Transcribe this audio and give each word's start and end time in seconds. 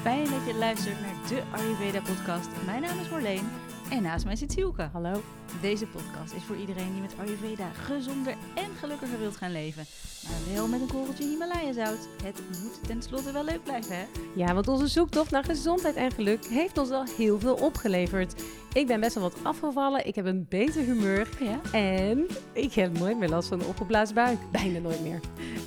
Fijn 0.00 0.30
dat 0.30 0.46
je 0.46 0.54
luistert 0.54 1.00
naar 1.00 1.14
de 1.28 1.42
Ayurveda 1.50 2.00
podcast. 2.00 2.48
Mijn 2.64 2.82
naam 2.82 2.98
is 2.98 3.08
Marleen 3.08 3.50
en 3.90 4.02
naast 4.02 4.24
mij 4.24 4.36
zit 4.36 4.52
Sielke. 4.52 4.88
Hallo. 4.92 5.22
Deze 5.60 5.86
podcast 5.86 6.32
is 6.34 6.42
voor 6.42 6.56
iedereen 6.56 6.92
die 6.92 7.00
met 7.00 7.14
Ayurveda 7.18 7.70
gezonder 7.70 8.34
en 8.54 8.70
gelukkiger 8.78 9.18
wilt 9.18 9.36
gaan 9.36 9.52
leven. 9.52 9.84
Maar 10.28 10.54
wel 10.54 10.68
met 10.68 10.80
een 10.80 10.86
korreltje 10.86 11.24
Himalaya 11.24 11.72
zout. 11.72 12.08
Het 12.22 12.40
moet 12.62 12.86
tenslotte 12.86 13.32
wel 13.32 13.44
leuk 13.44 13.62
blijven, 13.64 13.96
hè? 13.96 14.04
Ja, 14.34 14.54
want 14.54 14.68
onze 14.68 14.86
zoektocht 14.86 15.30
naar 15.30 15.44
gezondheid 15.44 15.94
en 15.96 16.10
geluk 16.10 16.44
heeft 16.44 16.78
ons 16.78 16.90
al 16.90 17.04
heel 17.16 17.38
veel 17.40 17.54
opgeleverd. 17.54 18.42
Ik 18.72 18.86
ben 18.86 19.00
best 19.00 19.14
wel 19.14 19.22
wat 19.22 19.36
afgevallen, 19.42 20.06
ik 20.06 20.14
heb 20.14 20.26
een 20.26 20.46
beter 20.48 20.82
humeur 20.82 21.28
Ja. 21.40 21.60
en 21.72 22.26
ik 22.52 22.72
heb 22.72 22.98
nooit 22.98 23.18
meer 23.18 23.28
last 23.28 23.48
van 23.48 23.60
een 23.60 23.66
opgeblazen 23.66 24.14
buik. 24.14 24.38
Bijna 24.52 24.78
nooit 24.78 25.02
meer. 25.02 25.20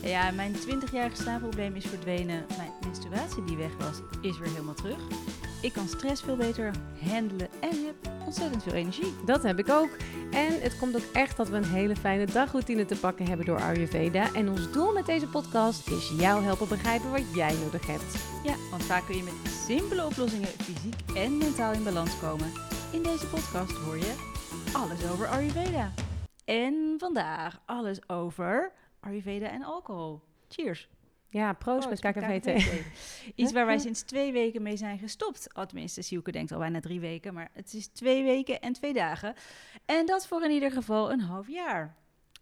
Ja, 0.04 0.32
mijn 0.32 0.54
20-jarige 0.56 1.22
slaapprobleem 1.22 1.76
is 1.76 1.86
verdwenen. 1.86 2.46
Mijn 2.58 2.72
menstruatie 2.86 3.44
die 3.44 3.58
weg 3.58 3.78
was, 3.78 3.98
is 4.22 4.38
weer 4.40 4.50
helemaal 4.50 4.74
terug. 4.74 4.98
Ik 5.64 5.74
kan 5.74 5.88
stress 5.88 6.22
veel 6.22 6.36
beter 6.36 6.72
handelen 7.10 7.50
en 7.60 7.86
heb 7.86 7.96
ontzettend 8.26 8.64
veel 8.64 8.74
energie. 8.74 9.14
Dat 9.26 9.44
heb 9.44 9.60
ik 9.60 9.70
ook. 9.70 9.90
En 10.32 10.62
het 10.62 10.78
komt 10.78 10.96
ook 10.96 11.14
echt 11.14 11.38
dat 11.38 11.50
we 11.50 11.56
een 11.56 11.64
hele 11.64 11.96
fijne 11.96 12.26
dagroutine 12.26 12.86
te 12.86 13.00
pakken 13.00 13.26
hebben 13.26 13.46
door 13.46 13.62
Ayurveda. 13.62 14.34
En 14.34 14.50
ons 14.50 14.72
doel 14.72 14.94
met 14.94 15.06
deze 15.06 15.28
podcast 15.28 15.88
is 15.88 16.14
jou 16.18 16.44
helpen 16.44 16.68
begrijpen 16.68 17.12
wat 17.12 17.34
jij 17.34 17.54
nodig 17.64 17.88
hebt. 17.88 18.16
Ja, 18.44 18.56
want 18.70 18.84
vaak 18.84 19.06
kun 19.06 19.16
je 19.18 19.24
met 19.24 19.52
simpele 19.52 20.06
oplossingen 20.06 20.48
fysiek 20.48 20.96
en 21.16 21.38
mentaal 21.38 21.74
in 21.74 21.84
balans 21.84 22.20
komen. 22.20 22.52
In 22.92 23.04
deze 23.04 23.28
podcast 23.28 23.78
hoor 23.78 23.98
je 23.98 24.32
alles 24.74 25.12
over 25.12 25.28
Ayurveda. 25.28 25.92
En 26.46 26.96
vandaag 26.98 27.62
alles 27.66 28.10
over 28.10 28.72
Ayurveda 29.00 29.50
en 29.50 29.64
alcohol. 29.64 30.22
Cheers. 30.48 30.90
Ja, 31.34 31.54
proost, 31.54 31.88
Proost 31.88 32.04
met 32.04 32.16
met 32.16 32.24
KKVT. 32.42 32.64
KKVT. 32.64 32.86
Iets 33.36 33.52
waar 33.52 33.66
wij 33.66 33.78
sinds 33.78 34.02
twee 34.02 34.32
weken 34.32 34.62
mee 34.62 34.78
zijn 34.78 35.00
gestopt. 35.00 35.56
Oh, 35.56 35.64
tenminste, 35.64 36.02
Sielke 36.02 36.32
denkt 36.32 36.52
al 36.52 36.60
bijna 36.60 36.80
drie 36.80 37.00
weken, 37.00 37.34
maar 37.34 37.50
het 37.54 37.74
is 37.74 37.88
twee 37.88 38.24
weken 38.24 38.62
en 38.62 38.74
twee 38.74 38.94
dagen. 38.94 39.34
En 39.86 40.06
dat 40.06 40.28
voor 40.28 40.44
in 40.44 40.52
ieder 40.52 40.72
geval 40.72 41.12
een 41.12 41.20
half 41.20 41.48
jaar. 41.48 41.96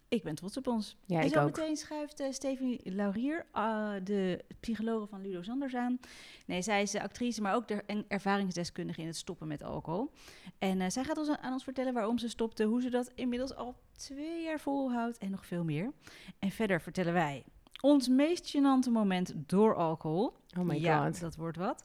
Ik 0.08 0.22
ben 0.22 0.34
trots 0.34 0.56
op 0.56 0.66
ons. 0.66 0.96
Ja, 1.06 1.20
en 1.20 1.28
zo 1.28 1.40
ook. 1.40 1.56
meteen 1.56 1.76
schuift 1.76 2.20
uh, 2.20 2.26
Stephanie 2.30 2.80
Laurier, 2.84 3.46
uh, 3.54 3.92
de 4.04 4.44
psychologe 4.60 5.06
van 5.06 5.20
Ludo 5.20 5.42
Sanders 5.42 5.74
aan. 5.74 5.98
Nee, 6.46 6.62
zij 6.62 6.82
is 6.82 6.94
actrice, 6.96 7.40
maar 7.40 7.54
ook 7.54 7.68
de 7.68 8.04
ervaringsdeskundige 8.08 9.00
in 9.00 9.06
het 9.06 9.16
stoppen 9.16 9.48
met 9.48 9.62
alcohol. 9.62 10.10
En 10.58 10.80
uh, 10.80 10.88
zij 10.88 11.04
gaat 11.04 11.18
ons 11.18 11.28
aan 11.28 11.52
ons 11.52 11.64
vertellen 11.64 11.92
waarom 11.92 12.18
ze 12.18 12.28
stopte, 12.28 12.64
hoe 12.64 12.82
ze 12.82 12.90
dat 12.90 13.10
inmiddels 13.14 13.54
al 13.54 13.76
twee 13.92 14.42
jaar 14.42 14.60
volhoudt 14.60 15.18
en 15.18 15.30
nog 15.30 15.46
veel 15.46 15.64
meer. 15.64 15.92
En 16.38 16.50
verder 16.50 16.80
vertellen 16.80 17.12
wij 17.12 17.44
ons 17.82 18.08
meest 18.08 18.56
gênante 18.56 18.90
moment 18.90 19.32
door 19.36 19.74
alcohol. 19.74 20.32
Oh 20.58 20.64
my 20.64 20.80
ja, 20.80 21.04
god. 21.04 21.20
dat 21.20 21.36
wordt 21.36 21.56
wat. 21.56 21.84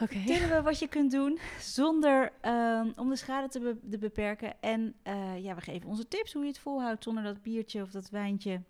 Oké. 0.00 0.18
Vertellen 0.18 0.56
we 0.56 0.62
wat 0.62 0.78
je 0.78 0.88
kunt 0.88 1.10
doen 1.10 1.38
zonder 1.60 2.32
um, 2.42 2.92
om 2.96 3.08
de 3.08 3.16
schade 3.16 3.48
te, 3.48 3.60
be 3.60 3.76
te 3.90 3.98
beperken. 3.98 4.54
En 4.60 4.94
uh, 5.04 5.42
ja, 5.42 5.54
we 5.54 5.60
geven 5.60 5.88
onze 5.88 6.08
tips 6.08 6.32
hoe 6.32 6.42
je 6.42 6.48
het 6.48 6.58
volhoudt 6.58 7.02
zonder 7.02 7.22
dat 7.22 7.42
biertje 7.42 7.82
of 7.82 7.90
dat 7.90 8.10
wijntje. 8.10 8.60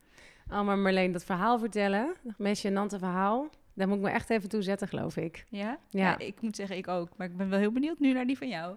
Oh, 0.50 0.62
maar 0.62 0.78
Marleen, 0.78 1.12
dat 1.12 1.24
verhaal 1.24 1.58
vertellen, 1.58 2.14
dat 2.22 2.38
meest 2.38 2.66
gênante 2.66 2.98
verhaal, 2.98 3.48
daar 3.74 3.88
moet 3.88 3.96
ik 3.96 4.02
me 4.02 4.10
echt 4.10 4.30
even 4.30 4.48
toe 4.48 4.62
zetten, 4.62 4.88
geloof 4.88 5.16
ik. 5.16 5.46
Ja? 5.48 5.78
Ja. 5.88 6.00
ja? 6.00 6.18
Ik 6.18 6.40
moet 6.40 6.56
zeggen, 6.56 6.76
ik 6.76 6.88
ook. 6.88 7.08
Maar 7.16 7.26
ik 7.26 7.36
ben 7.36 7.48
wel 7.48 7.58
heel 7.58 7.72
benieuwd 7.72 7.98
nu 7.98 8.12
naar 8.12 8.26
die 8.26 8.38
van 8.38 8.48
jou. 8.48 8.76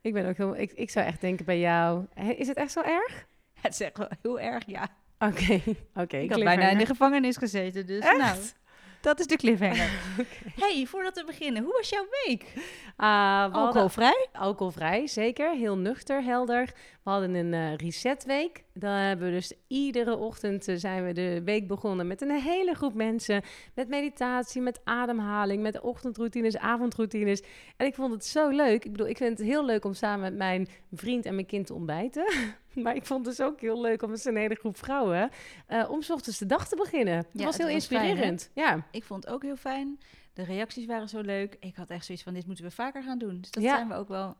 Ik 0.00 0.12
ben 0.12 0.28
ook 0.28 0.36
heel, 0.36 0.56
ik, 0.56 0.72
ik 0.72 0.90
zou 0.90 1.06
echt 1.06 1.20
denken 1.20 1.44
bij 1.44 1.58
jou, 1.58 2.06
is 2.36 2.48
het 2.48 2.56
echt 2.56 2.72
zo 2.72 2.80
erg? 2.80 3.26
Het 3.62 3.72
is 3.72 3.80
echt 3.80 3.98
wel 3.98 4.08
heel 4.22 4.40
erg, 4.40 4.66
ja. 4.66 4.88
Oké, 5.28 5.54
oké. 5.54 6.00
Okay, 6.00 6.22
ik 6.22 6.30
had 6.30 6.44
bijna 6.44 6.68
in 6.68 6.78
de 6.78 6.86
gevangenis 6.86 7.36
gezeten, 7.36 7.86
dus 7.86 8.04
echt? 8.04 8.18
nou... 8.18 8.36
Dat 9.00 9.20
is 9.20 9.26
de 9.26 9.36
cliffhanger. 9.36 9.90
okay. 10.20 10.52
hey, 10.68 10.86
voordat 10.86 11.14
we 11.14 11.24
beginnen, 11.24 11.62
hoe 11.62 11.74
was 11.76 11.88
jouw 11.88 12.06
week? 12.26 12.52
Uh, 12.98 13.52
alcoholvrij? 13.52 14.28
Alcoholvrij, 14.32 15.06
zeker. 15.06 15.54
Heel 15.54 15.76
nuchter, 15.76 16.22
helder. 16.22 16.64
We 17.02 17.10
hadden 17.10 17.34
een 17.34 17.52
uh, 17.52 17.76
resetweek. 17.76 18.64
Dan 18.74 18.90
hebben 18.90 19.26
we 19.26 19.32
dus 19.32 19.52
iedere 19.66 20.16
ochtend 20.16 20.68
uh, 20.68 20.76
zijn 20.76 21.04
we 21.04 21.12
de 21.12 21.42
week 21.44 21.68
begonnen 21.68 22.06
met 22.06 22.20
een 22.20 22.30
hele 22.30 22.74
groep 22.74 22.94
mensen. 22.94 23.42
Met 23.74 23.88
meditatie, 23.88 24.60
met 24.60 24.80
ademhaling, 24.84 25.62
met 25.62 25.80
ochtendroutines, 25.80 26.56
avondroutines. 26.56 27.42
En 27.76 27.86
ik 27.86 27.94
vond 27.94 28.12
het 28.12 28.24
zo 28.24 28.48
leuk. 28.48 28.84
Ik 28.84 28.90
bedoel, 28.90 29.08
ik 29.08 29.16
vind 29.16 29.38
het 29.38 29.46
heel 29.46 29.64
leuk 29.64 29.84
om 29.84 29.94
samen 29.94 30.20
met 30.20 30.36
mijn 30.36 30.68
vriend 30.92 31.24
en 31.24 31.34
mijn 31.34 31.46
kind 31.46 31.66
te 31.66 31.74
ontbijten. 31.74 32.24
Maar 32.74 32.96
ik 32.96 33.06
vond 33.06 33.26
het 33.26 33.36
dus 33.36 33.46
ook 33.46 33.60
heel 33.60 33.80
leuk 33.80 34.02
om 34.02 34.10
met 34.10 34.24
een 34.24 34.36
hele 34.36 34.54
groep 34.54 34.76
vrouwen 34.76 35.30
uh, 35.68 35.90
om 35.90 36.02
's 36.02 36.10
ochtends 36.10 36.38
de 36.38 36.46
dag 36.46 36.68
te 36.68 36.76
beginnen. 36.76 37.16
Dat 37.16 37.26
ja, 37.32 37.44
was 37.44 37.56
heel 37.56 37.66
was 37.66 37.74
inspirerend. 37.74 38.50
Fijn, 38.52 38.66
ja. 38.66 38.86
Ik 38.90 39.04
vond 39.04 39.24
het 39.24 39.32
ook 39.32 39.42
heel 39.42 39.56
fijn. 39.56 39.98
De 40.32 40.42
reacties 40.42 40.86
waren 40.86 41.08
zo 41.08 41.20
leuk. 41.20 41.56
Ik 41.60 41.76
had 41.76 41.90
echt 41.90 42.04
zoiets 42.04 42.24
van, 42.24 42.34
dit 42.34 42.46
moeten 42.46 42.64
we 42.64 42.70
vaker 42.70 43.02
gaan 43.02 43.18
doen. 43.18 43.40
Dus 43.40 43.50
dat 43.50 43.62
ja. 43.62 43.76
zijn 43.76 43.88
we 43.88 43.94
ook 43.94 44.08
wel... 44.08 44.36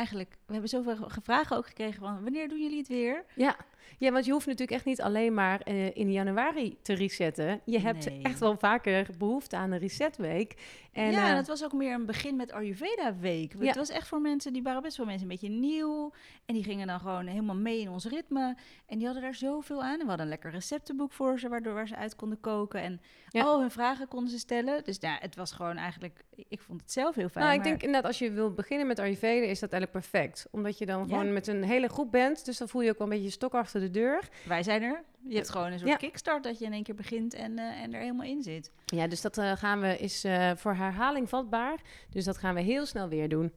Eigenlijk, 0.00 0.36
we 0.46 0.52
hebben 0.52 0.70
zoveel 0.70 1.10
vragen 1.22 1.56
ook 1.56 1.66
gekregen 1.66 2.00
van, 2.00 2.22
wanneer 2.22 2.48
doen 2.48 2.62
jullie 2.62 2.78
het 2.78 2.88
weer? 2.88 3.24
Ja, 3.34 3.56
ja 3.98 4.10
want 4.10 4.24
je 4.24 4.32
hoeft 4.32 4.46
natuurlijk 4.46 4.76
echt 4.76 4.84
niet 4.84 5.00
alleen 5.02 5.34
maar 5.34 5.60
uh, 5.68 5.96
in 5.96 6.12
januari 6.12 6.76
te 6.82 6.94
resetten. 6.94 7.60
Je 7.64 7.78
hebt 7.80 8.08
Nee. 8.10 8.22
echt 8.22 8.38
wel 8.38 8.56
vaker 8.58 9.06
behoefte 9.18 9.56
aan 9.56 9.70
een 9.70 9.78
resetweek. 9.78 10.54
En, 10.92 11.10
ja, 11.10 11.24
uh, 11.24 11.30
en 11.30 11.36
het 11.36 11.46
was 11.46 11.64
ook 11.64 11.72
meer 11.72 11.94
een 11.94 12.06
begin 12.06 12.36
met 12.36 12.52
Ayurveda 12.52 13.16
week. 13.16 13.52
Ja. 13.58 13.66
Het 13.66 13.76
was 13.76 13.88
echt 13.90 14.08
voor 14.08 14.20
mensen, 14.20 14.52
die 14.52 14.62
waren 14.62 14.82
best 14.82 14.96
wel 14.96 15.06
mensen 15.06 15.22
een 15.22 15.28
beetje 15.40 15.48
nieuw. 15.48 16.12
En 16.46 16.54
die 16.54 16.64
gingen 16.64 16.86
dan 16.86 17.00
gewoon 17.00 17.26
helemaal 17.26 17.56
mee 17.56 17.80
in 17.80 17.88
ons 17.90 18.04
ritme. 18.04 18.56
En 18.86 18.96
die 18.96 19.04
hadden 19.04 19.22
daar 19.22 19.34
zoveel 19.34 19.82
aan. 19.82 19.92
En 19.92 19.98
we 19.98 20.06
hadden 20.06 20.20
een 20.20 20.28
lekker 20.28 20.50
receptenboek 20.50 21.12
voor 21.12 21.38
ze, 21.38 21.48
waardoor 21.48 21.74
waar 21.74 21.88
ze 21.88 21.96
uit 21.96 22.16
konden 22.16 22.40
koken. 22.40 22.80
En 22.82 23.00
Ja. 23.28 23.42
al 23.42 23.60
hun 23.60 23.70
vragen 23.70 24.08
konden 24.08 24.30
ze 24.30 24.38
stellen. 24.38 24.84
Dus 24.84 24.96
ja, 25.00 25.16
het 25.20 25.36
was 25.36 25.52
gewoon 25.52 25.76
eigenlijk, 25.76 26.24
ik 26.48 26.60
vond 26.60 26.80
het 26.80 26.92
zelf 26.92 27.14
heel 27.14 27.28
fijn. 27.28 27.44
nou, 27.44 27.56
ik 27.56 27.60
maar- 27.60 27.68
denk 27.70 27.82
inderdaad, 27.82 28.08
als 28.10 28.18
je 28.18 28.30
wil 28.30 28.52
beginnen 28.54 28.86
met 28.86 28.98
Ayurveda, 28.98 29.46
is 29.46 29.60
dat 29.60 29.72
eigenlijk 29.72 29.92
perfect. 30.06 30.46
Omdat 30.50 30.78
je 30.78 30.86
dan 30.86 30.98
Ja. 31.00 31.04
gewoon 31.06 31.32
met 31.32 31.46
een 31.46 31.62
hele 31.62 31.88
groep 31.88 32.10
bent. 32.10 32.44
Dus 32.44 32.58
dan 32.58 32.68
voel 32.68 32.82
je 32.82 32.90
ook 32.90 32.98
wel 32.98 33.06
een 33.06 33.12
beetje 33.14 33.30
stok 33.30 33.54
achter 33.74 33.92
de 33.92 33.98
deur. 34.00 34.28
Wij 34.46 34.62
zijn 34.62 34.82
er. 34.82 35.02
Je 35.28 35.34
hebt 35.34 35.50
gewoon 35.50 35.72
een 35.72 35.78
soort 35.78 35.90
Ja. 35.90 35.96
kickstart 35.96 36.42
dat 36.42 36.58
je 36.58 36.64
in 36.64 36.72
één 36.72 36.82
keer 36.82 36.94
begint 36.94 37.34
en, 37.34 37.58
eh, 37.58 37.82
en 37.82 37.94
er 37.94 38.00
helemaal 38.00 38.26
in 38.26 38.42
zit. 38.42 38.70
Ja, 38.84 39.06
dus 39.06 39.20
dat 39.20 39.38
eh, 39.38 39.52
gaan 39.52 39.80
we, 39.80 39.96
is 39.98 40.24
eh, 40.24 40.50
voor 40.56 40.74
herhaling 40.74 41.28
vatbaar. 41.28 41.76
Dus 42.10 42.24
dat 42.24 42.38
gaan 42.38 42.54
we 42.54 42.60
heel 42.60 42.86
snel 42.86 43.08
weer 43.08 43.28
doen. 43.28 43.52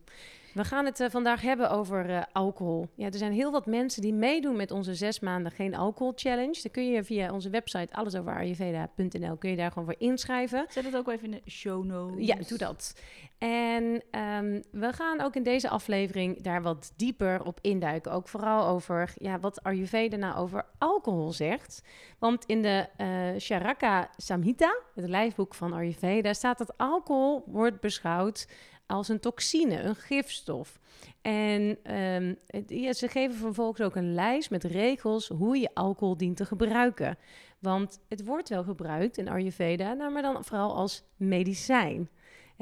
We 0.54 0.64
gaan 0.64 0.86
het 0.86 1.00
eh, 1.00 1.10
vandaag 1.10 1.42
hebben 1.42 1.70
over 1.70 2.10
eh, 2.10 2.22
alcohol. 2.32 2.88
Ja, 2.96 3.06
er 3.06 3.18
zijn 3.18 3.32
heel 3.32 3.52
wat 3.52 3.66
mensen 3.66 4.02
die 4.02 4.14
meedoen 4.14 4.56
met 4.56 4.72
onze 4.72 4.96
zes 4.96 5.20
maanden 5.20 5.52
geen 5.52 5.76
alcohol 5.76 6.14
challenge. 6.16 6.60
Dan 6.62 6.72
kun 6.72 6.92
je 6.92 7.04
via 7.04 7.32
onze 7.32 7.50
website 7.50 7.94
allesoverayurveda.nl 7.94 9.38
kun 9.38 9.50
je 9.50 9.56
daar 9.56 9.72
gewoon 9.72 9.88
voor 9.88 10.00
inschrijven. 10.00 10.66
Zet 10.70 10.86
het 10.86 10.96
ook 10.96 11.06
wel 11.06 11.16
even 11.16 11.34
in 11.34 11.42
de 11.44 11.52
show 11.52 11.86
notes. 11.86 12.26
Ja, 12.26 12.36
doe 12.48 12.58
dat. 12.58 13.02
En 13.38 14.04
ehm, 14.12 14.62
we 14.72 14.94
gaan 14.94 15.22
ook 15.22 15.36
in 15.36 15.44
deze 15.44 15.70
aflevering 15.70 16.42
daar 16.42 16.62
wat 16.62 16.94
dieper 16.96 17.44
op 17.46 17.60
induiken. 17.62 18.12
Ook 18.12 18.28
vooral 18.28 18.68
over 18.68 19.14
ja, 19.16 19.40
wat 19.40 19.64
Ayurveda 19.64 20.18
nou 20.18 20.38
over 20.38 20.66
alcohol 20.78 21.32
zegt. 21.32 21.84
Want 22.20 22.46
in 22.46 22.62
de 22.62 22.88
eh 22.98 23.08
Charaka 23.38 24.10
Samhita, 24.18 24.78
het 24.96 25.10
lijfboek 25.10 25.56
van 25.56 25.74
Ayurveda, 25.74 26.34
staat 26.34 26.58
dat 26.58 26.78
alcohol 26.78 27.44
wordt 27.46 27.80
beschouwd 27.80 28.48
als 28.94 29.08
een 29.10 29.20
toxine, 29.20 29.82
een 29.82 29.96
gifstof. 29.96 30.80
En 31.22 31.78
ehm, 31.84 32.34
het- 32.48 32.98
ze 32.98 33.08
geven 33.08 33.36
vervolgens 33.38 33.82
ook 33.82 33.96
een 33.96 34.14
lijst 34.14 34.50
met 34.50 34.64
regels 34.64 35.28
hoe 35.28 35.58
je 35.58 35.70
alcohol 35.74 36.18
dient 36.18 36.38
te 36.38 36.46
gebruiken. 36.46 37.18
Want 37.60 38.00
het 38.10 38.26
wordt 38.26 38.50
wel 38.50 38.64
gebruikt 38.64 39.18
in 39.18 39.30
Ayurveda, 39.30 39.94
nou, 39.94 40.12
maar 40.12 40.22
dan 40.22 40.46
vooral 40.46 40.76
als 40.76 41.04
medicijn. 41.16 42.10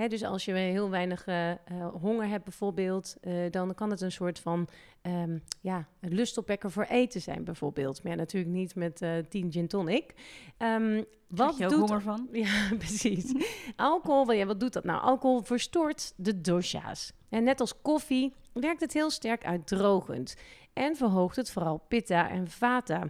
Hè, 0.01 0.07
dus 0.07 0.23
als 0.23 0.45
je 0.45 0.53
heel 0.53 0.89
weinig 0.89 1.25
eh, 1.25 1.51
eh, 1.51 1.57
honger 2.01 2.27
hebt 2.27 2.43
bijvoorbeeld, 2.43 3.15
eh, 3.21 3.33
dan 3.51 3.73
kan 3.75 3.89
het 3.89 4.01
een 4.01 4.11
soort 4.11 4.39
van 4.39 4.67
ehm, 5.01 5.37
ja, 5.59 5.87
lustopwekker 5.99 6.71
voor 6.71 6.83
eten 6.83 7.21
zijn 7.21 7.43
bijvoorbeeld. 7.43 8.03
Maar 8.03 8.11
ja, 8.11 8.17
natuurlijk 8.17 8.53
niet 8.53 8.75
met 8.75 9.01
eh 9.01 9.17
10 9.29 9.51
gin 9.51 9.67
tonic. 9.67 10.13
Ehm, 10.57 11.03
Wat 11.27 11.57
je 11.57 11.63
ook 11.63 11.69
doet 11.69 11.79
honger 11.79 12.01
van? 12.01 12.27
ja, 12.45 12.69
precies. 12.77 13.33
Alcohol, 13.75 14.31
ja, 14.31 14.45
wat 14.45 14.59
doet 14.59 14.73
dat 14.73 14.83
nou? 14.83 15.01
Alcohol 15.01 15.41
verstoort 15.41 16.13
de 16.15 16.41
dosha's. 16.41 17.13
En 17.29 17.43
net 17.43 17.59
als 17.59 17.81
koffie 17.81 18.33
werkt 18.53 18.81
het 18.81 18.93
heel 18.93 19.09
sterk 19.09 19.45
uitdrogend. 19.45 20.35
En 20.73 20.95
verhoogt 20.95 21.35
het 21.35 21.51
vooral 21.51 21.77
pitta 21.87 22.29
en 22.29 22.47
vata. 22.47 23.09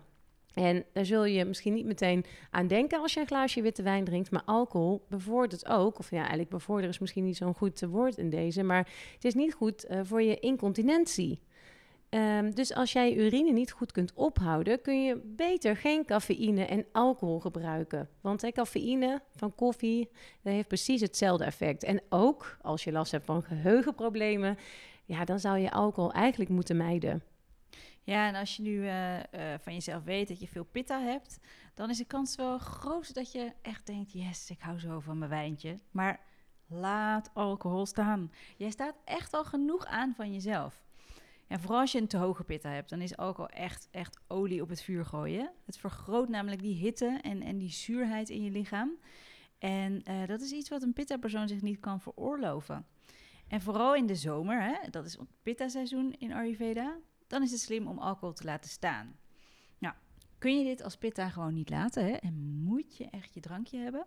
En 0.54 0.86
daar 0.94 1.06
zul 1.06 1.26
je 1.26 1.46
misschien 1.46 1.74
niet 1.74 1.86
meteen 1.86 2.26
aan 2.50 2.68
denken 2.68 3.00
als 3.00 3.14
je 3.14 3.20
een 3.20 3.28
glaasje 3.28 3.62
witte 3.62 3.84
wijn 3.84 4.04
drinkt. 4.04 4.32
Maar 4.32 4.44
alcohol 4.46 5.06
bevordert 5.10 5.68
ook, 5.68 6.00
of 6.00 6.10
ja, 6.10 6.20
eigenlijk 6.20 6.50
bevorderen 6.50 6.90
is 6.90 7.00
misschien 7.00 7.24
niet 7.24 7.38
zo'n 7.38 7.56
goed 7.56 7.82
eh, 7.82 7.90
woord 7.90 8.18
in 8.18 8.30
deze. 8.30 8.64
Maar 8.64 8.88
het 9.14 9.26
is 9.26 9.34
niet 9.34 9.54
goed 9.54 9.84
eh, 9.84 10.00
voor 10.04 10.22
je 10.22 10.40
incontinentie. 10.40 11.42
Ehm, 12.10 12.52
dus 12.52 12.74
als 12.74 12.92
jij 12.92 13.16
urine 13.16 13.52
niet 13.52 13.72
goed 13.72 13.92
kunt 13.92 14.14
ophouden, 14.14 14.82
kun 14.82 15.04
je 15.04 15.22
beter 15.26 15.76
geen 15.76 16.06
cafeïne 16.06 16.66
en 16.66 16.86
alcohol 16.92 17.40
gebruiken. 17.40 18.10
Want 18.22 18.42
hè, 18.42 18.52
cafeïne 18.52 19.22
van 19.36 19.56
koffie 19.56 20.10
heeft 20.42 20.68
precies 20.68 21.02
hetzelfde 21.02 21.44
effect. 21.44 21.84
En 21.84 22.02
ook 22.10 22.58
als 22.62 22.84
je 22.84 22.92
last 22.92 23.12
hebt 23.12 23.26
van 23.26 23.44
geheugenproblemen, 23.44 24.58
ja, 25.06 25.26
dan 25.26 25.40
zou 25.40 25.58
je 25.58 25.72
alcohol 25.72 26.12
eigenlijk 26.12 26.50
moeten 26.50 26.78
mijden. 26.78 27.24
Ja, 28.04 28.28
en 28.28 28.36
als 28.36 28.56
je 28.56 28.62
nu 28.62 28.88
eh, 28.88 29.20
eh, 29.54 29.60
van 29.60 29.74
jezelf 29.74 30.04
weet 30.04 30.28
dat 30.28 30.40
je 30.40 30.48
veel 30.48 30.64
pitta 30.64 31.02
hebt, 31.02 31.40
dan 31.74 31.90
is 31.90 31.98
de 31.98 32.06
kans 32.06 32.36
wel 32.36 32.58
groot 32.58 33.14
dat 33.14 33.32
je 33.32 33.54
echt 33.62 33.86
denkt: 33.86 34.12
yes, 34.12 34.50
ik 34.50 34.62
hou 34.62 34.80
zo 34.80 35.00
van 35.00 35.18
mijn 35.18 35.30
wijntje. 35.30 35.80
Maar 35.92 36.20
laat 36.68 37.30
alcohol 37.34 37.86
staan. 37.86 38.32
Jij 38.58 38.70
staat 38.70 38.96
echt 39.06 39.34
al 39.34 39.44
genoeg 39.44 39.86
aan 39.86 40.14
van 40.16 40.34
jezelf. 40.34 40.84
En 41.48 41.60
vooral 41.60 41.80
als 41.80 41.92
je 41.92 42.00
een 42.00 42.08
te 42.08 42.18
hoge 42.18 42.44
pitta 42.44 42.70
hebt, 42.70 42.90
dan 42.90 43.02
is 43.02 43.18
alcohol 43.18 43.50
echt, 43.50 43.88
echt 43.92 44.20
olie 44.28 44.62
op 44.62 44.70
het 44.70 44.82
vuur 44.82 45.06
gooien. 45.06 45.52
Het 45.66 45.78
vergroot 45.78 46.30
namelijk 46.30 46.62
die 46.62 46.76
hitte 46.76 47.20
en, 47.22 47.42
en 47.42 47.58
die 47.58 47.72
zuurheid 47.72 48.30
in 48.30 48.44
je 48.44 48.52
lichaam. 48.52 48.98
En 49.60 50.02
uh, 50.10 50.28
dat 50.28 50.42
is 50.42 50.52
iets 50.52 50.70
wat 50.70 50.82
een 50.82 50.94
pitta-persoon 50.94 51.48
zich 51.48 51.62
niet 51.62 51.80
kan 51.80 52.02
veroorloven. 52.02 52.86
En 53.48 53.62
vooral 53.62 53.96
in 53.96 54.06
de 54.06 54.16
zomer, 54.16 54.62
hè, 54.62 54.90
dat 54.90 55.06
is 55.06 55.14
het 55.14 55.28
pitta-seizoen 55.44 56.14
in 56.18 56.34
Ayurveda, 56.34 56.98
dan 57.32 57.44
is 57.44 57.52
het 57.52 57.60
slim 57.60 57.88
om 57.88 58.00
alcohol 58.00 58.34
te 58.34 58.44
laten 58.44 58.70
staan. 58.70 59.16
Nou, 59.78 59.94
kun 60.38 60.58
je 60.58 60.64
dit 60.64 60.84
als 60.84 60.98
pitta 60.98 61.30
gewoon 61.30 61.54
niet 61.54 61.70
laten 61.70 62.06
hè, 62.06 62.12
en 62.12 62.34
moet 62.64 62.98
je 62.98 63.08
echt 63.12 63.34
je 63.34 63.40
drankje 63.40 63.78
hebben? 63.78 64.06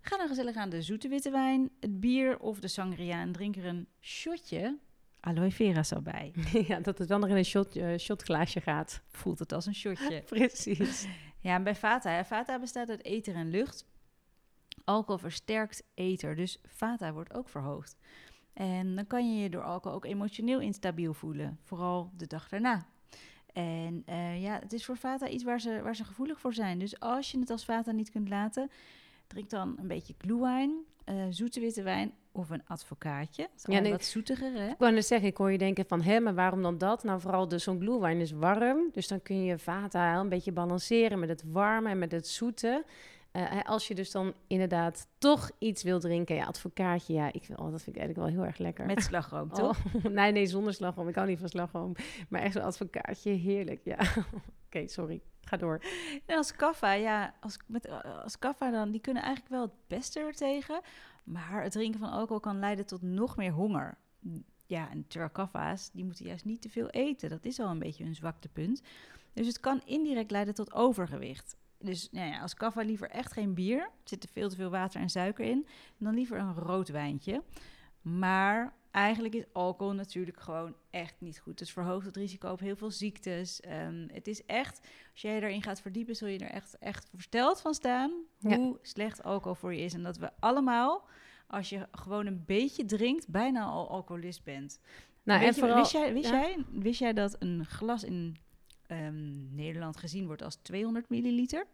Ga 0.00 0.16
dan 0.16 0.28
gezellig 0.28 0.56
aan 0.56 0.70
de 0.70 0.82
zoete 0.82 1.08
witte 1.08 1.30
wijn, 1.30 1.70
het 1.80 2.00
bier 2.00 2.38
of 2.38 2.60
de 2.60 2.68
sangria 2.68 3.20
en 3.20 3.32
drink 3.32 3.56
er 3.56 3.64
een 3.64 3.86
shotje 4.00 4.78
aloe 5.20 5.50
vera 5.50 5.82
zo 5.82 6.00
bij. 6.00 6.32
Ja, 6.68 6.80
dat 6.80 6.98
het 6.98 7.08
dan 7.08 7.20
nog 7.20 7.28
in 7.28 7.36
een 7.36 7.44
shot, 7.44 7.76
uh, 7.76 7.98
shotglaasje 7.98 8.60
gaat. 8.60 9.02
Voelt 9.08 9.38
het 9.38 9.52
als 9.52 9.66
een 9.66 9.74
shotje. 9.74 10.22
Precies. 10.34 11.06
Ja, 11.42 11.54
en 11.54 11.62
bij 11.62 11.74
Vata, 11.74 12.10
hè, 12.10 12.24
Vata 12.24 12.58
bestaat 12.58 12.88
uit 12.88 13.02
ether 13.02 13.34
en 13.34 13.50
lucht. 13.50 13.84
Alcohol 14.84 15.18
versterkt 15.18 15.82
ether, 15.94 16.36
dus 16.36 16.58
Vata 16.66 17.12
wordt 17.12 17.34
ook 17.34 17.48
verhoogd. 17.48 17.96
En 18.60 18.94
dan 18.94 19.06
kan 19.06 19.34
je 19.34 19.42
je 19.42 19.50
door 19.50 19.62
alcohol 19.62 19.96
ook 19.96 20.04
emotioneel 20.04 20.60
instabiel 20.60 21.14
voelen, 21.14 21.58
vooral 21.62 22.10
de 22.16 22.26
dag 22.26 22.48
daarna. 22.48 22.86
En 23.52 24.02
uh, 24.08 24.42
ja, 24.42 24.58
het 24.58 24.72
is 24.72 24.84
voor 24.84 24.96
Vata 24.96 25.28
iets 25.28 25.44
waar 25.44 25.60
ze, 25.60 25.80
waar 25.82 25.96
ze 25.96 26.04
gevoelig 26.04 26.40
voor 26.40 26.52
zijn. 26.52 26.78
Dus 26.78 27.00
als 27.00 27.30
je 27.30 27.38
het 27.38 27.50
als 27.50 27.64
Vata 27.64 27.92
niet 27.92 28.10
kunt 28.10 28.28
laten, 28.28 28.70
drink 29.26 29.50
dan 29.50 29.76
een 29.78 29.86
beetje 29.86 30.14
glühwein, 30.18 30.70
uh, 31.04 31.14
zoete 31.30 31.60
witte 31.60 31.82
wijn 31.82 32.12
of 32.32 32.50
een 32.50 32.62
advocaatje. 32.66 33.48
Ja, 33.64 33.80
nee, 33.80 33.90
wat 33.90 34.04
zoetiger, 34.04 34.52
hè? 34.52 34.68
Ik 34.68 34.78
wou 34.78 34.92
net 34.92 35.06
zeggen, 35.06 35.28
ik 35.28 35.36
hoor 35.36 35.52
je 35.52 35.58
denken 35.58 35.84
van, 35.86 36.02
hé, 36.02 36.20
maar 36.20 36.34
waarom 36.34 36.62
dan 36.62 36.78
dat? 36.78 37.04
Nou, 37.04 37.20
vooral 37.20 37.48
de 37.48 37.58
zo'n 37.58 37.80
glühwein 37.80 38.20
is 38.20 38.32
warm, 38.32 38.88
dus 38.92 39.08
dan 39.08 39.22
kun 39.22 39.44
je 39.44 39.58
Vata 39.58 40.16
een 40.16 40.28
beetje 40.28 40.52
balanceren 40.52 41.18
met 41.18 41.28
het 41.28 41.44
warme 41.46 41.88
en 41.88 41.98
met 41.98 42.12
het 42.12 42.28
zoete. 42.28 42.84
Uh, 43.32 43.62
als 43.62 43.88
je 43.88 43.94
dus 43.94 44.10
dan 44.10 44.34
inderdaad 44.46 45.06
toch 45.18 45.50
iets 45.58 45.82
wil 45.82 46.00
drinken, 46.00 46.34
ja, 46.34 46.44
advocaatje, 46.44 47.12
ja, 47.12 47.32
ik 47.32 47.48
oh, 47.50 47.70
dat 47.70 47.82
vind 47.82 47.96
ik 47.96 48.02
eigenlijk 48.02 48.16
wel 48.16 48.26
heel 48.26 48.44
erg 48.44 48.58
lekker. 48.58 48.86
Met 48.86 49.02
slagroom, 49.02 49.48
toch? 49.62 49.78
Oh, 49.94 50.04
nee, 50.12 50.32
nee, 50.32 50.46
zonder 50.46 50.74
slagroom. 50.74 51.08
Ik 51.08 51.14
hou 51.14 51.28
niet 51.28 51.38
van 51.38 51.48
slagroom. 51.48 51.94
Maar 52.28 52.40
echt 52.40 52.52
zo'n 52.52 52.62
advocaatje, 52.62 53.30
heerlijk, 53.30 53.80
ja. 53.84 53.98
Oké, 54.66 54.88
sorry. 54.88 55.20
Ga 55.40 55.56
door. 55.56 55.80
En 56.26 56.36
als 56.36 56.56
kaffa, 56.56 56.92
ja, 56.92 57.34
als, 57.40 57.58
met, 57.66 57.88
als 58.22 58.38
kaffa 58.38 58.70
dan, 58.70 58.90
die 58.90 59.00
kunnen 59.00 59.22
eigenlijk 59.22 59.54
wel 59.54 59.62
het 59.62 59.86
beste 59.86 60.20
er 60.20 60.34
tegen. 60.34 60.80
Maar 61.24 61.62
het 61.62 61.72
drinken 61.72 62.00
van 62.00 62.10
alcohol 62.10 62.40
kan 62.40 62.58
leiden 62.58 62.86
tot 62.86 63.02
nog 63.02 63.36
meer 63.36 63.52
honger. 63.52 63.98
Ja, 64.66 64.90
en 64.90 65.04
terwijl 65.08 65.30
kaffa's, 65.30 65.90
die 65.92 66.04
moeten 66.04 66.26
juist 66.26 66.44
niet 66.44 66.62
te 66.62 66.70
veel 66.70 66.88
eten. 66.88 67.30
Dat 67.30 67.44
is 67.44 67.60
al 67.60 67.70
een 67.70 67.78
beetje 67.78 68.04
hun 68.04 68.14
zwaktepunt. 68.14 68.82
Dus 69.32 69.46
het 69.46 69.60
kan 69.60 69.82
indirect 69.84 70.30
leiden 70.30 70.54
tot 70.54 70.72
overgewicht. 70.72 71.56
Dus 71.82 72.08
nou 72.10 72.30
ja, 72.30 72.40
als 72.40 72.54
kaffa 72.54 72.82
liever 72.82 73.10
echt 73.10 73.32
geen 73.32 73.54
bier. 73.54 73.80
Er 73.80 73.90
zit 74.04 74.22
er 74.22 74.28
veel 74.28 74.48
te 74.48 74.56
veel 74.56 74.70
water 74.70 75.00
en 75.00 75.10
suiker 75.10 75.44
in. 75.44 75.66
Dan 75.98 76.14
liever 76.14 76.38
een 76.38 76.54
rood 76.54 76.88
wijntje. 76.88 77.42
Maar 78.02 78.74
eigenlijk 78.90 79.34
is 79.34 79.44
alcohol 79.52 79.94
natuurlijk 79.94 80.40
gewoon 80.40 80.74
echt 80.90 81.14
niet 81.18 81.38
goed. 81.38 81.60
Het 81.60 81.70
verhoogt 81.70 82.06
het 82.06 82.16
risico 82.16 82.50
op 82.50 82.60
heel 82.60 82.76
veel 82.76 82.90
ziektes. 82.90 83.62
Um, 83.86 84.08
het 84.12 84.26
is 84.26 84.46
echt, 84.46 84.80
als 85.12 85.20
jij 85.20 85.36
erin 85.36 85.62
gaat 85.62 85.80
verdiepen, 85.80 86.16
zul 86.16 86.28
je 86.28 86.38
er 86.38 86.50
echt, 86.50 86.78
echt 86.78 87.08
versteld 87.14 87.60
van 87.60 87.74
staan 87.74 88.12
hoe 88.40 88.78
slecht 88.82 89.22
alcohol 89.22 89.54
voor 89.54 89.74
je 89.74 89.80
is. 89.80 89.94
En 89.94 90.02
dat 90.02 90.16
we 90.16 90.30
allemaal, 90.40 91.08
als 91.46 91.68
je 91.68 91.88
gewoon 91.92 92.26
een 92.26 92.44
beetje 92.46 92.84
drinkt, 92.84 93.28
bijna 93.28 93.64
al 93.64 93.88
alcoholist 93.88 94.44
bent. 94.44 94.80
Nou, 95.22 95.44
en 95.44 95.54
vooral, 95.54 95.76
wist, 95.76 95.92
jij, 95.92 96.12
wist, 96.12 96.28
jij, 96.28 96.64
wist 96.70 96.98
jij 96.98 97.12
dat 97.12 97.36
een 97.38 97.64
glas 97.64 98.04
in 98.04 98.36
um, 98.90 99.48
Nederland 99.54 99.96
gezien 99.96 100.26
wordt 100.26 100.42
als 100.42 100.54
200 100.62 101.08
milliliter. 101.08 101.66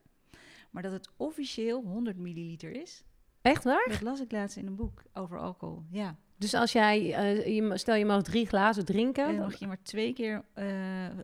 Maar 0.70 0.82
dat 0.82 0.92
het 0.92 1.10
officieel 1.16 1.82
100 1.82 2.16
milliliter 2.16 2.80
is. 2.82 3.04
Echt 3.42 3.64
waar? 3.64 3.86
Dat 3.88 4.00
las 4.00 4.20
ik 4.20 4.32
laatst 4.32 4.56
in 4.56 4.66
een 4.66 4.76
boek 4.76 5.02
over 5.12 5.38
alcohol, 5.38 5.82
ja. 5.90 6.16
Dus 6.38 6.54
als 6.54 6.72
jij, 6.72 7.00
uh, 7.00 7.46
je, 7.56 7.78
stel 7.78 7.94
je 7.94 8.04
mag 8.04 8.22
drie 8.22 8.46
glazen 8.46 8.84
drinken. 8.84 9.26
dan 9.26 9.36
mag 9.36 9.58
je 9.58 9.66
maar 9.66 9.82
twee 9.82 10.12
keer, 10.12 10.44
uh, 10.54 10.64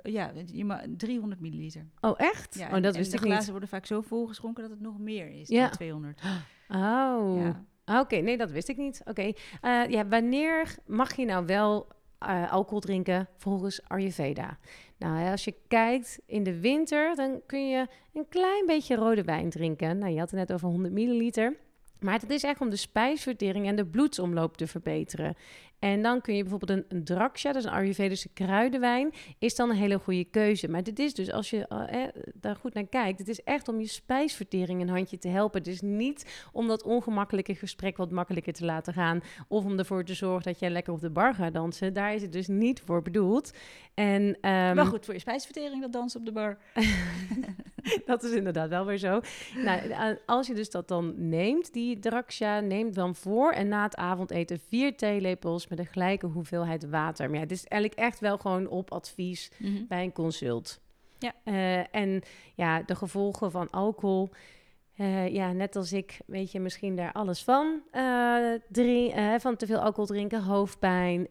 ja, 0.02 0.32
je 0.46 0.64
mag 0.64 0.80
300 0.96 1.40
milliliter. 1.40 1.86
Oh, 2.00 2.14
echt? 2.16 2.54
Ja, 2.54 2.66
oh, 2.66 2.72
dat 2.72 2.84
en 2.84 2.98
wist 2.98 3.10
de 3.10 3.16
ik 3.16 3.22
glazen 3.22 3.40
niet. 3.40 3.50
worden 3.50 3.68
vaak 3.68 3.86
zo 3.86 4.00
vol 4.00 4.26
geschonken 4.26 4.62
dat 4.62 4.70
het 4.70 4.80
nog 4.80 4.98
meer 4.98 5.30
is 5.30 5.48
ja. 5.48 5.66
dan 5.66 5.76
200. 5.76 6.20
Oh, 6.68 7.42
ja. 7.42 7.64
Ah, 7.84 8.00
oké. 8.00 8.16
Nee, 8.16 8.36
dat 8.36 8.50
wist 8.50 8.68
ik 8.68 8.76
niet. 8.76 9.00
Oké. 9.04 9.10
Okay. 9.10 9.84
Uh, 9.84 9.90
ja, 9.90 10.06
wanneer 10.06 10.76
mag 10.86 11.16
je 11.16 11.24
nou 11.24 11.46
wel 11.46 11.88
uh, 12.28 12.52
alcohol 12.52 12.80
drinken 12.80 13.28
volgens 13.36 13.80
Ayurveda? 13.88 14.58
Nou, 14.98 15.30
als 15.30 15.44
je 15.44 15.54
kijkt 15.68 16.18
in 16.26 16.42
de 16.42 16.60
winter, 16.60 17.14
dan 17.14 17.40
kun 17.46 17.68
je 17.68 17.86
een 18.12 18.28
klein 18.28 18.66
beetje 18.66 18.94
rode 18.94 19.22
wijn 19.22 19.50
drinken. 19.50 19.98
Nou, 19.98 20.12
je 20.12 20.18
had 20.18 20.30
het 20.30 20.38
net 20.38 20.52
over 20.52 20.68
100 20.68 20.94
milliliter. 20.94 21.56
Maar 22.00 22.20
het 22.20 22.30
is 22.30 22.42
echt 22.42 22.60
om 22.60 22.70
de 22.70 22.76
spijsvertering 22.76 23.66
en 23.66 23.76
de 23.76 23.86
bloedsomloop 23.86 24.56
te 24.56 24.66
verbeteren. 24.66 25.36
En 25.82 26.02
dan 26.02 26.20
kun 26.20 26.34
je 26.34 26.42
bijvoorbeeld 26.42 26.78
een, 26.78 26.84
een 26.88 27.04
draksha, 27.04 27.52
dat 27.52 27.62
is 27.62 27.68
een 27.68 27.76
Ayurvedische 27.76 28.28
kruidenwijn, 28.28 29.12
is 29.38 29.54
dan 29.54 29.70
een 29.70 29.76
hele 29.76 29.98
goede 29.98 30.24
keuze. 30.24 30.68
Maar 30.68 30.82
dit 30.82 30.98
is 30.98 31.14
dus, 31.14 31.32
als 31.32 31.50
je 31.50 31.66
eh, 31.66 32.22
daar 32.34 32.56
goed 32.56 32.74
naar 32.74 32.86
kijkt, 32.86 33.18
het 33.18 33.28
is 33.28 33.42
echt 33.42 33.68
om 33.68 33.80
je 33.80 33.86
spijsvertering 33.86 34.80
een 34.80 34.88
handje 34.88 35.18
te 35.18 35.28
helpen. 35.28 35.58
Het 35.58 35.68
is 35.68 35.80
niet 35.80 36.48
om 36.52 36.68
dat 36.68 36.82
ongemakkelijke 36.82 37.54
gesprek 37.54 37.96
wat 37.96 38.10
makkelijker 38.10 38.52
te 38.52 38.64
laten 38.64 38.92
gaan. 38.92 39.20
Of 39.48 39.64
om 39.64 39.78
ervoor 39.78 40.04
te 40.04 40.14
zorgen 40.14 40.42
dat 40.52 40.58
jij 40.58 40.70
lekker 40.70 40.92
op 40.92 41.00
de 41.00 41.10
bar 41.10 41.34
gaat 41.34 41.52
dansen. 41.52 41.92
Daar 41.92 42.14
is 42.14 42.22
het 42.22 42.32
dus 42.32 42.46
niet 42.46 42.82
voor 42.84 43.02
bedoeld. 43.02 43.52
En, 43.94 44.22
um, 44.22 44.74
Wel 44.74 44.86
goed 44.86 45.04
voor 45.04 45.14
je 45.14 45.20
spijsvertering, 45.20 45.80
dat 45.80 45.92
dansen 45.92 46.20
op 46.20 46.26
de 46.26 46.32
bar. 46.32 46.58
dat 48.06 48.22
is 48.22 48.30
inderdaad 48.30 48.68
wel 48.68 48.86
weer 48.86 48.98
zo. 48.98 49.20
Nou, 49.64 49.80
eh, 49.80 50.08
als 50.26 50.46
je 50.46 50.54
dus 50.54 50.70
dat 50.70 50.88
dan 50.88 51.28
neemt, 51.28 51.72
die 51.72 51.98
draksha, 51.98 52.60
neem 52.60 52.92
dan 52.92 53.14
voor 53.14 53.52
en 53.52 53.68
na 53.68 53.82
het 53.82 53.96
avondeten 53.96 54.60
vier 54.68 54.96
theelepels 54.96 55.66
met 55.76 55.86
een 55.86 55.92
gelijke 55.92 56.26
hoeveelheid 56.26 56.88
water. 56.88 57.26
Maar 57.26 57.36
ja, 57.36 57.42
het 57.42 57.50
is 57.50 57.64
eigenlijk 57.64 58.00
echt 58.00 58.20
wel 58.20 58.38
gewoon 58.38 58.68
op 58.68 58.92
advies 58.92 59.50
mm-hmm. 59.58 59.86
bij 59.88 60.04
een 60.04 60.12
consult. 60.12 60.80
Ja. 61.18 61.34
Uh, 61.44 61.94
en 61.94 62.22
ja, 62.54 62.82
de 62.82 62.94
gevolgen 62.94 63.50
van 63.50 63.70
alcohol. 63.70 64.30
Uh, 64.96 65.28
ja, 65.28 65.52
net 65.52 65.76
als 65.76 65.92
ik 65.92 66.20
weet 66.26 66.52
je 66.52 66.60
misschien 66.60 66.96
daar 66.96 67.12
alles 67.12 67.44
van. 67.44 67.80
Uh, 67.92 68.54
drink, 68.68 69.40
van 69.40 69.56
te 69.56 69.66
veel 69.66 69.78
alcohol 69.78 70.06
drinken, 70.06 70.42
hoofdpijn, 70.42 71.26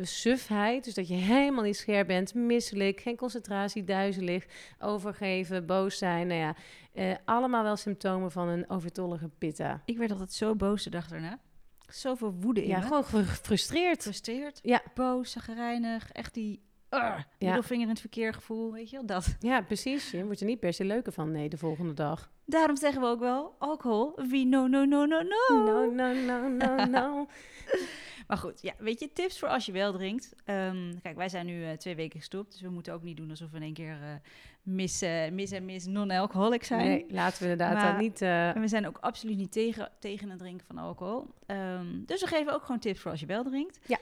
sufheid. 0.00 0.84
Dus 0.84 0.94
dat 0.94 1.08
je 1.08 1.14
helemaal 1.14 1.64
niet 1.64 1.76
scherp 1.76 2.06
bent, 2.06 2.34
misselijk, 2.34 3.00
geen 3.00 3.16
concentratie, 3.16 3.84
duizelig, 3.84 4.46
overgeven, 4.78 5.66
boos 5.66 5.98
zijn. 5.98 6.26
Nou 6.26 6.40
ja, 6.40 7.18
allemaal 7.24 7.62
wel 7.62 7.76
symptomen 7.76 8.30
van 8.30 8.48
een 8.48 8.70
overtollige 8.70 9.28
pitta. 9.38 9.82
Ik 9.84 9.98
werd 9.98 10.10
altijd 10.10 10.32
zo 10.32 10.54
boos 10.54 10.84
de 10.84 10.90
dag 10.90 11.08
daarna. 11.08 11.38
Zoveel 11.88 12.34
woede 12.40 12.62
in 12.62 12.68
Ja, 12.68 12.80
gewoon 12.80 13.04
gefrustreerd. 13.04 13.96
Gefrustreerd, 13.96 14.58
ja. 14.62 14.82
boos, 14.94 15.30
zagrijnig. 15.30 16.12
Echt 16.12 16.34
die 16.34 16.60
uh, 16.90 17.14
middelvinger 17.38 17.82
in 17.82 17.88
het 17.88 18.00
verkeer 18.00 18.34
gevoel, 18.34 18.72
weet 18.72 18.90
je 18.90 18.96
wel, 18.96 19.06
dat. 19.06 19.36
Ja, 19.38 19.60
precies. 19.60 20.10
Je 20.10 20.24
wordt 20.24 20.40
er 20.40 20.46
niet 20.46 20.60
per 20.60 20.72
se 20.72 20.84
leuker 20.84 21.12
van, 21.12 21.32
nee, 21.32 21.48
de 21.48 21.58
volgende 21.58 21.92
dag. 21.94 22.30
Daarom 22.44 22.76
zeggen 22.76 23.00
we 23.00 23.06
ook 23.06 23.20
wel, 23.20 23.54
alcohol, 23.58 24.12
wie 24.28 24.46
no, 24.46 24.66
no, 24.66 24.84
no, 24.84 25.04
no, 25.04 25.22
no. 25.22 25.64
No, 25.64 25.90
no, 25.90 26.12
no, 26.12 26.48
no, 26.48 26.84
no. 26.84 27.26
maar 28.26 28.36
goed, 28.36 28.62
ja, 28.62 28.74
weet 28.78 29.00
je, 29.00 29.12
tips 29.12 29.38
voor 29.38 29.48
als 29.48 29.66
je 29.66 29.72
wel 29.72 29.92
drinkt. 29.92 30.34
Um, 30.44 31.00
kijk, 31.02 31.16
wij 31.16 31.28
zijn 31.28 31.46
nu 31.46 31.62
uh, 31.62 31.72
twee 31.72 31.94
weken 31.94 32.18
gestopt, 32.18 32.52
dus 32.52 32.60
we 32.60 32.68
moeten 32.68 32.92
ook 32.92 33.02
niet 33.02 33.16
doen 33.16 33.30
alsof 33.30 33.50
we 33.50 33.56
in 33.56 33.62
één 33.62 33.74
keer 33.74 33.98
uh, 34.00 34.08
mis, 34.62 35.02
uh, 35.02 35.28
mis 35.28 35.50
en 35.50 35.64
mis 35.64 35.86
non-alcoholic 35.86 36.64
zijn. 36.64 36.86
Nee, 36.86 37.06
laten 37.08 37.42
we 37.42 37.50
inderdaad 37.50 37.74
maar, 37.74 38.02
niet... 38.02 38.22
En 38.22 38.60
we 38.60 38.68
zijn 38.68 38.86
ook 38.86 38.98
absoluut 39.00 39.36
niet 39.36 39.52
tegen, 39.52 39.90
tegen 39.98 40.30
het 40.30 40.38
drinken 40.38 40.66
van 40.66 40.78
alcohol. 40.78 41.26
Um, 41.46 42.02
dus 42.06 42.20
we 42.20 42.26
geven 42.26 42.52
ook 42.54 42.62
gewoon 42.62 42.80
tips 42.80 43.00
voor 43.00 43.10
als 43.10 43.20
je 43.20 43.26
wel 43.26 43.44
drinkt. 43.44 43.78
Ja. 43.86 43.98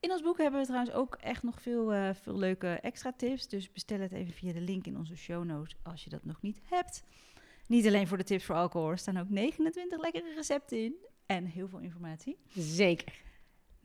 In 0.00 0.10
ons 0.10 0.22
boek 0.22 0.38
hebben 0.38 0.60
we 0.60 0.66
trouwens 0.66 0.94
ook 0.94 1.14
echt 1.14 1.42
nog 1.42 1.62
veel, 1.62 1.94
uh, 1.94 2.08
veel 2.22 2.36
leuke 2.38 2.68
extra 2.68 3.12
tips. 3.16 3.48
Dus 3.48 3.72
bestel 3.72 4.00
het 4.00 4.12
even 4.12 4.32
via 4.32 4.52
de 4.52 4.60
link 4.60 4.86
in 4.86 4.96
onze 4.96 5.16
show 5.16 5.44
notes 5.44 5.76
als 5.82 6.04
je 6.04 6.10
dat 6.10 6.24
nog 6.24 6.42
niet 6.42 6.60
hebt. 6.64 7.02
Niet 7.66 7.86
alleen 7.86 8.06
voor 8.06 8.16
de 8.16 8.24
tips 8.24 8.44
voor 8.44 8.54
alcohol, 8.54 8.90
er 8.90 8.98
staan 8.98 9.16
ook 9.16 9.28
29 9.28 10.00
lekkere 10.00 10.34
recepten 10.34 10.84
in. 10.84 10.94
En 11.26 11.44
heel 11.44 11.68
veel 11.68 11.78
informatie. 11.78 12.36
Zeker. 12.48 13.24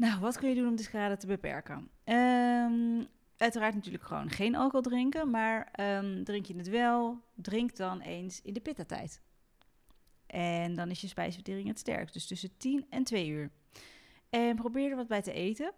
Nou, 0.02 0.20
wat 0.20 0.38
kun 0.38 0.50
je 0.50 0.56
doen 0.56 0.68
om 0.68 0.76
de 0.76 0.84
schade 0.84 1.18
te 1.18 1.28
beperken? 1.28 1.90
Um, 2.06 3.08
uiteraard 3.38 3.76
natuurlijk 3.76 4.04
gewoon 4.04 4.30
geen 4.30 4.56
alcohol 4.56 4.82
drinken. 4.82 5.30
Maar 5.30 5.74
um, 5.80 6.24
drink 6.24 6.46
je 6.46 6.56
het 6.56 6.70
wel, 6.70 7.20
drink 7.36 7.76
dan 7.76 8.00
eens 8.00 8.42
in 8.42 8.54
de 8.54 8.60
pitta-tijd. 8.60 9.22
En 10.28 10.76
dan 10.76 10.90
is 10.90 11.02
je 11.02 11.08
spijsvertering 11.08 11.68
het 11.68 11.80
sterkst. 11.80 12.14
Dus 12.14 12.28
tussen 12.28 12.58
10 12.58 12.86
en 12.90 13.04
2 13.04 13.28
uur. 13.28 13.52
En 14.30 14.56
probeer 14.56 14.90
er 14.90 14.96
wat 14.96 15.08
bij 15.08 15.22
te 15.22 15.34
eten. 15.34 15.72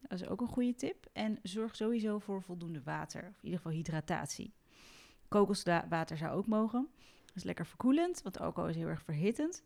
Dat 0.00 0.20
is 0.20 0.28
ook 0.28 0.40
een 0.40 0.48
goede 0.48 0.74
tip. 0.74 1.06
En 1.12 1.38
zorg 1.42 1.76
sowieso 1.76 2.18
voor 2.18 2.42
voldoende 2.42 2.82
water. 2.82 3.20
Of 3.20 3.36
in 3.36 3.44
ieder 3.44 3.58
geval 3.58 3.76
hydratatie. 3.76 4.52
Kokoswater 5.28 6.16
zou 6.16 6.36
ook 6.36 6.46
mogen. 6.46 6.88
Dat 7.26 7.36
is 7.36 7.44
lekker 7.44 7.66
verkoelend, 7.66 8.22
want 8.22 8.40
alcohol 8.40 8.68
is 8.68 8.76
heel 8.76 8.88
erg 8.88 9.02
verhittend. 9.02 9.62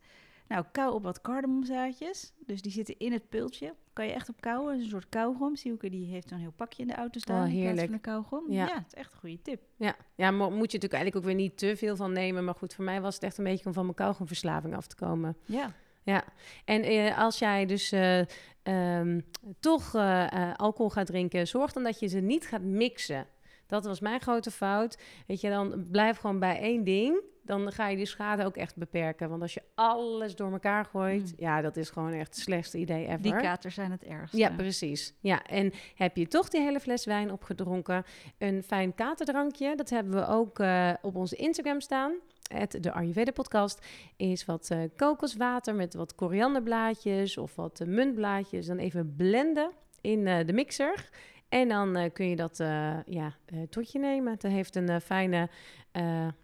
Nou, 0.52 0.64
kauw 0.72 0.92
op 0.92 1.02
wat 1.02 1.20
cardamomzaadjes. 1.20 2.32
Dus 2.46 2.62
die 2.62 2.72
zitten 2.72 2.98
in 2.98 3.12
het 3.12 3.28
pultje. 3.28 3.74
Kan 3.92 4.06
je 4.06 4.12
echt 4.12 4.28
op 4.28 4.40
kauwen. 4.40 4.74
Een 4.74 4.88
soort 4.88 5.08
kauwgom. 5.08 5.56
Sielke 5.56 5.90
die 5.90 6.06
heeft 6.06 6.28
zo'n 6.28 6.38
heel 6.38 6.52
pakje 6.56 6.82
in 6.82 6.88
de 6.88 6.94
auto 6.94 7.18
staan. 7.18 7.46
Oh, 7.46 7.52
in 7.52 7.60
plaats 7.60 7.64
heerlijk. 7.64 7.86
van 7.86 7.94
een 7.94 8.00
kauwgom. 8.00 8.52
Ja. 8.52 8.66
Ja. 8.66 8.74
het 8.74 8.86
is 8.86 8.94
echt 8.94 9.12
een 9.12 9.18
goede 9.18 9.42
tip. 9.42 9.62
Ja, 9.76 9.96
ja 10.14 10.30
mo- 10.30 10.50
moet 10.50 10.72
je 10.72 10.78
natuurlijk 10.78 10.92
eigenlijk 10.92 11.16
ook 11.16 11.24
weer 11.24 11.40
niet 11.42 11.58
te 11.58 11.76
veel 11.76 11.96
van 11.96 12.12
nemen. 12.12 12.44
Maar 12.44 12.54
goed, 12.54 12.74
voor 12.74 12.84
mij 12.84 13.00
was 13.00 13.14
het 13.14 13.22
echt 13.22 13.38
een 13.38 13.44
beetje 13.44 13.66
om 13.66 13.72
van 13.72 13.82
mijn 13.84 13.96
kauwgomverslaving 13.96 14.76
af 14.76 14.86
te 14.86 14.96
komen. 14.96 15.36
Ja. 15.44 15.72
Ja, 16.04 16.24
en 16.64 16.82
eh, 16.82 17.18
als 17.18 17.38
jij 17.38 17.66
dus 17.66 17.92
eh, 17.92 18.20
ehm, 18.62 19.20
toch 19.60 19.94
eh, 19.94 20.52
alcohol 20.56 20.90
gaat 20.90 21.06
drinken, 21.06 21.48
zorg 21.48 21.72
dan 21.72 21.82
dat 21.82 22.00
je 22.00 22.06
ze 22.06 22.18
niet 22.20 22.46
gaat 22.46 22.62
mixen. 22.62 23.26
Dat 23.66 23.84
was 23.84 24.00
mijn 24.00 24.20
grote 24.20 24.50
fout. 24.50 24.98
Weet 25.26 25.40
je, 25.40 25.48
dan 25.48 25.86
blijf 25.90 26.18
gewoon 26.18 26.38
bij 26.38 26.58
één 26.58 26.84
ding. 26.84 27.20
Dan 27.44 27.72
ga 27.72 27.88
je 27.88 27.96
die 27.96 28.06
schade 28.06 28.44
ook 28.44 28.56
echt 28.56 28.76
beperken. 28.76 29.28
Want 29.28 29.42
als 29.42 29.54
je 29.54 29.62
alles 29.74 30.36
door 30.36 30.52
elkaar 30.52 30.84
gooit, 30.84 31.22
Mm. 31.22 31.32
ja, 31.36 31.60
dat 31.60 31.76
is 31.76 31.90
gewoon 31.90 32.12
echt 32.12 32.34
het 32.34 32.44
slechtste 32.44 32.78
idee 32.78 33.06
ever. 33.06 33.22
Die 33.22 33.36
katers 33.36 33.74
zijn 33.74 33.90
het 33.90 34.04
ergste. 34.04 34.36
Ja, 34.36 34.50
precies. 34.50 35.14
Ja, 35.20 35.42
en 35.44 35.72
heb 35.94 36.16
je 36.16 36.26
toch 36.28 36.48
die 36.48 36.60
hele 36.60 36.80
fles 36.80 37.04
wijn 37.04 37.32
opgedronken, 37.32 38.04
een 38.38 38.62
fijn 38.62 38.94
katerdrankje, 38.94 39.76
dat 39.76 39.90
hebben 39.90 40.14
we 40.14 40.26
ook 40.26 40.58
eh, 40.58 40.92
op 41.02 41.16
onze 41.16 41.36
Instagram 41.36 41.80
staan. 41.80 42.12
Het, 42.52 42.82
de 42.82 42.92
Ayurveda 42.92 43.30
podcast 43.32 43.86
is 44.16 44.44
wat 44.44 44.70
eh, 44.70 44.78
kokoswater 44.96 45.74
met 45.74 45.94
wat 45.94 46.14
korianderblaadjes 46.14 47.38
of 47.38 47.56
wat 47.56 47.80
eh, 47.80 47.86
muntblaadjes. 47.86 48.66
Dan 48.66 48.78
even 48.78 49.14
blenden 49.16 49.70
in 50.00 50.24
de 50.24 50.52
mixer. 50.52 51.08
En 51.52 51.68
dan 51.68 51.96
eh, 51.96 52.12
kun 52.12 52.28
je 52.28 52.36
dat 52.36 52.60
eh, 52.60 52.96
ja, 53.06 53.34
eh, 53.44 53.58
tot 53.70 53.92
je 53.92 53.98
nemen. 53.98 54.32
Het 54.32 54.42
heeft 54.42 54.76
een 54.76 55.00
fijne, 55.00 55.48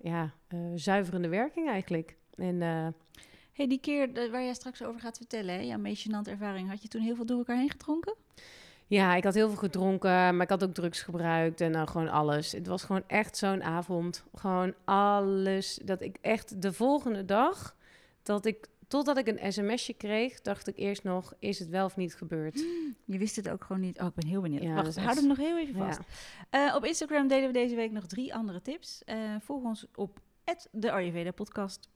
ja, 0.01 0.33
zuiverende 0.75 1.29
werking 1.29 1.69
eigenlijk. 1.69 2.17
En 2.35 2.61
hey, 3.53 3.67
die 3.69 3.81
keer 3.81 4.31
waar 4.31 4.43
jij 4.43 4.55
straks 4.55 4.83
over 4.83 5.01
gaat 5.01 5.17
vertellen, 5.17 5.55
hè, 5.55 5.61
jouw 5.61 5.79
meest 5.79 6.09
gênante 6.09 6.31
ervaring, 6.31 6.69
had 6.69 6.83
je 6.83 6.89
toen 6.89 7.01
heel 7.01 7.15
veel 7.15 7.27
door 7.27 7.39
elkaar 7.39 7.57
heen 7.57 7.71
gedronken? 7.71 8.15
Ja, 8.87 9.15
ik 9.15 9.25
had 9.25 9.35
heel 9.35 9.49
veel 9.49 9.59
gedronken, 9.59 10.11
maar 10.11 10.43
ik 10.43 10.49
had 10.49 10.65
ook 10.65 10.75
drugs 10.75 11.03
gebruikt 11.03 11.61
en 11.61 11.73
dan 11.73 11.89
gewoon 11.89 12.09
alles. 12.09 12.53
Het 12.53 12.67
was 12.67 12.85
gewoon 12.85 13.05
echt 13.07 13.37
zo'n 13.37 13.63
avond. 13.63 14.25
Gewoon 14.35 14.75
alles. 14.85 15.79
Dat 15.85 16.01
ik 16.01 16.17
echt 16.21 16.63
de 16.63 16.73
volgende 16.73 17.25
dag, 17.25 17.77
dat 18.23 18.47
ik, 18.47 18.69
totdat 18.89 19.19
ik 19.19 19.27
een 19.27 19.53
sms'je 19.53 19.95
kreeg, 19.95 20.41
dacht 20.41 20.69
ik 20.69 20.77
eerst 20.77 21.05
nog, 21.05 21.35
is 21.39 21.59
het 21.59 21.69
wel 21.69 21.85
of 21.85 21.97
niet 21.97 22.15
gebeurd? 22.15 22.59
Je 23.05 23.19
wist 23.19 23.37
het 23.37 23.49
ook 23.49 23.65
gewoon 23.65 23.83
niet. 23.83 24.01
Oh, 24.01 24.07
ik 24.07 24.15
ben 24.15 24.27
heel 24.27 24.41
benieuwd. 24.41 24.63
Ja, 24.63 24.75
Wacht, 24.75 24.87
is 24.87 24.97
houd 24.97 25.17
hem 25.17 25.27
nog 25.27 25.37
heel 25.37 25.59
even 25.59 25.75
vast. 25.75 25.99
Ja. 26.51 26.69
Eh, 26.69 26.75
op 26.75 26.85
Instagram 26.85 27.29
delen 27.29 27.47
we 27.47 27.53
deze 27.53 27.75
week 27.75 27.91
nog 27.91 28.07
drie 28.07 28.35
andere 28.35 28.63
tips. 28.63 29.05
Eh, 29.05 29.17
volg 29.41 29.63
ons 29.63 29.87
op 29.95 30.21
de 30.71 30.93
Ayurveda 30.93 31.31
podcast. 31.31 31.89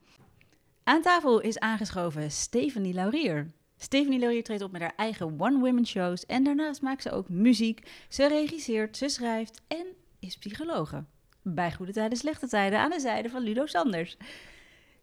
Aan 0.83 1.01
tafel 1.01 1.39
is 1.39 1.59
aangeschoven 1.59 2.31
Stephanie 2.31 2.93
Laurier. 2.93 3.47
Stephanie 3.77 4.19
Laurier 4.19 4.43
treedt 4.43 4.61
op 4.61 4.71
met 4.71 4.81
haar 4.81 4.93
eigen 4.95 5.39
one-woman 5.39 5.85
shows 5.85 6.25
en 6.25 6.43
daarnaast 6.43 6.81
maakt 6.81 7.01
ze 7.01 7.11
ook 7.11 7.29
muziek. 7.29 7.89
Ze 8.09 8.27
regisseert, 8.27 8.97
ze 8.97 9.09
schrijft 9.09 9.61
en 9.67 9.85
is 10.19 10.37
psychologe. 10.37 11.03
Bij 11.41 11.73
goede 11.73 11.91
tijden, 11.91 12.17
slechte 12.17 12.47
tijden 12.47 12.79
aan 12.79 12.89
de 12.89 12.99
zijde 12.99 13.29
van 13.29 13.41
Ludo 13.41 13.65
Sanders. 13.65 14.17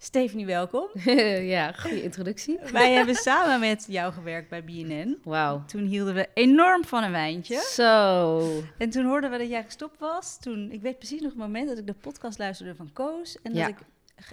Stephanie, 0.02 0.47
welkom. 0.47 0.88
ja, 1.54 1.73
goede 1.73 2.02
introductie. 2.02 2.59
Wij 2.73 2.92
hebben 2.92 3.14
samen 3.14 3.61
met 3.61 3.85
jou 3.88 4.12
gewerkt 4.12 4.49
bij 4.49 4.64
BNN. 4.64 5.19
Wauw. 5.25 5.62
Toen 5.66 5.85
hielden 5.85 6.14
we 6.14 6.28
enorm 6.35 6.85
van 6.85 7.02
een 7.02 7.11
wijntje. 7.11 7.57
Zo. 7.71 8.62
En 8.78 8.90
toen 8.90 9.04
hoorden 9.04 9.30
we 9.30 9.38
dat 9.38 9.49
jij 9.49 9.62
gestopt 9.64 9.99
was. 9.99 10.38
Toen, 10.40 10.71
ik 10.73 10.80
weet 10.83 10.99
precies 10.99 11.21
nog 11.21 11.30
het 11.30 11.38
moment 11.40 11.69
dat 11.69 11.78
ik 11.78 11.87
de 11.87 11.95
podcast 11.95 12.38
luisterde 12.38 12.75
van 12.75 12.90
Koos. 12.92 13.37
En 13.42 13.52
dat 13.52 13.61
Ja. 13.61 13.69
ik, 13.69 13.76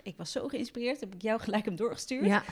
ik 0.03 0.13
was 0.17 0.31
zo 0.31 0.47
geïnspireerd, 0.47 0.99
heb 0.99 1.13
ik 1.13 1.21
jou 1.21 1.39
gelijk 1.39 1.65
hem 1.65 1.75
doorgestuurd. 1.75 2.25
Ja, 2.25 2.43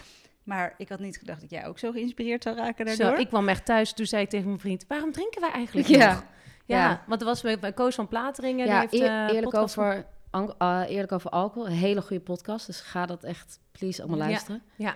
Maar 0.43 0.73
ik 0.77 0.89
had 0.89 0.99
niet 0.99 1.17
gedacht 1.17 1.41
dat 1.41 1.49
jij 1.49 1.65
ook 1.67 1.79
zo 1.79 1.91
geïnspireerd 1.91 2.43
zou 2.43 2.55
raken 2.55 2.87
zo, 2.89 2.95
daardoor. 3.03 3.19
ik 3.19 3.27
kwam 3.27 3.49
echt 3.49 3.65
thuis, 3.65 3.93
toen 3.93 4.05
zei 4.05 4.23
ik 4.23 4.29
tegen 4.29 4.47
mijn 4.47 4.59
vriend, 4.59 4.85
waarom 4.87 5.11
drinken 5.11 5.41
wij 5.41 5.51
eigenlijk 5.51 5.87
Ja. 5.87 6.13
nog? 6.13 6.23
Ja, 6.65 6.77
Ja. 6.89 7.03
want 7.07 7.21
er 7.21 7.27
was 7.27 7.41
bij 7.41 7.59
bij 7.59 7.73
Koos 7.73 7.95
van 7.95 8.07
Plateringen. 8.07 8.65
Ja, 8.67 8.85
die 8.85 8.99
heeft, 8.99 9.11
eh, 9.11 9.35
eerlijk, 9.35 9.53
over, 9.55 10.05
eh, 10.57 10.81
eerlijk 10.87 11.11
over 11.11 11.29
alcohol. 11.29 11.67
Een 11.67 11.73
hele 11.75 12.01
goede 12.01 12.23
podcast. 12.23 12.65
Dus 12.65 12.81
ga 12.81 13.05
dat 13.05 13.23
echt, 13.23 13.59
please, 13.71 14.01
allemaal 14.01 14.19
Ja. 14.19 14.25
luisteren. 14.25 14.61
Ja. 14.75 14.95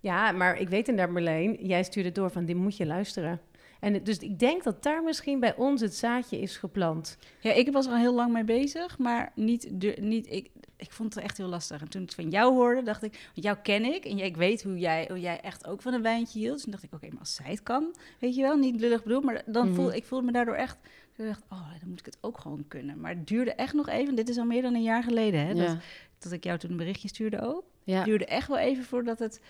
ja, 0.00 0.32
maar 0.32 0.58
ik 0.58 0.68
weet 0.68 0.88
inderdaad, 0.88 1.14
Marleen, 1.14 1.66
jij 1.66 1.82
stuurde 1.82 2.12
door 2.12 2.30
van, 2.30 2.44
dit 2.44 2.56
moet 2.56 2.76
je 2.76 2.86
luisteren. 2.86 3.40
En 3.84 4.02
dus 4.04 4.18
ik 4.18 4.38
denk 4.38 4.62
dat 4.62 4.82
daar 4.82 5.02
misschien 5.02 5.40
bij 5.40 5.56
ons 5.56 5.80
het 5.80 5.94
zaadje 5.96 6.38
is 6.40 6.56
geplant. 6.56 7.16
Ja, 7.40 7.52
ik 7.52 7.72
was 7.72 7.86
er 7.86 7.92
al 7.92 7.98
heel 7.98 8.14
lang 8.14 8.32
mee 8.32 8.44
bezig, 8.44 8.98
maar 8.98 9.32
niet, 9.34 9.68
du- 9.80 9.96
niet 10.00 10.30
ik, 10.30 10.50
ik 10.76 10.92
vond 10.92 11.14
het 11.14 11.24
echt 11.24 11.36
heel 11.36 11.46
lastig. 11.48 11.80
En 11.80 11.88
toen 11.88 12.02
ik 12.02 12.06
het 12.08 12.16
van 12.16 12.30
jou 12.30 12.52
hoorde, 12.54 12.82
dacht 12.82 13.02
ik, 13.02 13.30
want 13.34 13.46
jou 13.46 13.56
ken 13.62 13.84
ik 13.84 14.04
en 14.04 14.16
jij- 14.16 14.26
ik 14.26 14.36
weet 14.36 14.62
hoe 14.62 14.78
jij, 14.78 15.04
hoe 15.08 15.20
jij 15.20 15.40
echt 15.40 15.66
ook 15.66 15.82
van 15.82 15.92
een 15.94 16.02
wijntje 16.02 16.38
hield. 16.38 16.52
Dus 16.54 16.62
toen 16.62 16.70
dacht 16.72 16.82
ik, 16.84 16.92
oké, 16.94 17.08
maar 17.10 17.18
als 17.18 17.34
zij 17.34 17.50
het 17.50 17.62
kan, 17.62 17.94
weet 18.20 18.34
je 18.34 18.42
wel, 18.42 18.56
niet 18.56 18.80
lullig 18.80 19.02
bedoeld, 19.02 19.24
maar 19.24 19.42
dan 19.46 19.66
Mhm. 19.66 19.74
voel 19.74 19.92
ik 19.94 20.04
voelde 20.04 20.26
me 20.26 20.32
daardoor 20.32 20.54
echt, 20.54 20.78
ik 21.16 21.24
dacht, 21.26 21.42
oh, 21.50 21.70
dan 21.80 21.88
moet 21.88 21.98
ik 21.98 22.06
het 22.06 22.18
ook 22.20 22.38
gewoon 22.38 22.64
kunnen. 22.68 23.00
Maar 23.00 23.10
het 23.14 23.26
duurde 23.26 23.52
echt 23.54 23.74
nog 23.74 23.88
even, 23.88 24.14
dit 24.14 24.28
is 24.28 24.38
al 24.38 24.44
meer 24.44 24.62
dan 24.62 24.74
een 24.74 24.82
jaar 24.82 25.02
geleden, 25.02 25.46
hè, 25.46 25.54
dat, 25.54 25.76
dat 26.18 26.32
ik 26.32 26.44
jou 26.44 26.58
toen 26.58 26.70
een 26.70 26.76
berichtje 26.76 27.08
stuurde 27.08 27.40
ook. 27.40 27.64
Ja. 27.84 27.96
Het 27.96 28.04
duurde 28.04 28.26
echt 28.26 28.48
wel 28.48 28.58
even 28.58 28.84
voordat 28.84 29.18
het, 29.18 29.40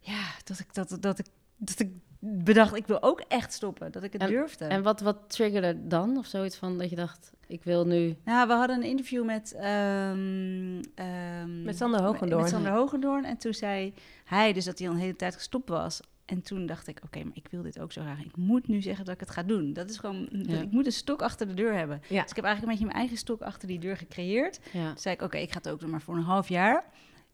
ja, 0.00 0.22
dat 0.44 0.58
ik, 0.58 0.74
dat, 0.74 0.96
dat 1.00 1.18
ik, 1.18 1.26
dat 1.56 1.78
ik 1.80 1.90
bedacht, 2.18 2.76
ik 2.76 2.86
wil 2.86 3.02
ook 3.02 3.20
echt 3.28 3.52
stoppen, 3.52 3.92
dat 3.92 4.02
ik 4.02 4.12
het 4.12 4.22
En- 4.22 4.28
durfde. 4.28 4.64
En 4.64 4.82
wat, 4.82 5.00
wat 5.00 5.16
triggerde 5.26 5.86
dan? 5.86 6.16
Of 6.16 6.26
zoiets 6.26 6.56
van 6.56 6.78
dat 6.78 6.90
je 6.90 6.96
dacht, 6.96 7.32
ik 7.46 7.64
wil 7.64 7.86
nu... 7.86 8.16
Nou, 8.24 8.46
we 8.48 8.52
hadden 8.52 8.76
een 8.76 8.88
interview 8.88 9.24
met... 9.24 9.52
ehm, 9.52 10.82
ehm, 10.94 11.62
Met 11.62 11.76
Sander 11.76 12.02
Hogendoorn. 12.02 12.42
Met 12.42 12.50
Sander 12.50 12.72
Hogendoorn. 12.72 13.24
En 13.24 13.36
toen 13.36 13.54
zei 13.54 13.94
hij 14.24 14.52
dus 14.52 14.64
dat 14.64 14.78
hij 14.78 14.88
al 14.88 14.94
een 14.94 15.00
hele 15.00 15.16
tijd 15.16 15.34
gestopt 15.34 15.68
was. 15.68 16.00
En 16.24 16.42
toen 16.42 16.66
dacht 16.66 16.86
ik, 16.86 17.00
oké, 17.04 17.24
maar 17.24 17.36
ik 17.36 17.46
wil 17.50 17.62
dit 17.62 17.78
ook 17.80 17.92
zo 17.92 18.00
graag. 18.02 18.20
Ik 18.24 18.36
moet 18.36 18.68
nu 18.68 18.82
zeggen 18.82 19.04
dat 19.04 19.14
ik 19.14 19.20
het 19.20 19.30
ga 19.30 19.42
doen. 19.42 19.72
Dat 19.72 19.90
is 19.90 19.98
gewoon... 19.98 20.28
Ja. 20.30 20.60
Ik 20.60 20.70
moet 20.70 20.86
een 20.86 20.92
stok 20.92 21.22
achter 21.22 21.46
de 21.48 21.54
deur 21.54 21.74
hebben. 21.74 22.00
Ja. 22.08 22.20
Dus 22.22 22.30
ik 22.30 22.36
heb 22.36 22.44
eigenlijk 22.44 22.62
een 22.62 22.68
beetje 22.68 22.84
mijn 22.84 22.96
eigen 22.98 23.16
stok 23.16 23.40
achter 23.42 23.68
die 23.68 23.78
deur 23.78 23.96
gecreëerd. 23.96 24.60
Ja, 24.72 24.88
Toen 24.88 24.98
zei 24.98 25.14
ik, 25.14 25.22
oké, 25.22 25.36
ik 25.38 25.50
ga 25.52 25.58
het 25.58 25.68
ook 25.68 25.80
doen, 25.80 25.90
maar 25.90 26.00
voor 26.02 26.16
een 26.16 26.22
half 26.22 26.48
jaar. 26.48 26.84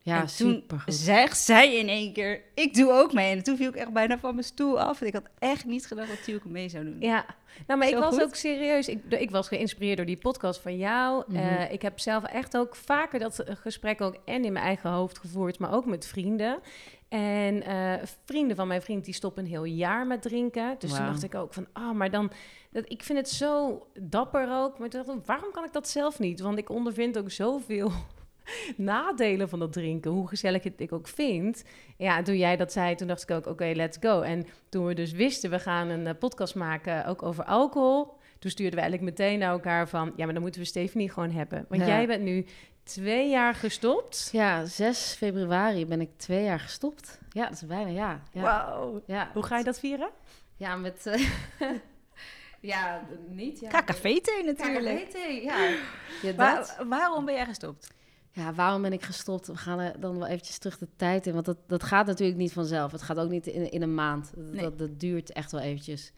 Ja 0.05 0.21
en 0.21 0.27
toen 0.27 0.53
supergoed. 0.53 0.95
zegt 0.95 1.39
zij 1.39 1.77
in 1.77 1.89
één 1.89 2.13
keer, 2.13 2.43
ik 2.55 2.75
doe 2.75 2.93
ook 2.93 3.13
mee. 3.13 3.37
En 3.37 3.43
toen 3.43 3.57
viel 3.57 3.69
ik 3.69 3.75
echt 3.75 3.93
bijna 3.93 4.19
van 4.19 4.35
mijn 4.35 4.47
stoel 4.47 4.81
af. 4.81 5.01
En 5.01 5.07
ik 5.07 5.13
had 5.13 5.29
echt 5.39 5.65
niet 5.65 5.87
gedacht 5.87 6.09
dat 6.09 6.23
Tielke 6.23 6.49
mee 6.49 6.69
zou 6.69 6.85
doen. 6.85 6.97
Ja, 7.01 7.25
nou, 7.67 7.79
maar 7.79 7.89
ik 7.89 7.95
was 7.97 8.15
goed. 8.15 8.23
ook 8.23 8.35
serieus. 8.35 8.89
Ik, 8.89 9.05
ik 9.09 9.31
was 9.31 9.49
geïnspireerd 9.49 9.97
door 9.97 10.07
die 10.07 10.17
podcast 10.17 10.61
van 10.61 10.77
jou. 10.77 11.25
Mhm. 11.27 11.37
Eh, 11.37 11.73
ik 11.73 11.83
heb 11.83 12.01
zelf 12.01 12.25
echt 12.25 12.57
ook 12.57 12.77
vaker 12.77 13.19
dat 13.19 13.45
gesprek 13.47 14.01
ook 14.01 14.17
en 14.25 14.45
in 14.45 14.53
mijn 14.53 14.65
eigen 14.65 14.91
hoofd 14.91 15.19
gevoerd, 15.19 15.59
maar 15.59 15.73
ook 15.73 15.87
met 15.87 16.07
vrienden. 16.07 16.61
En 17.09 17.63
eh, 17.63 17.93
vrienden 18.25 18.57
van 18.57 18.69
mijn 18.69 18.83
vriend 18.83 19.05
die 19.05 19.15
stoppen 19.15 19.45
een 19.45 19.51
heel 19.51 19.65
jaar 19.65 20.07
met 20.07 20.23
drinken. 20.23 20.77
Dus 20.79 20.91
toen 20.91 20.99
Wauw. 20.99 21.11
dacht 21.11 21.23
ik 21.23 21.35
ook 21.35 21.55
van, 21.55 21.67
ah, 21.73 21.93
maar 21.93 22.11
dan, 22.11 22.31
dat, 22.71 22.85
ik 22.87 23.03
vind 23.03 23.19
het 23.19 23.29
zo 23.29 23.83
dapper 24.01 24.49
ook. 24.51 24.79
Maar 24.79 24.89
toen 24.89 25.03
dacht 25.05 25.19
ik, 25.19 25.27
waarom 25.27 25.53
kan 25.53 25.65
ik 25.65 25.73
dat 25.73 25.89
zelf 25.89 26.19
niet? 26.19 26.41
Want 26.41 26.59
ik 26.59 26.71
ondervind 26.71 27.19
ook 27.19 27.31
zoveel 27.31 27.93
nadelen 28.77 29.49
van 29.49 29.59
dat 29.59 29.73
drinken, 29.73 30.11
hoe 30.11 30.29
gezellig 30.29 30.63
het 30.63 30.81
ik 30.81 30.93
ook 30.93 31.09
vind. 31.09 31.65
Ja, 31.97 32.17
en 32.17 32.25
toen 32.25 32.37
jij 32.37 32.57
dat 32.57 32.73
zei, 32.73 32.95
toen 32.95 33.07
dacht 33.09 33.23
ik 33.23 33.31
ook, 33.31 33.47
oké, 33.47 33.73
let's 33.75 33.97
go. 34.01 34.21
En 34.21 34.47
toen 34.69 34.87
we 34.87 34.95
dus 34.95 35.13
wisten, 35.13 35.51
we 35.51 35.59
gaan 35.59 35.89
een 35.89 36.07
eh, 36.07 36.15
podcast 36.19 36.55
maken 36.55 37.07
ook 37.07 37.23
over 37.23 37.45
alcohol. 37.45 38.17
Toen 38.39 38.51
stuurden 38.51 38.75
we 38.75 38.81
eigenlijk 38.81 39.19
meteen 39.19 39.39
naar 39.39 39.51
elkaar 39.51 39.89
van, 39.89 40.13
ja, 40.17 40.25
maar 40.25 40.33
dan 40.35 40.43
moeten 40.43 40.61
we 40.61 40.67
Stephanie 40.67 41.11
gewoon 41.11 41.31
hebben. 41.31 41.65
Want 41.69 41.81
Ja. 41.83 41.87
jij 41.89 42.07
bent 42.07 42.23
nu 42.23 42.47
twee 42.83 43.29
jaar 43.29 43.55
gestopt. 43.55 44.29
Ja, 44.33 44.65
6 44.65 45.15
februari 45.19 45.87
ben 45.87 46.01
ik 46.01 46.11
twee 46.17 46.45
jaar 46.45 46.61
gestopt. 46.61 47.19
Ja, 47.31 47.43
dat 47.45 47.53
is 47.53 47.67
bijna, 47.67 47.91
ja. 47.91 48.23
Ja, 48.33 48.41
Wauw. 48.43 49.03
ja. 49.07 49.31
Hoe 49.33 49.43
ga 49.43 49.59
je 49.59 49.65
dat 49.65 49.79
vieren? 49.79 50.11
Ja, 50.57 50.77
met... 50.77 51.07
eh, 51.07 51.21
ja, 52.61 53.03
niet. 53.29 53.61
Ja, 53.61 53.69
KKV-thee 53.81 54.45
natuurlijk. 54.45 55.05
KKV-thee, 55.05 55.43
ja. 55.45 55.69
ja 56.23 56.33
dat. 56.33 56.37
Waar- 56.37 56.77
waarom 56.89 57.25
ben 57.25 57.35
jij 57.35 57.45
gestopt? 57.45 57.93
Ja, 58.35 58.55
waarom 58.55 58.83
ben 58.83 58.93
ik 58.93 59.03
gestopt? 59.03 59.47
We 59.47 59.57
gaan 59.57 59.79
er 59.79 60.01
dan 60.01 60.19
wel 60.19 60.27
eventjes 60.27 60.59
terug 60.59 60.79
de 60.79 60.89
tijd 60.97 61.27
in. 61.27 61.33
Want 61.33 61.45
dat, 61.45 61.59
dat 61.67 61.83
gaat 61.83 62.07
natuurlijk 62.07 62.39
niet 62.39 62.53
vanzelf. 62.53 62.93
Het 62.93 63.03
gaat 63.03 63.19
ook 63.19 63.31
niet 63.31 63.47
in, 63.47 63.71
in 63.71 63.83
een 63.83 63.95
maand. 63.95 64.33
Dat, 64.35 64.45
Nee. 64.45 64.63
dat, 64.63 64.79
dat 64.79 65.01
duurt 65.01 65.33
echt 65.33 65.53
wel 65.53 65.61
eventjes. 65.61 66.13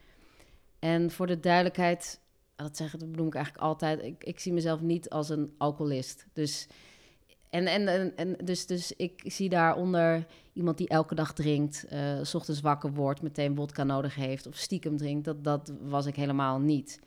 En 0.78 1.10
voor 1.10 1.26
de 1.26 1.40
duidelijkheid, 1.40 2.20
dat 2.56 2.76
zeggen, 2.76 2.98
dat 2.98 3.10
bedoel 3.10 3.26
ik 3.26 3.34
eigenlijk 3.34 3.64
altijd. 3.64 4.02
Ik, 4.02 4.24
ik 4.24 4.38
zie 4.38 4.52
mezelf 4.52 4.80
niet 4.80 5.10
als 5.10 5.28
een 5.28 5.54
alcoholist. 5.58 6.26
Dus, 6.32 6.66
en, 7.50 7.66
en, 7.66 7.88
en, 7.88 8.16
en 8.16 8.36
dus, 8.44 8.66
dus 8.66 8.92
ik 8.92 9.22
zie 9.24 9.48
daaronder 9.48 10.26
iemand 10.52 10.78
die 10.78 10.88
elke 10.88 11.14
dag 11.14 11.32
drinkt, 11.32 11.84
eh, 11.84 12.18
s 12.22 12.34
ochtends 12.34 12.60
wakker 12.60 12.92
wordt, 12.92 13.22
meteen 13.22 13.56
vodka 13.56 13.84
nodig 13.84 14.14
heeft 14.14 14.46
of 14.46 14.56
stiekem 14.56 14.96
drinkt. 14.96 15.24
Dat, 15.24 15.44
dat 15.44 15.72
was 15.80 16.06
ik 16.06 16.16
helemaal 16.16 16.58
niet. 16.58 17.00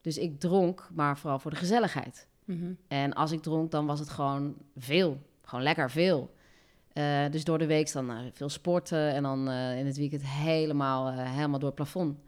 Dus 0.00 0.18
ik 0.18 0.40
dronk, 0.40 0.88
maar 0.92 1.18
vooral 1.18 1.38
voor 1.38 1.50
de 1.50 1.56
gezelligheid. 1.56 2.26
Mhm. 2.44 2.72
En 2.88 3.12
als 3.12 3.32
ik 3.32 3.42
dronk, 3.42 3.70
dan 3.70 3.86
was 3.86 3.98
het 3.98 4.08
gewoon 4.08 4.54
veel. 4.76 5.20
Gewoon 5.42 5.64
lekker 5.64 5.90
veel. 5.90 6.34
Eh, 6.92 7.30
dus 7.30 7.44
door 7.44 7.58
de 7.58 7.66
week 7.66 7.92
dan 7.92 8.10
eh, 8.10 8.16
veel 8.32 8.48
sporten 8.48 9.12
en 9.12 9.22
dan 9.22 9.48
eh, 9.48 9.78
in 9.78 9.86
het 9.86 9.96
weekend 9.96 10.22
helemaal, 10.26 11.12
helemaal 11.12 11.58
door 11.58 11.68
het 11.68 11.74
plafond. 11.74 12.18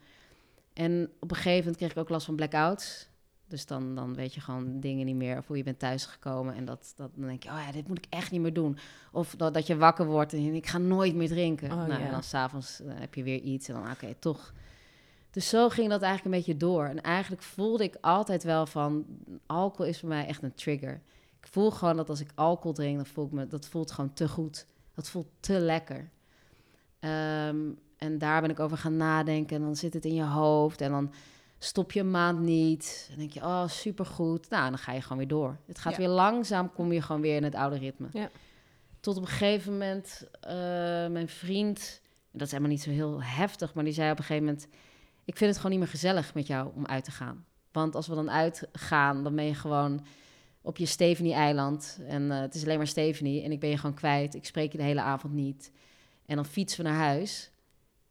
En 0.72 1.10
op 1.20 1.30
een 1.30 1.36
gegeven 1.36 1.58
moment 1.58 1.76
kreeg 1.76 1.90
ik 1.90 1.96
ook 1.96 2.08
last 2.08 2.26
van 2.26 2.36
blackouts. 2.36 3.08
Dus 3.48 3.66
dan, 3.66 3.94
dan 3.94 4.14
weet 4.14 4.34
je 4.34 4.40
gewoon 4.40 4.80
dingen 4.80 5.06
niet 5.06 5.16
meer. 5.16 5.38
Of 5.38 5.46
hoe 5.46 5.56
je 5.56 5.62
bent 5.62 5.78
thuisgekomen. 5.78 6.54
En 6.54 6.64
dat, 6.64 6.92
dat, 6.96 7.10
dan 7.14 7.26
denk 7.26 7.42
je, 7.42 7.48
oh 7.48 7.62
ja, 7.66 7.72
dit 7.72 7.88
moet 7.88 7.98
ik 7.98 8.06
echt 8.08 8.30
niet 8.30 8.40
meer 8.40 8.52
doen. 8.52 8.78
Of 9.12 9.34
dat, 9.36 9.54
dat 9.54 9.66
je 9.66 9.76
wakker 9.76 10.06
wordt 10.06 10.32
en 10.32 10.38
je 10.38 10.50
denkt, 10.50 10.66
ik 10.66 10.72
ga 10.72 10.78
nooit 10.78 11.14
meer 11.14 11.28
drinken. 11.28 11.70
Oh, 11.70 11.76
nou, 11.76 11.90
ja. 11.90 11.98
En 11.98 12.10
dan 12.10 12.22
s'avonds 12.22 12.80
uh, 12.80 12.92
heb 12.94 13.14
je 13.14 13.22
weer 13.22 13.40
iets. 13.40 13.68
En 13.68 13.74
dan, 13.74 13.90
oké, 13.90 14.14
toch. 14.18 14.52
Dus 15.34 15.48
zo 15.48 15.68
ging 15.68 15.88
dat 15.88 16.02
eigenlijk 16.02 16.34
een 16.34 16.42
beetje 16.42 16.66
door. 16.66 16.84
En 16.84 17.00
eigenlijk 17.02 17.42
voelde 17.42 17.84
ik 17.84 17.96
altijd 18.00 18.42
wel 18.42 18.66
van, 18.66 19.04
alcohol 19.46 19.86
is 19.86 20.00
voor 20.00 20.08
mij 20.08 20.26
echt 20.26 20.42
een 20.42 20.54
trigger. 20.54 21.00
Ik 21.40 21.46
voel 21.50 21.70
gewoon 21.70 21.96
dat 21.96 22.08
als 22.08 22.20
ik 22.20 22.30
alcohol 22.34 22.72
drink, 22.72 22.96
dan 22.96 23.06
voel 23.06 23.24
ik 23.26 23.32
me, 23.32 23.46
dat 23.46 23.66
voelt 23.66 23.90
gewoon 23.90 24.12
te 24.12 24.28
goed. 24.28 24.66
Dat 24.94 25.08
voelt 25.08 25.26
te 25.40 25.58
lekker. 25.58 26.10
Ehm, 26.98 27.56
en 27.96 28.18
daar 28.18 28.40
ben 28.40 28.50
ik 28.50 28.60
over 28.60 28.78
gaan 28.78 28.96
nadenken. 28.96 29.56
En 29.56 29.62
dan 29.62 29.76
zit 29.76 29.94
het 29.94 30.04
in 30.04 30.14
je 30.14 30.24
hoofd. 30.24 30.80
En 30.80 30.90
dan 30.90 31.12
stop 31.58 31.92
je 31.92 32.00
een 32.00 32.10
maand 32.10 32.40
niet. 32.40 33.06
Dan 33.08 33.18
denk 33.18 33.32
je, 33.32 33.40
oh, 33.40 33.68
supergoed. 33.68 34.50
Nou, 34.50 34.68
dan 34.68 34.78
ga 34.78 34.92
je 34.92 35.02
gewoon 35.02 35.18
weer 35.18 35.28
door. 35.28 35.56
Het 35.66 35.78
gaat 35.78 35.92
Ja. 35.92 35.98
weer 35.98 36.08
langzaam, 36.08 36.72
kom 36.72 36.92
je 36.92 37.02
gewoon 37.02 37.20
weer 37.20 37.36
in 37.36 37.44
het 37.44 37.54
oude 37.54 37.78
ritme. 37.78 38.06
Ja. 38.12 38.30
Tot 39.00 39.16
op 39.16 39.22
een 39.22 39.28
gegeven 39.28 39.72
moment, 39.72 40.28
eh, 40.40 40.52
mijn 41.06 41.28
vriend... 41.28 42.00
en 42.02 42.38
Dat 42.38 42.46
is 42.46 42.50
helemaal 42.50 42.72
niet 42.72 42.82
zo 42.82 42.90
heel 42.90 43.22
heftig, 43.22 43.74
maar 43.74 43.84
die 43.84 43.92
zei 43.92 44.10
op 44.10 44.18
een 44.18 44.24
gegeven 44.24 44.46
moment... 44.46 44.68
Ik 45.24 45.36
vind 45.36 45.50
het 45.50 45.56
gewoon 45.56 45.70
niet 45.70 45.80
meer 45.80 45.90
gezellig 45.90 46.34
met 46.34 46.46
jou 46.46 46.70
om 46.74 46.86
uit 46.86 47.04
te 47.04 47.10
gaan. 47.10 47.44
Want 47.72 47.94
als 47.94 48.06
we 48.06 48.14
dan 48.14 48.30
uitgaan, 48.30 49.22
dan 49.22 49.34
ben 49.34 49.44
je 49.44 49.54
gewoon 49.54 50.06
op 50.60 50.76
je 50.76 50.86
Stephanie-eiland. 50.86 51.98
En 52.06 52.30
eh, 52.30 52.40
het 52.40 52.54
is 52.54 52.62
alleen 52.64 52.76
maar 52.76 52.86
Stephanie. 52.86 53.42
En 53.42 53.52
ik 53.52 53.60
ben 53.60 53.70
je 53.70 53.76
gewoon 53.78 53.94
kwijt. 53.94 54.34
Ik 54.34 54.44
spreek 54.44 54.72
je 54.72 54.78
de 54.78 54.84
hele 54.84 55.00
avond 55.00 55.32
niet. 55.34 55.70
En 56.26 56.36
dan 56.36 56.46
fietsen 56.46 56.84
we 56.84 56.90
naar 56.90 56.98
huis. 56.98 57.50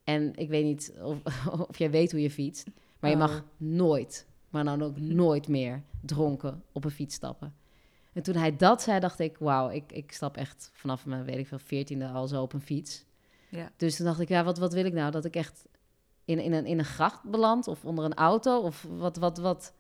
En 0.04 0.36
ik 0.36 0.50
weet 0.50 0.64
niet 0.64 0.94
of, 1.02 1.18
of 1.70 1.78
jij 1.78 1.92
weet 1.92 2.12
hoe 2.12 2.22
je 2.22 2.32
fietst. 2.32 2.68
Maar 3.00 3.10
je 3.10 3.16
Oh. 3.16 3.22
mag 3.22 3.44
nooit, 3.58 4.26
maar 4.50 4.64
dan 4.64 4.82
ook 4.82 5.00
nooit 5.00 5.48
meer 5.48 5.84
dronken 6.02 6.64
op 6.72 6.84
een 6.86 6.92
fiets 6.92 7.16
stappen. 7.16 7.54
En 8.14 8.24
toen 8.24 8.36
hij 8.36 8.56
dat 8.56 8.82
zei, 8.82 9.00
dacht 9.00 9.20
ik, 9.20 9.38
wauw, 9.38 9.70
ik, 9.70 9.92
ik 9.92 10.12
stap 10.12 10.38
echt 10.38 10.70
vanaf 10.74 11.06
mijn, 11.06 11.24
weet 11.24 11.38
ik 11.38 11.48
veel, 11.48 11.60
veertiende 11.60 12.08
al 12.08 12.28
zo 12.28 12.42
op 12.42 12.54
een 12.54 12.62
fiets. 12.62 13.06
Ja. 13.50 13.72
Dus 13.78 13.96
toen 13.96 14.06
dacht 14.06 14.20
ik, 14.20 14.30
ja, 14.30 14.44
wat, 14.44 14.58
wat 14.58 14.74
wil 14.74 14.86
ik 14.86 14.94
nou? 14.94 15.12
Dat 15.12 15.26
ik 15.26 15.36
echt 15.36 15.66
in, 16.26 16.40
in, 16.40 16.54
een, 16.54 16.66
in 16.66 16.80
een 16.80 16.86
gracht 16.86 17.24
beland 17.24 17.68
of 17.68 17.86
onder 17.86 18.06
een 18.06 18.14
auto 18.14 18.60
of 18.60 18.88
wat, 18.90 19.18
wat, 19.18 19.38
wat. 19.38 19.74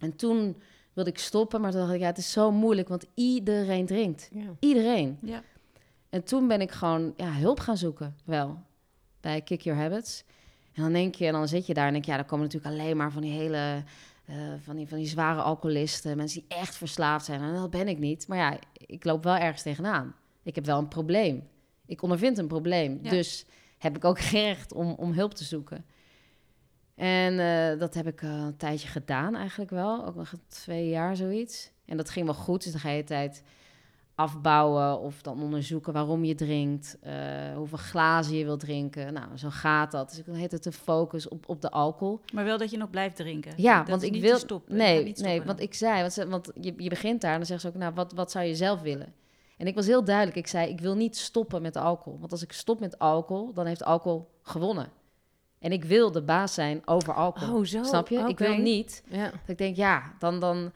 En 0.00 0.16
toen 0.16 0.56
wilde 0.92 1.10
ik 1.10 1.18
stoppen, 1.18 1.60
maar 1.60 1.70
toen 1.70 1.80
dacht 1.80 1.92
ik, 1.92 2.00
ja, 2.00 2.06
het 2.06 2.18
is 2.18 2.32
zo 2.32 2.50
moeilijk, 2.50 2.88
want 2.88 3.06
iedereen 3.14 3.86
drinkt. 3.86 4.28
Ja. 4.32 4.56
Iedereen. 4.58 5.18
Ja. 5.22 5.42
En 6.08 6.24
toen 6.24 6.48
ben 6.48 6.60
ik 6.60 6.70
gewoon 6.70 7.14
ja, 7.16 7.32
hulp 7.32 7.60
gaan 7.60 7.76
zoeken, 7.76 8.16
wel, 8.24 8.58
bij 9.20 9.40
Kick 9.40 9.60
Your 9.60 9.80
Habits. 9.80 10.24
En 10.72 10.82
dan 10.82 10.92
denk 10.92 11.14
je, 11.14 11.26
en 11.26 11.32
dan 11.32 11.48
zit 11.48 11.66
je 11.66 11.74
daar 11.74 11.86
en 11.86 11.92
denk 11.92 12.04
je, 12.04 12.10
ja, 12.10 12.16
dan 12.16 12.26
komen 12.26 12.44
natuurlijk 12.44 12.74
alleen 12.74 12.96
maar 12.96 13.12
van 13.12 13.22
die 13.22 13.32
hele, 13.32 13.82
eh, 14.24 14.36
van, 14.62 14.76
die, 14.76 14.88
van 14.88 14.98
die 14.98 15.06
zware 15.06 15.40
alcoholisten, 15.40 16.16
mensen 16.16 16.40
die 16.40 16.58
echt 16.58 16.76
verslaafd 16.76 17.24
zijn. 17.24 17.40
En 17.40 17.54
dat 17.54 17.70
ben 17.70 17.88
ik 17.88 17.98
niet. 17.98 18.28
Maar 18.28 18.38
ja, 18.38 18.58
ik 18.72 19.04
loop 19.04 19.24
wel 19.24 19.36
ergens 19.36 19.62
tegenaan. 19.62 20.14
Ik 20.42 20.54
heb 20.54 20.64
wel 20.64 20.78
een 20.78 20.88
probleem. 20.88 21.48
Ik 21.86 22.02
ondervind 22.02 22.38
een 22.38 22.46
probleem. 22.46 22.98
Ja. 23.02 23.10
Dus 23.10 23.44
heb 23.82 23.96
ik 23.96 24.04
ook 24.04 24.18
recht 24.40 24.72
om, 24.72 24.90
om 24.92 25.12
hulp 25.12 25.34
te 25.34 25.44
zoeken. 25.44 25.84
En 26.94 27.38
eh, 27.38 27.78
dat 27.78 27.94
heb 27.94 28.06
ik 28.06 28.22
eh, 28.22 28.30
een 28.30 28.56
tijdje 28.56 28.88
gedaan 28.88 29.34
eigenlijk 29.36 29.70
wel. 29.70 30.06
Ook 30.06 30.14
nog 30.14 30.32
twee 30.48 30.88
jaar 30.88 31.16
zoiets. 31.16 31.70
En 31.84 31.96
dat 31.96 32.10
ging 32.10 32.24
wel 32.26 32.34
goed. 32.34 32.62
Dus 32.62 32.72
dan 32.72 32.80
ga 32.80 32.90
je 32.90 33.00
de 33.00 33.06
tijd 33.06 33.42
afbouwen 34.14 35.00
of 35.00 35.22
dan 35.22 35.42
onderzoeken 35.42 35.92
waarom 35.92 36.24
je 36.24 36.34
drinkt. 36.34 36.96
eh, 37.00 37.14
hoeveel 37.56 37.78
glazen 37.78 38.36
je 38.36 38.44
wilt 38.44 38.60
drinken. 38.60 39.12
Nou, 39.12 39.36
zo 39.36 39.48
gaat 39.50 39.90
dat. 39.90 40.08
Dus 40.08 40.18
ik 40.18 40.24
heet 40.30 40.52
het 40.52 40.62
de 40.62 40.72
focus 40.72 41.28
op, 41.28 41.48
op 41.48 41.60
de 41.60 41.70
alcohol. 41.70 42.20
Maar 42.32 42.44
wel 42.44 42.58
dat 42.58 42.70
je 42.70 42.76
nog 42.76 42.90
blijft 42.90 43.16
drinken. 43.16 43.52
Ja, 43.56 43.78
Dat 43.78 43.88
want 43.88 44.02
ik 44.02 44.20
wil. 44.20 44.38
stoppen. 44.38 44.76
Nee, 44.76 45.12
nee, 45.16 45.42
want 45.42 45.60
ik 45.60 45.74
zei, 45.74 46.00
want, 46.00 46.12
ze- 46.12 46.28
want 46.28 46.50
je, 46.60 46.74
je 46.76 46.88
begint 46.88 47.20
daar 47.20 47.30
en 47.32 47.36
dan 47.38 47.46
zeggen 47.46 47.70
ze 47.70 47.76
ook, 47.76 47.82
nou, 47.82 47.94
wat, 47.94 48.12
wat 48.12 48.30
zou 48.30 48.44
je 48.44 48.54
zelf 48.54 48.80
willen? 48.80 49.12
En 49.62 49.68
ik 49.68 49.74
was 49.74 49.86
heel 49.86 50.04
duidelijk. 50.04 50.36
Ik 50.36 50.46
zei, 50.46 50.68
ik 50.68 50.80
wil 50.80 50.94
niet 50.94 51.16
stoppen 51.16 51.62
met 51.62 51.76
alcohol. 51.76 52.18
Want 52.18 52.32
als 52.32 52.42
ik 52.42 52.52
stop 52.52 52.80
met 52.80 52.98
alcohol, 52.98 53.52
dan 53.52 53.66
heeft 53.66 53.84
alcohol 53.84 54.30
gewonnen. 54.42 54.88
En 55.58 55.72
ik 55.72 55.84
wil 55.84 56.12
de 56.12 56.22
baas 56.22 56.54
zijn 56.54 56.82
over 56.84 57.14
alcohol. 57.14 57.58
Oh, 57.58 57.64
zo. 57.64 57.82
Snap 57.82 58.08
je? 58.08 58.18
Ik 58.18 58.38
wil 58.38 58.56
niet 58.56 59.02
Ja. 59.08 59.24
dat 59.30 59.40
ik 59.46 59.58
denk, 59.58 59.76
ja, 59.76 60.12
dan, 60.18 60.40
dan, 60.40 60.72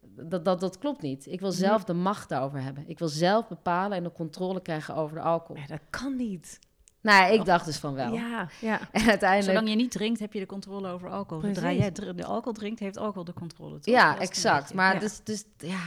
dat, 0.00 0.44
dat, 0.44 0.60
dat 0.60 0.78
klopt 0.78 1.02
niet. 1.02 1.26
Ik 1.26 1.40
wil 1.40 1.52
zelf 1.52 1.84
de 1.84 1.92
macht 1.92 2.28
daarover 2.28 2.62
hebben. 2.62 2.84
Ik 2.86 2.98
wil 2.98 3.08
zelf 3.08 3.48
bepalen 3.48 3.96
en 3.96 4.02
de 4.02 4.12
controle 4.12 4.60
krijgen 4.62 4.94
over 4.94 5.16
de 5.16 5.22
alcohol. 5.22 5.62
Ja, 5.62 5.66
dat 5.66 5.80
kan 5.90 6.16
niet. 6.16 6.58
Nou, 7.00 7.32
ik 7.32 7.44
dacht 7.44 7.64
dus 7.64 7.78
van 7.78 7.94
wel. 7.94 8.12
Ja, 8.12 8.48
ja. 8.60 8.80
En 8.92 9.08
uiteindelijk... 9.08 9.42
Zolang 9.42 9.68
je 9.68 9.74
niet 9.74 9.90
drinkt, 9.90 10.20
heb 10.20 10.32
je 10.32 10.38
de 10.40 10.46
controle 10.46 10.88
over 10.88 11.10
alcohol. 11.10 11.42
Zodra 11.42 11.72
jij 11.72 11.92
de 11.92 12.24
alcohol 12.24 12.52
drinkt, 12.52 12.80
heeft 12.80 12.96
alcohol 12.96 13.24
de 13.24 13.32
controle. 13.34 13.78
toch? 13.78 13.94
Ja, 13.94 14.18
exact. 14.18 14.74
Maar 14.74 14.94
Ja. 14.94 15.00
dus, 15.00 15.20
dus 15.24 15.44
ja, 15.58 15.80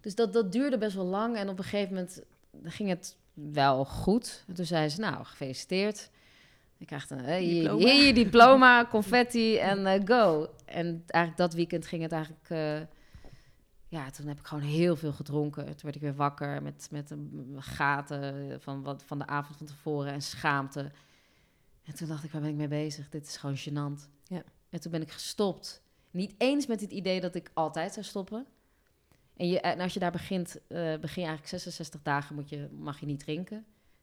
dus 0.00 0.14
dat, 0.14 0.32
dat 0.32 0.52
duurde 0.52 0.78
best 0.78 0.96
wel 0.96 1.04
lang. 1.04 1.36
En 1.36 1.48
op 1.48 1.58
een 1.58 1.64
gegeven 1.64 1.94
moment 1.94 2.22
ging 2.62 2.88
het 2.88 3.16
wel 3.32 3.84
goed. 3.84 4.44
En 4.46 4.54
toen 4.54 4.64
zei 4.64 4.88
ze, 4.88 5.00
nou, 5.00 5.24
gefeliciteerd. 5.24 6.10
Je 6.76 6.84
krijgt 6.86 7.10
een, 7.10 7.24
eh, 7.24 7.38
Diploma. 7.38 7.78
hier 7.78 8.06
je 8.06 8.12
diploma, 8.12 8.86
confetti 8.90 9.56
en 9.56 9.86
eh, 9.86 10.00
go. 10.04 10.48
En 10.64 11.02
eigenlijk 11.06 11.36
dat 11.36 11.54
weekend 11.54 11.86
ging 11.86 12.02
het 12.02 12.12
eigenlijk... 12.12 12.50
eh, 12.50 12.80
ja, 13.88 14.10
toen 14.10 14.26
heb 14.26 14.38
ik 14.38 14.46
gewoon 14.46 14.64
heel 14.64 14.96
veel 14.96 15.12
gedronken. 15.12 15.64
Toen 15.64 15.82
werd 15.82 15.94
ik 15.94 16.00
weer 16.00 16.14
wakker 16.14 16.62
met, 16.62 16.88
met 16.90 17.10
een 17.10 17.56
gaten 17.58 18.60
van, 18.60 18.82
wat, 18.82 19.02
van 19.06 19.18
de 19.18 19.26
avond 19.26 19.56
van 19.56 19.66
tevoren 19.66 20.12
en 20.12 20.22
schaamte. 20.22 20.90
En 21.84 21.94
toen 21.94 22.08
dacht 22.08 22.24
ik, 22.24 22.32
waar 22.32 22.40
ben 22.40 22.50
ik 22.50 22.56
mee 22.56 22.68
bezig? 22.68 23.08
Dit 23.08 23.26
is 23.26 23.36
gewoon 23.36 23.58
gênant. 23.58 24.08
Ja. 24.24 24.42
En 24.68 24.80
toen 24.80 24.90
ben 24.90 25.02
ik 25.02 25.10
gestopt. 25.10 25.82
Niet 26.10 26.34
eens 26.38 26.66
met 26.66 26.80
het 26.80 26.90
idee 26.90 27.20
dat 27.20 27.34
ik 27.34 27.50
altijd 27.54 27.92
zou 27.92 28.06
stoppen. 28.06 28.46
En, 29.40 29.48
je, 29.48 29.60
en 29.60 29.80
als 29.80 29.94
je 29.94 30.00
daar 30.00 30.10
begint, 30.10 30.56
eh, 30.68 30.78
begin 30.78 31.22
je 31.22 31.28
eigenlijk 31.28 31.48
66 31.48 32.02
dagen 32.02 32.34
moet 32.34 32.48
je, 32.48 32.68
mag 32.78 33.00
je 33.00 33.06
niet 33.06 33.20
drinken. 33.20 33.56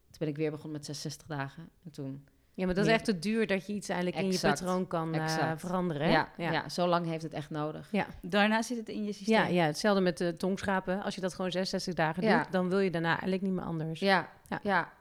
Toen 0.09 0.17
ben 0.19 0.27
ik 0.27 0.35
weer 0.35 0.51
begonnen 0.51 0.73
met 0.77 0.85
66 0.85 1.27
dagen. 1.27 1.69
En 1.83 1.91
toen, 1.91 2.25
Ja, 2.53 2.65
maar 2.65 2.75
dat 2.75 2.85
is 2.85 2.91
echt 2.91 3.05
te 3.05 3.19
duur 3.19 3.47
dat 3.47 3.67
je 3.67 3.73
iets 3.73 3.89
eigenlijk 3.89 4.21
in 4.23 4.31
je 4.31 4.39
patroon 4.39 4.87
kan 4.87 5.13
eh, 5.13 5.51
veranderen. 5.55 6.07
Hè? 6.07 6.11
ja, 6.11 6.29
ja. 6.37 6.51
ja. 6.51 6.69
zo 6.69 6.87
lang 6.87 7.05
heeft 7.05 7.23
het 7.23 7.33
echt 7.33 7.49
nodig. 7.49 7.91
Daarna 8.21 8.61
zit 8.61 8.77
het 8.77 8.89
in 8.89 9.03
je 9.03 9.13
systeem. 9.13 9.35
Ja, 9.35 9.47
ja, 9.47 9.65
hetzelfde 9.65 10.01
met 10.01 10.17
de 10.17 10.35
tongschapen. 10.37 11.03
Als 11.03 11.15
je 11.15 11.21
dat 11.21 11.33
gewoon 11.33 11.51
66 11.51 11.93
dagen 11.93 12.23
Ja. 12.23 12.43
doet, 12.43 12.51
dan 12.51 12.69
wil 12.69 12.79
je 12.79 12.91
daarna 12.91 13.09
eigenlijk 13.09 13.41
niet 13.41 13.51
meer 13.53 13.63
anders. 13.63 13.99
Ja, 13.99 14.29
Ja. 14.49 14.59
ja. 14.63 14.93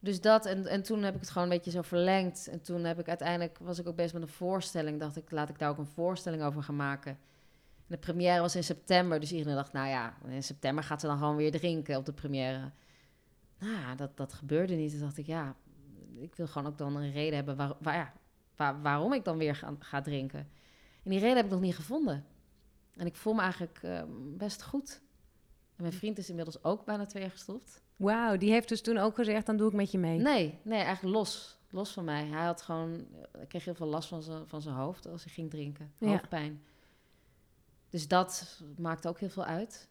Dus 0.00 0.20
dat, 0.20 0.46
en, 0.46 0.66
en 0.66 0.82
toen 0.82 1.02
heb 1.02 1.14
ik 1.14 1.20
het 1.20 1.30
gewoon 1.30 1.48
een 1.48 1.54
beetje 1.54 1.70
zo 1.70 1.82
verlengd. 1.82 2.48
En 2.48 2.62
toen 2.62 2.84
heb 2.84 2.98
ik 2.98 3.08
uiteindelijk, 3.08 3.58
was 3.60 3.78
ik 3.78 3.86
ook 3.88 3.96
bezig 3.96 4.12
met 4.12 4.22
een 4.22 4.28
voorstelling. 4.28 5.00
Dacht 5.00 5.16
ik, 5.16 5.30
laat 5.30 5.48
ik 5.48 5.58
daar 5.58 5.70
ook 5.70 5.78
een 5.78 5.86
voorstelling 5.86 6.42
over 6.42 6.62
gaan 6.62 6.76
maken. 6.76 7.18
De 7.88 7.98
première 7.98 8.40
was 8.40 8.56
in 8.56 8.64
september, 8.64 9.20
dus 9.20 9.32
iedereen 9.32 9.54
dacht, 9.54 9.72
nou 9.72 9.88
ja, 9.88 10.14
in 10.28 10.42
september 10.42 10.84
gaat 10.84 11.00
ze 11.00 11.06
dan 11.06 11.18
gewoon 11.18 11.36
weer 11.36 11.50
drinken 11.50 11.96
op 11.96 12.06
de 12.06 12.12
première. 12.12 12.70
Nou 13.58 13.96
dat, 13.96 14.16
dat 14.16 14.32
gebeurde 14.32 14.74
niet. 14.74 14.90
Toen 14.90 15.00
dacht 15.00 15.18
ik, 15.18 15.26
ja, 15.26 15.56
ik 16.20 16.34
wil 16.34 16.46
gewoon 16.46 16.68
ook 16.72 16.78
dan 16.78 16.96
een 16.96 17.12
reden 17.12 17.34
hebben 17.34 17.56
waar, 17.56 17.72
waar, 17.80 17.94
ja, 17.94 18.12
waar- 18.56 18.82
waarom 18.82 19.12
ik 19.12 19.24
dan 19.24 19.38
weer 19.38 19.54
ga, 19.56 19.74
ga 19.78 20.00
drinken. 20.00 20.38
En 21.02 21.10
die 21.10 21.18
reden 21.18 21.36
heb 21.36 21.44
ik 21.44 21.50
nog 21.50 21.60
niet 21.60 21.74
gevonden. 21.74 22.24
En 22.96 23.06
ik 23.06 23.16
voel 23.16 23.34
me 23.34 23.40
eigenlijk 23.40 23.78
eh, 23.82 24.02
best 24.36 24.62
goed. 24.62 25.00
En 25.76 25.82
mijn 25.82 25.92
vriend 25.92 26.18
is 26.18 26.28
inmiddels 26.28 26.64
ook 26.64 26.84
bijna 26.84 27.06
twee 27.06 27.22
jaar 27.22 27.30
gestopt. 27.32 27.82
Wauw, 27.96 28.36
die 28.36 28.50
heeft 28.50 28.68
dus 28.68 28.82
toen 28.82 28.98
ook 28.98 29.14
gezegd, 29.14 29.46
dan 29.46 29.56
doe 29.56 29.68
ik 29.68 29.74
met 29.74 29.90
je 29.90 29.98
mee. 29.98 30.18
Nee, 30.18 30.58
nee, 30.62 30.80
eigenlijk 30.82 31.16
los. 31.16 31.56
Los 31.70 31.92
van 31.92 32.04
mij. 32.04 32.26
Hij 32.26 32.44
had 32.44 32.62
gewoon, 32.62 33.06
hij 33.32 33.46
kreeg 33.46 33.64
heel 33.64 33.74
veel 33.74 33.86
last 33.86 34.08
van 34.08 34.22
zijn, 34.22 34.46
van 34.48 34.62
zijn 34.62 34.74
hoofd 34.74 35.06
als 35.06 35.24
hij 35.24 35.32
ging 35.32 35.50
drinken. 35.50 35.92
Hoofdpijn. 36.10 36.62
Dus 37.90 38.08
dat 38.08 38.60
maakt 38.76 39.06
ook 39.06 39.20
heel 39.20 39.28
veel 39.28 39.44
uit. 39.44 39.88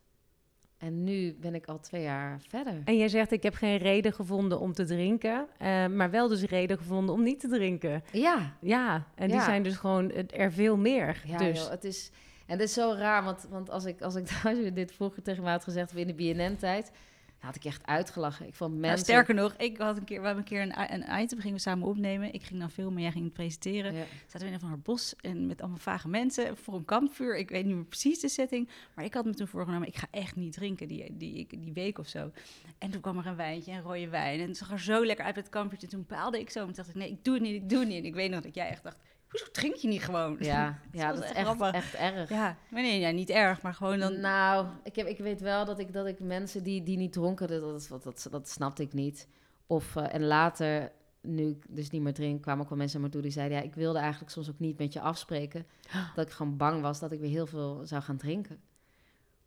En 0.78 1.04
nu 1.04 1.38
ben 1.40 1.56
ik 1.56 1.66
al 1.66 1.80
twee 1.80 2.02
jaar 2.02 2.42
verder. 2.48 2.82
En 2.86 2.98
jij 2.98 3.08
zegt, 3.08 3.32
ik 3.32 3.44
heb 3.44 3.54
geen 3.54 3.78
reden 3.78 4.14
gevonden 4.14 4.60
om 4.60 4.74
te 4.74 4.86
drinken, 4.86 5.48
eh, 5.58 5.88
maar 5.88 6.12
wel 6.12 6.28
dus 6.28 6.44
reden 6.44 6.78
gevonden 6.78 7.16
om 7.16 7.24
niet 7.24 7.40
te 7.40 7.48
drinken. 7.48 8.04
Ja, 8.12 8.56
Ja, 8.62 9.08
en 9.16 9.28
die 9.28 9.42
zijn 9.42 9.64
dus 9.64 9.76
gewoon 9.76 10.12
er 10.12 10.52
veel 10.52 10.78
meer. 10.78 11.22
ja 11.26 11.38
dus. 11.38 11.60
joh, 11.60 11.70
het 11.70 11.84
is... 11.84 12.12
En 12.46 12.54
het 12.54 12.68
is 12.68 12.74
zo 12.74 12.96
raar, 12.98 13.24
want, 13.24 13.48
want 13.50 13.70
als, 13.70 13.86
ik, 13.86 14.02
als, 14.02 14.16
ik, 14.16 14.30
als 14.44 14.58
je 14.58 14.74
dit 14.74 14.92
vroeger 14.92 15.24
tegen 15.24 15.46
had 15.46 15.64
gezegd 15.64 15.96
in 15.96 16.08
de 16.08 16.14
BNN-tijd... 16.14 16.92
had 17.40 17.56
ik 17.56 17.66
echt 17.66 17.86
uitgelachen. 17.86 18.48
Ik 18.48 18.54
vond 18.54 18.70
Nou, 18.70 18.82
mensen... 18.82 19.00
sterker 19.06 19.34
nog, 19.34 19.54
ik 19.58 19.78
had 19.78 19.98
een 19.98 20.04
keer, 20.04 20.20
we 20.20 20.26
hebben 20.26 20.44
een 20.44 20.50
keer 20.50 20.62
een, 20.62 20.94
een 20.94 21.22
item, 21.22 21.40
gingen 21.40 21.56
we 21.56 21.62
samen 21.62 21.88
opnemen. 21.88 22.34
Ik 22.34 22.44
ging 22.44 22.60
dan 22.60 22.72
filmen, 22.72 23.02
jij 23.02 23.12
ging 23.12 23.24
het 23.24 23.34
presenteren. 23.34 23.94
Ja. 23.94 24.04
Zaten 24.26 24.40
we 24.40 24.46
in 24.46 24.54
een 24.54 24.60
van 24.60 24.70
haar 24.70 24.80
bos 24.80 25.16
en 25.22 25.48
met 25.48 25.62
allemaal 25.62 25.78
vage 25.78 26.08
mensen 26.08 26.58
voor 26.58 26.74
een 26.74 26.86
kampvuur. 26.86 27.38
Ik 27.38 27.50
weet 27.50 27.66
niet 27.66 27.76
meer 27.76 27.86
precies 27.86 28.20
de 28.20 28.30
setting, 28.30 28.70
maar 28.96 29.06
ik 29.06 29.14
had 29.14 29.26
me 29.26 29.34
toen 29.34 29.48
voorgenomen, 29.48 29.88
ik 29.88 29.96
ga 29.96 30.08
echt 30.12 30.36
niet 30.36 30.54
drinken 30.54 30.88
die, 30.88 31.18
die, 31.18 31.48
die 31.60 31.74
week 31.74 31.98
of 31.98 32.08
zo. 32.08 32.32
En 32.78 32.92
toen 32.92 33.02
kwam 33.02 33.18
er 33.18 33.26
een 33.26 33.36
wijntje, 33.36 33.72
een 33.72 33.82
rode 33.82 34.10
wijn 34.10 34.40
en 34.40 34.48
het 34.48 34.58
zag 34.58 34.72
er 34.72 34.80
zo 34.80 35.06
lekker 35.06 35.26
uit 35.26 35.36
met 35.36 35.44
het 35.44 35.54
kampvuurtje. 35.54 35.88
Toen 35.88 36.06
paalde 36.06 36.40
ik 36.40 36.50
zo 36.50 36.60
en 36.60 36.66
toen 36.66 36.76
dacht 36.76 36.90
ik, 36.90 36.96
nee, 36.96 37.10
ik 37.10 37.24
doe 37.24 37.34
het 37.34 37.44
niet, 37.44 37.54
ik 37.56 37.70
doe 37.70 37.80
het 37.80 37.88
niet. 37.88 37.98
En 37.98 38.06
ik 38.06 38.16
weet 38.16 38.32
nog 38.32 38.42
dat 38.42 38.56
jij 38.56 38.70
echt 38.70 38.84
dacht, 38.84 38.98
hoezo 39.30 39.46
drink 39.52 39.76
je 39.76 39.88
niet 39.88 40.04
gewoon? 40.04 40.38
Ja, 40.40 40.80
ja, 40.92 41.10
was 41.10 41.16
dat 41.16 41.24
is 41.24 41.30
echt 41.30 41.38
echt, 41.38 41.46
grappig. 41.46 41.74
echt 41.74 41.94
erg. 41.94 42.30
Ja, 42.30 42.58
maar 42.70 42.82
nee, 42.82 43.00
ja, 43.00 43.10
niet 43.10 43.30
erg, 43.30 43.62
maar 43.62 43.74
gewoon 43.74 44.00
dan... 44.00 44.20
Nou, 44.20 44.68
ik, 44.84 44.96
heb, 44.96 45.08
ik 45.08 45.18
weet 45.18 45.42
wel 45.42 45.66
dat 45.66 45.80
ik, 45.80 45.94
dat 45.94 46.08
ik 46.08 46.20
mensen 46.20 46.64
die, 46.64 46.84
die 46.84 46.98
niet 46.98 47.14
dronken, 47.14 47.48
dat, 47.48 47.62
dat, 47.62 47.88
dat, 47.90 48.04
dat, 48.04 48.28
dat 48.32 48.50
snapte 48.50 48.84
ik 48.84 48.94
niet. 48.94 49.28
Of, 49.68 49.96
eh, 49.96 50.14
en 50.14 50.26
later, 50.26 50.92
nu 51.22 51.50
ik 51.50 51.66
dus 51.70 51.90
niet 51.90 52.02
meer 52.02 52.14
drink, 52.14 52.42
kwamen 52.42 52.64
ook 52.64 52.70
wel 52.70 52.78
mensen 52.78 53.00
naar 53.00 53.08
me 53.08 53.14
toe 53.14 53.24
die 53.24 53.32
zeiden... 53.32 53.58
ja, 53.58 53.64
ik 53.64 53.76
wilde 53.76 54.00
eigenlijk 54.00 54.32
soms 54.32 54.50
ook 54.50 54.60
niet 54.60 54.78
met 54.78 54.94
je 54.94 55.02
afspreken. 55.02 55.66
Dat 56.16 56.26
ik 56.26 56.32
gewoon 56.32 56.58
bang 56.58 56.82
was 56.82 57.00
dat 57.00 57.12
ik 57.12 57.20
weer 57.20 57.30
heel 57.30 57.48
veel 57.48 57.82
zou 57.86 58.02
gaan 58.02 58.18
drinken. 58.18 58.60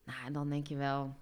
Nou, 0.04 0.18
en 0.26 0.32
dan 0.32 0.48
denk 0.48 0.66
je 0.66 0.76
wel... 0.76 1.16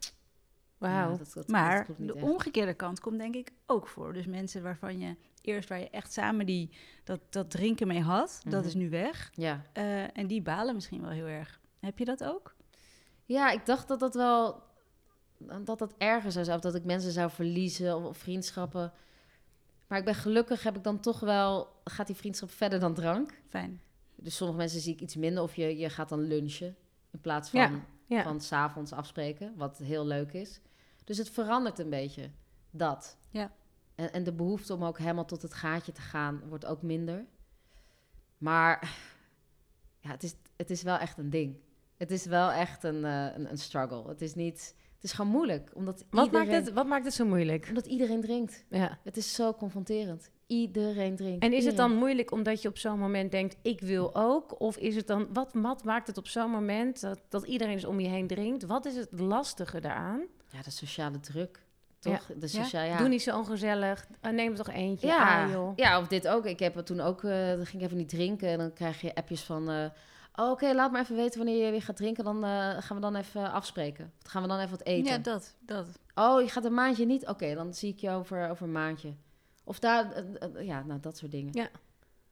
Wauw. 0.78 1.10
ja, 1.10 1.18
dat- 1.34 1.48
Maar 1.48 1.86
de 1.98 2.14
echt. 2.14 2.22
omgekeerde 2.24 2.74
kant 2.74 3.00
komt 3.00 3.18
denk 3.18 3.34
ik 3.34 3.52
ook 3.66 3.86
voor. 3.88 4.12
Dus 4.12 4.26
mensen 4.26 4.62
waarvan 4.62 4.98
je 4.98 5.16
eerst 5.42 5.68
waar 5.68 5.78
je 5.80 5.90
echt 5.90 6.12
samen 6.12 6.46
die, 6.46 6.70
dat, 7.04 7.20
dat 7.30 7.50
drinken 7.50 7.86
mee 7.86 8.00
had, 8.02 8.40
dat 8.44 8.58
Mhm. 8.58 8.66
is 8.68 8.74
nu 8.74 8.90
weg. 8.90 9.30
Ja. 9.34 9.62
Eh, 9.72 10.16
en 10.18 10.26
die 10.26 10.42
balen 10.42 10.74
misschien 10.74 11.00
wel 11.00 11.10
heel 11.10 11.26
erg. 11.26 11.60
Heb 11.80 11.98
je 11.98 12.04
dat 12.04 12.24
ook? 12.24 12.56
ja, 13.24 13.50
ik 13.50 13.66
dacht 13.66 13.88
dat 13.88 14.00
dat 14.00 14.14
wel... 14.14 14.62
dat 15.62 15.78
dat 15.78 15.94
erger 15.98 16.32
zou 16.32 16.44
zijn. 16.44 16.56
Of 16.56 16.62
dat 16.62 16.74
ik 16.74 16.84
mensen 16.84 17.12
zou 17.12 17.30
verliezen 17.30 17.96
of, 17.96 18.04
of 18.04 18.16
vriendschappen. 18.16 18.92
Maar 19.86 19.98
ik 19.98 20.04
ben 20.04 20.14
gelukkig, 20.14 20.62
heb 20.62 20.76
ik 20.76 20.84
dan 20.84 21.00
toch 21.00 21.20
wel... 21.20 21.68
gaat 21.84 22.06
die 22.06 22.16
vriendschap 22.16 22.50
verder 22.50 22.80
dan 22.80 22.94
drank. 22.94 23.40
Fijn. 23.48 23.80
Dus 24.16 24.36
sommige 24.36 24.58
mensen 24.58 24.80
zie 24.80 24.92
ik 24.92 25.00
iets 25.00 25.16
minder. 25.16 25.42
Of 25.42 25.54
je, 25.56 25.76
je 25.78 25.90
gaat 25.90 26.08
dan 26.08 26.20
lunchen 26.20 26.76
in 27.10 27.20
plaats 27.20 27.50
van... 27.50 27.60
Ja, 27.60 27.70
ja. 28.06 28.22
van 28.22 28.40
s'avonds 28.40 28.92
afspreken, 28.92 29.52
wat 29.56 29.78
heel 29.78 30.06
leuk 30.06 30.32
is. 30.32 30.60
Dus 31.08 31.18
het 31.18 31.30
verandert 31.30 31.78
een 31.78 31.90
beetje, 31.90 32.30
dat. 32.70 33.16
Ja. 33.30 33.52
En, 33.94 34.12
en 34.12 34.24
de 34.24 34.32
behoefte 34.32 34.74
om 34.74 34.84
ook 34.84 34.98
helemaal 34.98 35.24
tot 35.24 35.42
het 35.42 35.54
gaatje 35.54 35.92
te 35.92 36.00
gaan 36.00 36.42
wordt 36.48 36.66
ook 36.66 36.82
minder. 36.82 37.24
Maar 38.38 38.96
ja, 39.98 40.10
het, 40.10 40.22
is, 40.22 40.34
het 40.56 40.70
is 40.70 40.82
wel 40.82 40.98
echt 40.98 41.18
een 41.18 41.30
ding. 41.30 41.56
Het 41.96 42.10
is 42.10 42.24
wel 42.24 42.50
echt 42.50 42.84
een, 42.84 43.04
eh, 43.04 43.24
een, 43.34 43.50
een 43.50 43.58
struggle. 43.58 44.08
Het 44.08 44.22
is 44.22 44.34
niet... 44.34 44.74
Het 45.00 45.10
is 45.10 45.12
gewoon 45.12 45.30
moeilijk, 45.30 45.70
omdat 45.74 46.04
Wat, 46.10 46.24
iedereen, 46.24 46.48
maakt 46.48 46.64
het, 46.66 46.74
wat 46.74 46.86
maakt 46.86 47.04
het 47.04 47.14
zo 47.14 47.24
moeilijk? 47.26 47.66
omdat 47.68 47.86
iedereen 47.86 48.20
drinkt. 48.20 48.64
Ja. 48.70 48.98
Het 49.04 49.16
is 49.16 49.34
zo 49.34 49.54
confronterend. 49.54 50.30
Iedereen 50.46 51.16
drinkt. 51.16 51.44
En 51.44 51.52
is 51.52 51.64
het 51.64 51.76
dan 51.76 51.94
moeilijk 51.94 52.30
omdat 52.30 52.62
je 52.62 52.68
op 52.68 52.78
zo'n 52.78 52.98
moment 52.98 53.30
denkt, 53.30 53.56
ik 53.62 53.80
wil 53.80 54.14
ook? 54.14 54.60
Of 54.60 54.76
is 54.76 54.96
het 54.96 55.06
dan, 55.06 55.28
wat, 55.32 55.50
wat 55.52 55.84
maakt 55.84 56.06
het 56.06 56.16
op 56.18 56.26
zo'n 56.28 56.50
moment 56.50 57.00
dat, 57.00 57.20
dat 57.28 57.44
iedereen 57.46 57.74
dus 57.74 57.84
om 57.84 58.00
je 58.00 58.08
heen 58.08 58.26
drinkt? 58.26 58.64
Wat 58.64 58.84
is 58.86 58.96
het 58.96 59.08
lastige 59.20 59.80
daaraan? 59.80 60.20
Ja, 60.50 60.62
de 60.62 60.70
sociale 60.70 61.20
druk, 61.20 61.62
toch? 61.98 62.30
De 62.38 62.48
sociale, 62.48 62.86
ja. 62.88 62.96
Doe 62.98 63.08
niet 63.08 63.22
zo 63.22 63.36
ongezellig, 63.38 64.06
uh, 64.22 64.32
neem 64.32 64.50
er 64.50 64.56
toch 64.56 64.70
eentje. 64.70 65.06
Ja, 65.06 65.44
Ah, 65.44 65.50
joh. 65.52 65.72
ja, 65.76 66.00
of 66.00 66.06
dit 66.06 66.28
ook. 66.28 66.46
Ik 66.46 66.58
heb 66.58 66.74
het 66.74 66.86
toen 66.86 67.00
ook, 67.00 67.24
eh, 67.24 67.30
dan 67.48 67.66
ging 67.66 67.82
ik 67.82 67.86
even 67.86 67.96
niet 67.96 68.08
drinken. 68.08 68.48
En 68.48 68.58
dan 68.58 68.72
krijg 68.72 69.00
je 69.00 69.14
appjes 69.14 69.42
van, 69.42 69.70
eh, 69.70 69.84
oh, 70.38 70.50
oké, 70.50 70.72
laat 70.72 70.92
maar 70.92 71.00
even 71.00 71.16
weten 71.16 71.38
wanneer 71.38 71.64
je 71.64 71.70
weer 71.70 71.82
gaat 71.82 71.96
drinken. 71.96 72.24
Dan 72.24 72.44
eh, 72.44 72.76
gaan 72.78 72.96
we 72.96 73.02
dan 73.02 73.16
even 73.16 73.52
afspreken. 73.52 74.12
Gaan 74.22 74.42
we 74.42 74.48
dan 74.48 74.58
even 74.58 74.70
wat 74.70 74.86
eten. 74.86 75.12
Ja, 75.12 75.18
dat. 75.18 75.56
dat. 75.60 75.86
Oh, 76.14 76.40
je 76.42 76.48
gaat 76.48 76.64
een 76.64 76.74
maandje 76.74 77.06
niet? 77.06 77.26
Oké, 77.26 77.54
dan 77.54 77.74
zie 77.74 77.92
ik 77.92 77.98
je 77.98 78.10
over, 78.10 78.50
over 78.50 78.64
een 78.64 78.72
maandje. 78.72 79.14
Of 79.68 79.78
daar, 79.78 80.12
eh, 80.12 80.24
eh, 80.40 80.66
ja, 80.66 80.82
nou, 80.82 81.00
dat 81.00 81.16
soort 81.16 81.30
dingen. 81.30 81.52
Ja. 81.52 81.68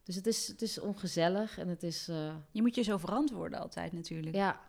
Dus 0.03 0.15
het 0.15 0.27
is, 0.27 0.49
het 0.49 0.63
is 0.63 0.81
ongezellig 0.81 1.59
en 1.59 1.69
het 1.69 1.83
is, 1.83 2.09
eh, 2.09 2.35
Je 2.51 2.63
moet 2.63 2.75
je 2.75 2.83
zo 2.83 2.97
verantwoorden 2.97 3.61
altijd 3.61 3.93
natuurlijk. 3.93 4.35
ja... 4.35 4.61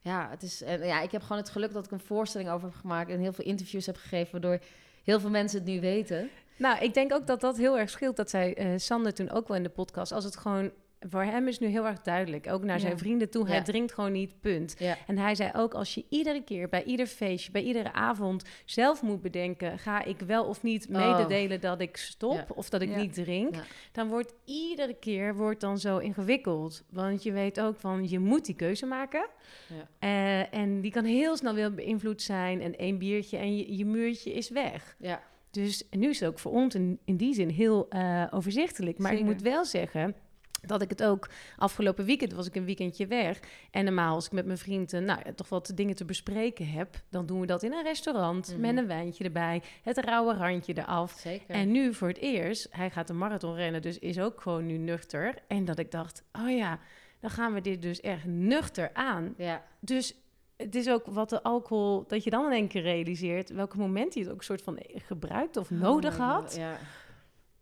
Ja, 0.00 0.30
het 0.30 0.42
is, 0.42 0.62
en 0.62 0.86
ja, 0.86 1.00
ik 1.00 1.10
heb 1.10 1.22
gewoon 1.22 1.38
het 1.38 1.50
geluk 1.50 1.72
dat 1.72 1.84
ik 1.84 1.90
een 1.90 2.00
voorstelling 2.00 2.50
over 2.50 2.68
heb 2.68 2.76
gemaakt... 2.76 3.10
en 3.10 3.20
heel 3.20 3.32
veel 3.32 3.44
interviews 3.44 3.86
heb 3.86 3.96
gegeven, 3.96 4.32
waardoor 4.32 4.60
heel 5.04 5.20
veel 5.20 5.30
mensen 5.30 5.58
het 5.58 5.68
nu 5.68 5.80
weten. 5.80 6.30
Nou, 6.56 6.78
ik 6.78 6.94
denk 6.94 7.12
ook 7.12 7.26
dat 7.26 7.40
dat 7.40 7.56
heel 7.56 7.78
erg 7.78 7.90
scheelt. 7.90 8.16
Dat 8.16 8.30
zei 8.30 8.52
eh 8.52 8.72
Sander 8.76 9.14
toen 9.14 9.30
ook 9.30 9.48
wel 9.48 9.56
in 9.56 9.62
de 9.62 9.68
podcast. 9.68 10.12
Als 10.12 10.24
het 10.24 10.36
gewoon, 10.36 10.70
voor 11.00 11.22
hem 11.22 11.48
is 11.48 11.58
nu 11.58 11.66
heel 11.66 11.86
erg 11.86 12.00
duidelijk. 12.02 12.46
Ook 12.50 12.64
naar 12.64 12.80
zijn 12.80 12.92
Ja. 12.92 12.98
vrienden 12.98 13.30
toe. 13.30 13.46
Hij 13.46 13.56
Ja. 13.56 13.62
drinkt 13.62 13.92
gewoon 13.92 14.12
niet, 14.12 14.40
punt. 14.40 14.74
Ja, 14.78 14.96
En 15.06 15.18
hij 15.18 15.34
zei 15.34 15.50
ook, 15.54 15.74
als 15.74 15.94
je 15.94 16.04
iedere 16.08 16.42
keer 16.44 16.68
bij 16.68 16.84
ieder 16.84 17.06
feestje, 17.06 17.50
bij 17.50 17.62
iedere 17.62 17.92
avond 17.92 18.44
zelf 18.64 19.02
moet 19.02 19.22
bedenken, 19.22 19.78
ga 19.78 20.04
ik 20.04 20.20
wel 20.20 20.44
of 20.44 20.62
niet 20.62 20.86
Oh. 20.92 20.94
mededelen 21.16 21.60
dat 21.60 21.80
ik 21.80 21.96
stop 21.96 22.32
Ja. 22.34 22.46
of 22.54 22.68
dat 22.68 22.82
ik 22.82 22.88
Ja. 22.90 22.96
niet 22.96 23.14
drink, 23.14 23.54
Ja. 23.54 23.62
dan 23.92 24.08
wordt 24.08 24.34
iedere 24.44 24.94
keer 24.94 25.34
wordt 25.36 25.60
dan 25.60 25.78
zo 25.78 25.98
ingewikkeld. 25.98 26.82
Want 26.90 27.22
je 27.22 27.32
weet 27.32 27.60
ook 27.60 27.76
van, 27.76 28.08
je 28.08 28.18
moet 28.18 28.44
die 28.44 28.54
keuze 28.56 28.86
maken. 28.86 29.26
Ja. 29.68 29.88
Eh, 29.98 30.58
en 30.60 30.80
die 30.80 30.90
kan 30.90 31.04
heel 31.04 31.36
snel 31.36 31.54
weer 31.54 31.74
beïnvloed 31.74 32.22
zijn 32.22 32.60
en 32.60 32.76
één 32.76 32.98
biertje 32.98 33.36
en 33.36 33.56
je, 33.56 33.76
je 33.76 33.84
muurtje 33.84 34.32
is 34.32 34.48
weg. 34.50 34.96
ja. 34.98 35.22
Dus 35.50 35.84
nu 35.90 36.08
is 36.08 36.20
het 36.20 36.28
ook 36.28 36.38
voor 36.38 36.52
ons 36.52 36.74
in, 36.74 36.98
in 37.04 37.16
die 37.16 37.34
zin 37.34 37.48
heel 37.48 37.88
eh, 37.88 38.24
overzichtelijk. 38.30 38.98
Maar 38.98 39.10
Zeker. 39.10 39.26
ik 39.26 39.32
moet 39.32 39.42
wel 39.42 39.64
zeggen 39.64 40.14
dat 40.60 40.82
ik 40.82 40.90
het 40.90 41.02
ook 41.04 41.28
afgelopen 41.56 42.04
weekend 42.04 42.32
was 42.32 42.46
ik 42.46 42.54
een 42.54 42.64
weekendje 42.64 43.06
weg. 43.06 43.40
En 43.70 43.84
normaal 43.84 44.14
als 44.14 44.26
ik 44.26 44.32
met 44.32 44.46
mijn 44.46 44.58
vrienden 44.58 45.04
nou, 45.04 45.20
ja, 45.24 45.32
toch 45.32 45.48
wat 45.48 45.72
dingen 45.74 45.94
te 45.94 46.04
bespreken 46.04 46.68
heb, 46.70 46.96
dan 47.10 47.26
doen 47.26 47.40
we 47.40 47.46
dat 47.46 47.62
in 47.62 47.72
een 47.72 47.82
restaurant 47.82 48.48
Mhm. 48.52 48.60
met 48.60 48.76
een 48.76 48.86
wijntje 48.86 49.24
erbij, 49.24 49.62
het 49.82 49.98
rauwe 49.98 50.34
randje 50.34 50.72
eraf. 50.78 51.12
Zeker. 51.18 51.54
En 51.54 51.70
nu 51.70 51.94
voor 51.94 52.08
het 52.08 52.18
eerst, 52.18 52.66
hij 52.70 52.90
gaat 52.90 53.10
een 53.10 53.18
marathon 53.18 53.54
rennen, 53.54 53.82
dus 53.82 53.98
is 53.98 54.18
ook 54.20 54.40
gewoon 54.40 54.66
nu 54.66 54.76
nuchter. 54.76 55.34
En 55.48 55.64
dat 55.64 55.78
ik 55.78 55.90
dacht, 55.90 56.22
oh 56.32 56.50
ja, 56.56 56.78
dan 57.20 57.30
gaan 57.30 57.52
we 57.54 57.60
dit 57.60 57.82
dus 57.82 58.00
echt 58.00 58.24
nuchter 58.24 58.90
aan. 58.92 59.34
ja. 59.36 59.64
Dus 59.80 60.14
het 60.56 60.74
is 60.74 60.88
ook 60.88 61.06
wat 61.06 61.28
de 61.30 61.42
alcohol, 61.42 62.04
dat 62.06 62.24
je 62.24 62.30
dan 62.30 62.44
in 62.44 62.52
één 62.52 62.68
keer 62.68 62.82
realiseert 62.82 63.50
welke 63.50 63.78
moment 63.78 64.14
hij 64.14 64.22
het 64.22 64.32
ook 64.32 64.42
soort 64.42 64.62
van 64.62 64.78
gebruikt 64.94 65.56
of 65.56 65.70
nodig 65.70 66.12
Oh 66.14 66.20
my 66.20 66.26
had. 66.26 66.42
God, 66.42 66.56
Ja. 66.56 66.76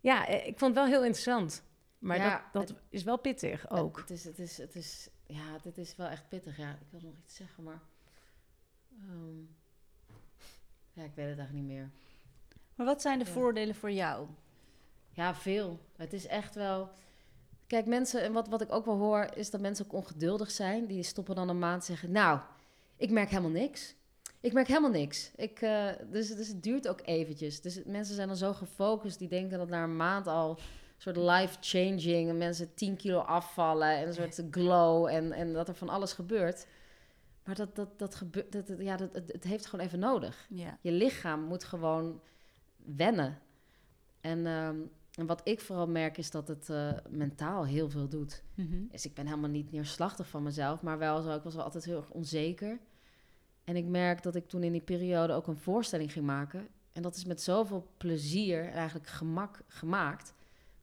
Ja, 0.01 0.27
eh, 0.27 0.47
ik 0.47 0.59
vond 0.59 0.75
het 0.75 0.85
wel 0.85 0.93
heel 0.95 1.05
interessant. 1.05 1.65
Maar 2.07 2.17
Ja, 2.17 2.49
dat, 2.53 2.69
dat 2.69 2.77
is 2.89 3.03
wel 3.03 3.19
pittig 3.19 3.71
ook. 3.71 3.99
Het 3.99 4.11
is, 4.11 4.25
het 4.25 4.39
is, 4.39 4.59
het 4.59 4.75
is, 4.75 5.09
ja, 5.27 5.59
dit 5.63 5.79
is 5.79 5.97
wel 5.97 6.07
echt 6.07 6.29
pittig. 6.29 6.57
Ja, 6.57 6.71
ik 6.71 6.87
wil 6.91 7.01
nog 7.03 7.15
iets 7.25 7.35
zeggen, 7.35 7.65
maar... 7.65 7.81
ehm, 9.03 9.39
ja, 10.93 11.03
ik 11.03 11.15
weet 11.15 11.29
het 11.29 11.39
eigenlijk 11.39 11.53
niet 11.53 11.77
meer. 11.77 11.91
Maar 12.75 12.87
wat 12.87 13.03
zijn 13.03 13.19
de 13.19 13.25
Ja. 13.25 13.31
voordelen 13.31 13.75
voor 13.75 13.91
jou? 13.91 14.27
Ja, 15.11 15.35
veel. 15.35 15.81
Het 15.97 16.13
is 16.13 16.27
echt 16.27 16.55
wel... 16.55 16.91
Kijk, 17.67 17.87
mensen, 17.87 18.23
en 18.23 18.33
wat, 18.33 18.49
wat 18.49 18.61
ik 18.61 18.73
ook 18.73 18.85
wel 18.85 18.97
hoor, 18.99 19.29
is 19.35 19.51
dat 19.51 19.61
mensen 19.61 19.85
ook 19.85 19.93
ongeduldig 19.93 20.51
zijn. 20.51 20.87
Die 20.87 21.03
stoppen 21.03 21.35
dan 21.35 21.49
een 21.49 21.59
maand 21.59 21.81
en 21.81 21.87
zeggen, 21.87 22.11
nou, 22.11 22.41
ik 22.97 23.11
merk 23.11 23.29
helemaal 23.29 23.51
niks. 23.51 23.95
Ik 24.41 24.53
merk 24.53 24.67
helemaal 24.67 24.91
niks. 24.91 25.31
Ik, 25.37 25.61
eh, 25.61 25.89
dus, 26.11 26.29
dus 26.35 26.49
het 26.49 26.63
duurt 26.63 26.89
ook 26.89 27.01
eventjes. 27.05 27.61
Dus 27.61 27.85
mensen 27.85 28.15
zijn 28.15 28.29
dan 28.29 28.37
zo 28.37 28.53
gefocust, 28.53 29.19
die 29.19 29.29
denken 29.29 29.59
dat 29.59 29.69
na 29.69 29.83
een 29.83 29.97
maand 29.97 30.27
al 30.27 30.59
soort 30.97 31.17
life-changing... 31.17 32.29
en 32.29 32.39
mensen 32.39 32.75
10 32.75 32.97
kilo 32.97 33.19
afvallen 33.19 33.97
en 33.97 34.07
een 34.07 34.15
soort 34.15 34.43
glow 34.51 35.07
en, 35.07 35.33
en 35.33 35.53
dat 35.53 35.69
er 35.69 35.75
van 35.75 35.89
alles 35.89 36.13
gebeurt. 36.13 36.67
Maar 37.45 37.55
dat, 37.55 37.77
dat, 37.77 37.99
dat 37.99 38.15
gebeurt, 38.15 38.53
dat, 38.53 38.73
ja, 38.79 38.97
dat, 38.97 39.15
het, 39.15 39.33
het 39.33 39.45
heeft 39.45 39.67
gewoon 39.67 39.85
even 39.85 39.99
nodig. 39.99 40.47
Ja. 40.49 40.79
Je 40.81 40.93
lichaam 40.93 41.41
moet 41.41 41.65
gewoon 41.65 42.21
wennen. 42.77 43.39
En, 44.21 44.47
ehm, 44.47 44.77
en 45.15 45.27
wat 45.27 45.41
ik 45.45 45.61
vooral 45.61 45.89
merk 45.89 46.19
is 46.19 46.31
dat 46.31 46.49
het 46.49 46.71
eh, 46.71 46.93
mentaal 47.09 47.67
heel 47.67 47.91
veel 47.91 48.09
doet. 48.09 48.43
Mhm. 48.55 48.87
Dus 48.91 49.05
ik 49.05 49.15
ben 49.15 49.27
helemaal 49.27 49.51
niet 49.51 49.73
neerslachtig 49.73 50.29
van 50.29 50.43
mezelf, 50.43 50.83
maar 50.83 50.99
wel 50.99 51.23
zo, 51.23 51.35
ik 51.35 51.43
was 51.43 51.55
wel 51.55 51.65
altijd 51.65 51.85
heel 51.85 51.97
erg 51.97 52.11
onzeker. 52.11 52.79
En 53.65 53.77
ik 53.77 53.85
merk 53.85 54.23
dat 54.23 54.35
ik 54.35 54.49
toen 54.49 54.63
in 54.63 54.73
die 54.73 54.81
periode 54.81 55.33
ook 55.33 55.47
een 55.47 55.57
voorstelling 55.57 56.13
ging 56.13 56.27
maken. 56.27 56.69
En 56.93 57.03
dat 57.03 57.17
is 57.17 57.25
met 57.25 57.43
zoveel 57.43 57.87
plezier 57.97 58.65
en 58.65 58.73
eigenlijk 58.73 59.09
gemak 59.09 59.61
gemaakt. 59.67 60.35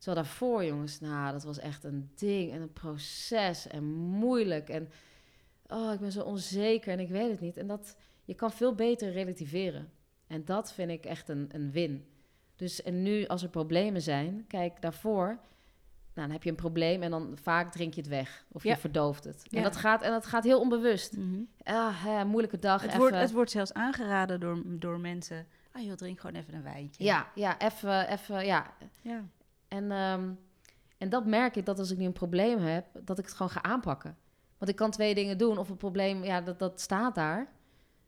Terwijl 0.04 0.26
daarvoor, 0.26 0.66
jongens, 0.66 1.00
nou, 1.00 1.32
dat 1.32 1.44
was 1.44 1.60
echt 1.60 1.84
een 1.84 2.10
ding 2.16 2.52
en 2.52 2.62
een 2.62 2.74
proces 2.74 3.68
en 3.68 3.84
moeilijk. 3.94 4.70
En 4.70 4.90
oh, 5.68 5.94
ik 5.94 6.00
ben 6.00 6.12
zo 6.12 6.22
onzeker 6.22 6.92
en 6.94 7.00
ik 7.00 7.10
weet 7.10 7.32
het 7.32 7.40
niet. 7.40 7.58
En 7.58 7.68
dat, 7.68 7.96
je 8.24 8.34
kan 8.34 8.52
veel 8.52 8.76
beter 8.76 9.12
relativeren. 9.12 9.92
En 10.28 10.46
dat 10.46 10.74
vind 10.74 10.92
ik 10.92 11.06
echt 11.06 11.30
een, 11.30 11.50
een 11.52 11.72
win. 11.72 12.06
Dus 12.56 12.82
en 12.82 13.02
nu, 13.02 13.26
als 13.28 13.44
er 13.44 13.50
problemen 13.50 14.02
zijn, 14.02 14.46
kijk, 14.48 14.82
daarvoor, 14.82 15.26
nou, 15.26 16.28
dan 16.28 16.32
heb 16.32 16.44
je 16.44 16.50
een 16.50 16.56
probleem 16.56 17.04
en 17.04 17.12
dan 17.12 17.38
vaak 17.42 17.72
drink 17.72 17.94
je 17.94 18.02
het 18.02 18.10
weg. 18.10 18.46
Of 18.52 18.64
Ja. 18.64 18.72
je 18.72 18.78
verdooft 18.78 19.24
het. 19.24 19.42
Ja. 19.44 19.58
En, 19.58 19.64
dat 19.64 19.76
gaat, 19.76 20.02
en 20.02 20.12
dat 20.12 20.26
gaat 20.26 20.44
heel 20.44 20.60
onbewust. 20.60 21.18
Mhm. 21.18 21.42
Ah, 21.64 22.04
hè, 22.04 22.26
moeilijke 22.26 22.60
dag. 22.60 22.82
Het, 22.82 22.90
even. 22.90 23.00
wordt, 23.02 23.16
het 23.16 23.32
wordt 23.32 23.52
zelfs 23.52 23.74
aangeraden 23.74 24.40
door, 24.40 24.62
door 24.66 25.00
mensen. 25.00 25.48
Ah 25.72 25.84
joh, 25.84 25.94
drink 25.94 26.20
gewoon 26.20 26.42
even 26.42 26.54
een 26.54 26.64
wijntje. 26.64 27.04
Ja, 27.04 27.32
ja, 27.36 27.60
even, 27.60 28.08
even, 28.08 28.46
ja. 28.46 28.74
ja. 29.02 29.24
En, 29.74 29.92
ehm, 29.92 30.32
en 30.98 31.10
dat 31.10 31.26
merk 31.26 31.56
ik 31.56 31.66
dat 31.66 31.80
als 31.80 31.92
ik 31.92 31.98
nu 31.98 32.06
een 32.06 32.14
probleem 32.14 32.60
heb, 32.60 32.86
dat 33.04 33.20
ik 33.20 33.26
het 33.26 33.34
gewoon 33.34 33.52
ga 33.52 33.64
aanpakken. 33.64 34.18
Want 34.58 34.72
ik 34.72 34.78
kan 34.78 34.92
twee 34.92 35.16
dingen 35.16 35.38
doen. 35.38 35.58
Of 35.58 35.70
een 35.70 35.78
probleem, 35.78 36.24
ja, 36.24 36.42
dat, 36.42 36.60
dat 36.60 36.82
staat 36.82 37.16
daar. 37.16 37.52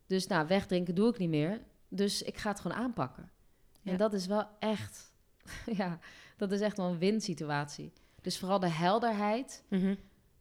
Dus 0.06 0.26
nou, 0.26 0.46
wegdrinken 0.46 0.94
doe 0.94 1.08
ik 1.08 1.18
niet 1.18 1.28
meer. 1.28 1.60
Dus 1.88 2.22
ik 2.22 2.36
ga 2.36 2.50
het 2.50 2.60
gewoon 2.60 2.76
aanpakken. 2.76 3.30
Ja. 3.82 3.90
En 3.92 3.96
dat 3.96 4.12
is 4.12 4.26
wel 4.26 4.46
echt, 4.58 5.12
ja, 5.80 5.98
dat 6.36 6.52
is 6.52 6.60
echt 6.60 6.76
wel 6.76 6.86
een 6.86 6.98
win-situatie. 6.98 7.92
Dus 8.20 8.38
vooral 8.38 8.58
de 8.58 8.70
helderheid 8.70 9.64
Mhm. 9.68 9.94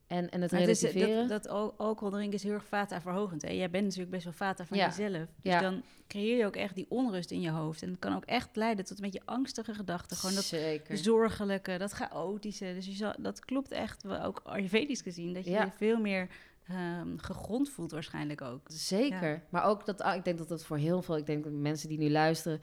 En, 0.07 0.29
en 0.29 0.41
het 0.41 0.51
Maar 0.51 0.59
het 0.59 0.69
is, 0.69 0.81
relativeren. 0.81 1.27
dat, 1.27 1.43
dat 1.43 1.51
al- 1.51 1.73
alcohol 1.77 2.11
drinken 2.13 2.33
is 2.35 2.43
heel 2.43 2.53
erg 2.53 2.65
vata-verhogend. 2.65 3.41
Hè? 3.41 3.49
Jij 3.51 3.69
bent 3.69 3.83
natuurlijk 3.83 4.11
best 4.11 4.23
wel 4.23 4.33
vata 4.33 4.65
van 4.65 4.77
Ja. 4.77 4.85
jezelf. 4.85 5.27
Dus 5.41 5.53
Ja. 5.53 5.59
dan 5.59 5.83
creëer 6.07 6.37
je 6.37 6.45
ook 6.45 6.55
echt 6.55 6.75
die 6.75 6.85
onrust 6.89 7.31
in 7.31 7.41
je 7.41 7.49
hoofd. 7.49 7.81
En 7.81 7.89
het 7.89 7.99
kan 7.99 8.15
ook 8.15 8.25
echt 8.25 8.55
leiden 8.55 8.85
tot 8.85 8.97
een 8.97 9.03
beetje 9.03 9.21
angstige 9.25 9.73
gedachten. 9.73 10.17
Gewoon 10.17 10.35
dat 10.35 10.43
Zeker. 10.43 10.97
zorgelijke, 10.97 11.77
dat 11.77 11.91
chaotische. 11.91 12.71
Dus 12.73 12.85
je 12.85 12.91
zal, 12.91 13.13
dat 13.19 13.39
klopt 13.39 13.71
echt, 13.71 14.07
ook 14.07 14.41
Ayurvedisch 14.43 15.01
gezien. 15.01 15.33
Dat 15.33 15.45
je 15.45 15.51
Ja. 15.51 15.63
je 15.63 15.71
veel 15.77 15.99
meer 15.99 16.27
ehm, 16.67 17.17
gegrond 17.17 17.69
voelt 17.69 17.91
waarschijnlijk 17.91 18.41
ook. 18.41 18.61
Zeker. 18.67 19.43
Maar 19.49 19.63
ook 19.63 19.85
dat, 19.85 20.01
ah, 20.01 20.15
ik 20.15 20.23
denk 20.25 20.37
dat 20.37 20.47
dat 20.47 20.65
voor 20.65 20.77
heel 20.77 21.01
veel, 21.01 21.17
ik 21.17 21.25
denk 21.25 21.43
dat 21.43 21.53
mensen 21.53 21.89
die 21.89 21.97
nu 21.97 22.09
luisteren, 22.11 22.59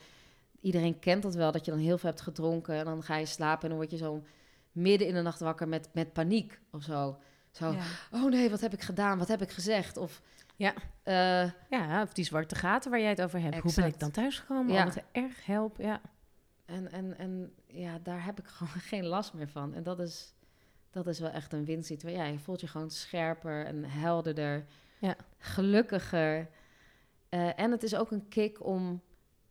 iedereen 0.61 0.99
kent 0.99 1.23
dat 1.23 1.35
wel, 1.35 1.53
dat 1.53 1.65
je 1.65 1.71
dan 1.71 1.81
heel 1.81 1.99
veel 1.99 2.09
hebt 2.11 2.23
gedronken 2.23 2.75
en 2.75 2.85
dan 2.85 3.03
ga 3.03 3.17
je 3.17 3.27
slapen 3.27 3.63
en 3.63 3.69
dan 3.69 3.79
word 3.79 3.91
je 3.91 3.97
zo 3.97 4.23
midden 4.73 5.09
in 5.09 5.15
de 5.15 5.23
nacht 5.23 5.41
wakker 5.41 5.69
met, 5.69 5.89
met 5.93 6.13
paniek 6.13 6.61
of 6.71 6.83
zo. 6.83 7.19
Zo, 7.53 7.73
Ja. 7.73 7.83
oh 8.11 8.31
nee, 8.31 8.51
wat 8.51 8.61
heb 8.61 8.73
ik 8.73 8.81
gedaan? 8.83 9.19
Wat 9.19 9.29
heb 9.29 9.43
ik 9.43 9.51
gezegd? 9.51 9.97
Of, 9.97 10.21
Ja. 10.57 10.75
eh, 11.03 11.51
Ja, 11.71 12.03
of 12.03 12.12
die 12.12 12.25
zwarte 12.25 12.55
gaten 12.55 12.91
waar 12.91 13.01
jij 13.01 13.09
het 13.09 13.23
over 13.23 13.41
hebt. 13.41 13.57
Hoe 13.59 13.75
ben 13.75 13.87
ik 13.87 13.99
dan 14.01 14.11
thuisgekomen? 14.11 14.73
Ja. 14.75 14.85
Wat 14.85 15.03
erg 15.12 15.47
help, 15.47 15.77
ja. 15.79 16.01
en, 16.65 16.93
en, 16.93 17.19
en 17.19 17.53
ja, 17.67 17.99
daar 18.03 18.25
heb 18.25 18.38
ik 18.38 18.47
gewoon 18.57 18.73
geen 18.83 19.05
last 19.07 19.33
meer 19.35 19.49
van. 19.49 19.75
En 19.75 19.83
dat 19.83 19.99
is, 20.01 20.35
dat 20.91 21.07
is 21.07 21.19
wel 21.21 21.31
echt 21.31 21.53
een 21.53 21.65
winsituatie. 21.65 22.19
Ja, 22.19 22.25
je 22.25 22.38
voelt 22.38 22.61
je 22.61 22.67
gewoon 22.67 22.91
scherper 22.91 23.65
en 23.67 23.85
helderder, 23.85 24.65
Ja. 24.99 25.17
gelukkiger. 25.38 26.49
Eh, 27.29 27.59
en 27.61 27.71
het 27.71 27.83
is 27.83 27.95
ook 27.95 28.11
een 28.11 28.29
kick 28.29 28.65
om 28.67 29.03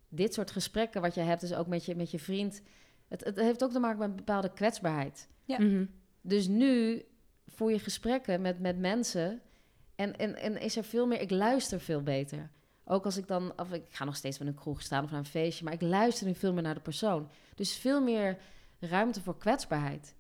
dit 0.10 0.34
soort 0.34 0.52
gesprekken 0.52 1.02
wat 1.02 1.14
je 1.16 1.22
hebt, 1.22 1.42
dus 1.42 1.54
ook 1.54 1.68
met 1.68 1.86
je, 1.86 1.96
met 1.96 2.12
je 2.12 2.20
vriend. 2.20 2.62
Het, 3.08 3.24
het 3.24 3.36
heeft 3.36 3.64
ook 3.64 3.72
te 3.72 3.80
maken 3.80 4.00
met 4.00 4.10
een 4.10 4.16
bepaalde 4.16 4.54
kwetsbaarheid. 4.54 5.28
Ja. 5.46 5.60
Mhm. 5.62 5.86
Dus 6.22 6.48
nu 6.48 7.02
voer 7.52 7.72
je 7.72 7.80
gesprekken 7.80 8.42
met, 8.42 8.60
met 8.60 8.80
mensen 8.80 9.42
en, 9.96 10.18
en, 10.18 10.36
en 10.36 10.58
is 10.58 10.78
er 10.78 10.84
veel 10.84 11.08
meer, 11.08 11.22
ik 11.22 11.32
luister 11.32 11.80
veel 11.80 12.02
beter. 12.02 12.50
Ook 12.86 13.06
als 13.06 13.18
ik 13.18 13.28
dan, 13.28 13.54
of 13.60 13.72
ik 13.72 13.84
ga 13.90 14.06
nog 14.06 14.16
steeds 14.16 14.40
met 14.40 14.48
een 14.48 14.54
kroeg 14.54 14.82
staan 14.82 15.04
of 15.04 15.10
naar 15.10 15.20
een 15.20 15.26
feestje, 15.26 15.64
maar 15.64 15.74
ik 15.74 15.82
luister 15.82 16.28
nu 16.28 16.36
veel 16.36 16.54
meer 16.54 16.64
naar 16.64 16.74
de 16.74 16.80
persoon. 16.80 17.30
Dus 17.56 17.76
veel 17.76 18.02
meer 18.02 18.38
ruimte 18.80 19.22
voor 19.22 19.38
kwetsbaarheid. 19.38 20.16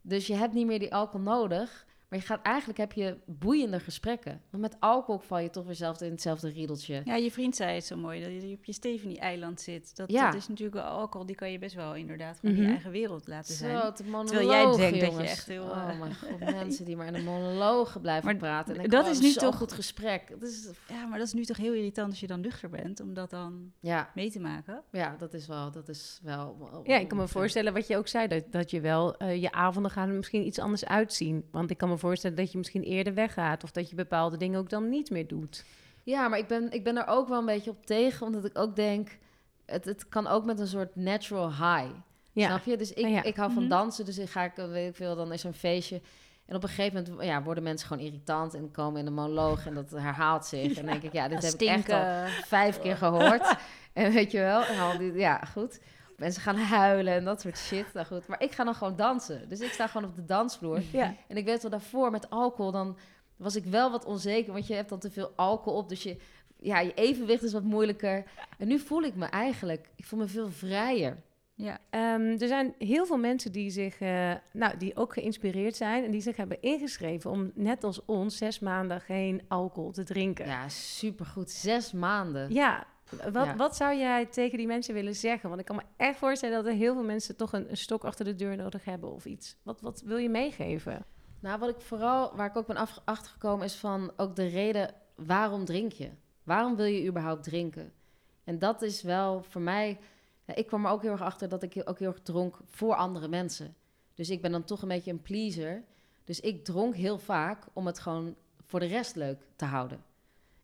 Dus 0.00 0.26
je 0.26 0.34
hebt 0.34 0.54
niet 0.54 0.66
meer 0.66 0.78
die 0.78 0.94
alcohol 0.94 1.26
nodig, 1.26 1.86
maar 2.14 2.22
je 2.22 2.28
gaat 2.28 2.42
eigenlijk 2.42 2.78
heb 2.78 2.92
je 2.92 3.16
boeiende 3.26 3.80
gesprekken. 3.80 4.40
Want 4.50 4.62
met 4.62 4.76
alcohol 4.80 5.20
val 5.20 5.38
je 5.38 5.50
toch 5.50 5.64
weer 5.64 5.74
zelf 5.74 6.00
in 6.00 6.10
hetzelfde 6.10 6.48
riedeltje. 6.48 7.00
Ja, 7.04 7.14
je 7.16 7.30
vriend 7.30 7.56
zei 7.56 7.74
het 7.74 7.84
zo 7.84 7.96
mooi, 7.96 8.20
dat 8.22 8.42
je 8.50 8.56
op 8.56 8.64
je 8.64 8.72
Stephanie-eiland 8.72 9.60
zit. 9.60 9.96
Dat, 9.96 10.10
Ja. 10.12 10.26
dat 10.30 10.34
is 10.40 10.48
natuurlijk 10.48 10.76
wel 10.76 10.84
alcohol, 10.86 11.26
die 11.26 11.36
kan 11.36 11.52
je 11.52 11.58
best 11.58 11.74
wel 11.74 11.94
inderdaad 11.94 12.38
gewoon 12.38 12.54
in 12.54 12.60
Mhm. 12.60 12.68
je 12.68 12.74
eigen 12.74 12.90
wereld 12.92 13.28
laten 13.28 13.54
zijn. 13.54 13.80
Zo, 13.80 13.92
Terwijl 13.92 14.48
jij 14.50 14.64
denkt 14.64 14.80
dat 14.80 14.94
je 14.94 15.06
jongens. 15.06 15.30
echt 15.30 15.46
heel, 15.46 15.62
Oh 15.62 15.88
eh, 15.90 15.98
mijn 15.98 16.14
god, 16.22 16.38
mensen 16.40 16.84
die 16.84 16.96
maar 16.96 17.06
in 17.06 17.14
een 17.14 17.24
monologen 17.24 18.00
blijven 18.00 18.24
Maar 18.24 18.36
praten. 18.36 18.76
En 18.78 18.90
dat 18.90 19.04
oh, 19.04 19.10
is 19.10 19.20
nu 19.20 19.30
zo'n 19.30 19.42
toch- 19.42 19.56
goed 19.56 19.72
gesprek. 19.72 20.28
Dat 20.40 20.42
is, 20.48 20.68
Ja, 20.88 21.06
maar 21.06 21.18
dat 21.18 21.26
is 21.26 21.32
nu 21.32 21.44
toch 21.44 21.56
heel 21.56 21.72
irritant 21.72 22.10
als 22.10 22.20
je 22.20 22.26
dan 22.26 22.40
nuchter 22.40 22.70
bent, 22.70 23.00
om 23.00 23.14
dat 23.14 23.30
dan 23.30 23.72
ja, 23.80 24.10
mee 24.14 24.30
te 24.30 24.40
maken. 24.40 24.82
ja, 24.90 25.14
dat 25.18 25.34
is 25.34 25.46
wel, 25.46 25.70
dat 25.70 25.88
is 25.88 26.20
wel. 26.22 26.82
Ja, 26.84 26.96
ik 26.98 27.08
kan 27.08 27.18
me 27.18 27.28
voorstellen 27.28 27.72
wat 27.72 27.86
je 27.86 27.96
ook 27.96 28.08
zei, 28.08 28.28
dat, 28.28 28.44
dat 28.52 28.70
je 28.70 28.80
wel 28.80 29.16
eh, 29.16 29.42
je 29.42 29.52
avonden 29.52 29.90
gaan 29.90 30.16
misschien 30.16 30.46
iets 30.46 30.58
anders 30.58 30.84
uitzien. 30.84 31.44
Want 31.50 31.70
ik 31.70 31.76
kan 31.78 31.88
me 31.88 31.98
voorstellen 32.06 32.36
dat 32.36 32.52
je 32.52 32.58
misschien 32.58 32.82
eerder 32.82 33.14
weggaat 33.14 33.64
of 33.64 33.70
dat 33.70 33.90
je 33.90 33.94
bepaalde 33.96 34.36
dingen 34.36 34.58
ook 34.58 34.70
dan 34.70 34.88
niet 34.88 35.10
meer 35.10 35.26
doet. 35.26 35.64
Ja, 36.02 36.28
maar 36.28 36.38
ik 36.38 36.46
ben, 36.46 36.72
ik 36.72 36.84
ben 36.84 36.96
er 36.96 37.06
ook 37.06 37.28
wel 37.28 37.38
een 37.38 37.46
beetje 37.46 37.70
op 37.70 37.86
tegen, 37.86 38.26
omdat 38.26 38.44
ik 38.44 38.58
ook 38.58 38.76
denk, 38.76 39.18
het, 39.66 39.84
het 39.84 40.08
kan 40.08 40.26
ook 40.26 40.44
met 40.44 40.58
een 40.58 40.66
soort 40.66 40.96
natural 40.96 41.48
high. 41.50 41.90
Ja, 42.32 42.46
Snap 42.46 42.64
je? 42.64 42.76
Dus 42.76 42.92
ik, 42.92 42.98
Ja, 43.04 43.08
ja. 43.08 43.22
ik 43.22 43.36
hou 43.36 43.52
van 43.52 43.62
Mhm. 43.62 43.70
dansen, 43.70 44.04
dus 44.04 44.18
ik 44.18 44.30
ga 44.30 44.44
ik, 44.44 44.52
weet 44.54 44.88
ik 44.88 44.96
veel, 44.96 45.16
dan 45.16 45.32
is 45.32 45.40
er 45.42 45.48
een 45.48 45.54
feestje. 45.54 46.00
En 46.46 46.56
op 46.56 46.62
een 46.62 46.68
gegeven 46.68 47.02
moment 47.08 47.24
ja, 47.26 47.42
worden 47.42 47.62
mensen 47.62 47.88
gewoon 47.88 48.04
irritant 48.04 48.54
en 48.54 48.70
komen 48.70 49.00
in 49.00 49.06
een 49.06 49.14
monoloog 49.14 49.66
en 49.66 49.74
dat 49.74 49.90
herhaalt 49.90 50.46
zich. 50.46 50.68
En 50.68 50.74
dan 50.74 50.84
denk 50.86 51.02
ik, 51.02 51.12
ja, 51.12 51.28
dit 51.28 51.42
heb 51.50 51.54
ik 51.60 51.68
echt 51.68 51.90
al 51.90 52.26
vijf 52.46 52.80
keer 52.80 52.96
gehoord. 52.96 53.56
en 53.92 54.12
weet 54.12 54.30
je 54.30 54.38
wel, 54.38 54.64
en 54.64 54.78
al 54.78 54.98
die, 54.98 55.12
ja, 55.12 55.38
goed. 55.52 55.80
Mensen 56.16 56.42
gaan 56.42 56.56
huilen 56.56 57.14
en 57.14 57.24
dat 57.24 57.40
soort 57.40 57.58
shit. 57.58 57.92
Nou 57.92 58.06
goed, 58.06 58.26
maar 58.26 58.42
ik 58.42 58.52
ga 58.52 58.64
dan 58.64 58.74
gewoon 58.74 58.96
dansen. 58.96 59.48
Dus 59.48 59.60
ik 59.60 59.72
sta 59.72 59.86
gewoon 59.86 60.10
op 60.10 60.16
de 60.16 60.24
dansvloer. 60.24 60.82
ja. 60.92 61.14
En 61.28 61.36
ik 61.36 61.44
weet 61.44 61.62
wel 61.62 61.70
daarvoor 61.70 62.10
met 62.10 62.30
alcohol, 62.30 62.72
dan 62.72 62.96
was 63.36 63.56
ik 63.56 63.64
wel 63.64 63.90
wat 63.90 64.04
onzeker, 64.04 64.52
want 64.52 64.66
je 64.66 64.74
hebt 64.74 64.88
dan 64.88 64.98
te 64.98 65.10
veel 65.10 65.32
alcohol 65.36 65.78
op. 65.78 65.88
Dus 65.88 66.02
je, 66.02 66.16
ja, 66.58 66.80
je 66.80 66.94
evenwicht 66.94 67.42
is 67.42 67.52
wat 67.52 67.62
moeilijker. 67.62 68.24
En 68.58 68.68
nu 68.68 68.78
voel 68.78 69.02
ik 69.02 69.14
me 69.14 69.26
eigenlijk, 69.26 69.90
ik 69.96 70.04
voel 70.04 70.18
me 70.18 70.26
veel 70.26 70.50
vrijer. 70.50 71.22
Ja. 71.56 71.78
Ehm, 71.90 72.36
er 72.40 72.48
zijn 72.48 72.74
heel 72.78 73.06
veel 73.06 73.16
mensen 73.16 73.52
die 73.52 73.70
zich, 73.70 74.00
eh, 74.00 74.32
nou, 74.52 74.76
die 74.76 74.96
ook 74.96 75.12
geïnspireerd 75.12 75.76
zijn 75.76 76.04
en 76.04 76.10
die 76.10 76.20
zich 76.20 76.36
hebben 76.36 76.62
ingeschreven 76.62 77.30
om 77.30 77.50
net 77.54 77.84
als 77.84 78.04
ons 78.04 78.36
zes 78.36 78.58
maanden 78.58 79.00
geen 79.00 79.42
alcohol 79.48 79.90
te 79.90 80.04
drinken. 80.04 80.46
Ja, 80.46 80.68
supergoed. 80.68 81.50
Zes 81.50 81.92
maanden. 81.92 82.52
Ja, 82.52 82.86
wat, 83.32 83.44
Ja. 83.44 83.56
wat 83.56 83.76
zou 83.76 83.96
jij 83.96 84.26
tegen 84.26 84.58
die 84.58 84.66
mensen 84.66 84.94
willen 84.94 85.14
zeggen? 85.14 85.48
Want 85.48 85.60
ik 85.60 85.66
kan 85.66 85.76
me 85.76 85.82
echt 85.96 86.18
voorstellen 86.18 86.56
dat 86.56 86.66
er 86.72 86.78
heel 86.78 86.94
veel 86.94 87.04
mensen 87.04 87.36
toch 87.36 87.52
een, 87.52 87.70
een 87.70 87.76
stok 87.76 88.04
achter 88.04 88.24
de 88.24 88.34
deur 88.34 88.56
nodig 88.56 88.84
hebben 88.84 89.12
of 89.12 89.24
iets. 89.24 89.56
Wat, 89.62 89.80
wat 89.80 90.00
wil 90.04 90.16
je 90.16 90.28
meegeven? 90.28 91.04
Nou, 91.40 91.58
wat 91.58 91.68
ik 91.68 91.80
vooral, 91.80 92.36
waar 92.36 92.46
ik 92.48 92.56
ook 92.56 92.66
ben 92.66 92.76
af- 92.76 93.00
achtergekomen, 93.04 93.64
is 93.64 93.74
van 93.74 94.12
ook 94.16 94.36
de 94.36 94.46
reden 94.46 94.94
waarom 95.14 95.64
drink 95.64 95.92
je? 95.92 96.10
Waarom 96.42 96.76
wil 96.76 96.84
je 96.86 97.06
überhaupt 97.08 97.42
drinken? 97.42 97.92
En 98.44 98.58
dat 98.58 98.82
is 98.82 99.02
wel 99.02 99.42
voor 99.42 99.60
mij. 99.60 99.98
ja, 100.44 100.54
ik 100.54 100.66
kwam 100.66 100.84
er 100.86 100.90
ook 100.92 101.02
heel 101.02 101.10
erg 101.10 101.22
achter 101.22 101.48
dat 101.48 101.62
ik 101.62 101.82
ook 101.84 101.98
heel 101.98 102.08
erg 102.12 102.20
dronk 102.22 102.58
voor 102.70 102.94
andere 102.94 103.28
mensen. 103.28 103.74
Dus 104.14 104.30
ik 104.30 104.42
ben 104.42 104.52
dan 104.52 104.64
toch 104.64 104.82
een 104.82 104.88
beetje 104.88 105.10
een 105.10 105.22
pleaser. 105.22 105.82
Dus 106.24 106.40
ik 106.40 106.64
dronk 106.64 106.94
heel 106.94 107.18
vaak 107.18 107.64
om 107.72 107.86
het 107.86 107.98
gewoon 107.98 108.34
voor 108.66 108.80
de 108.80 108.86
rest 108.86 109.16
leuk 109.16 109.38
te 109.56 109.64
houden. 109.64 110.04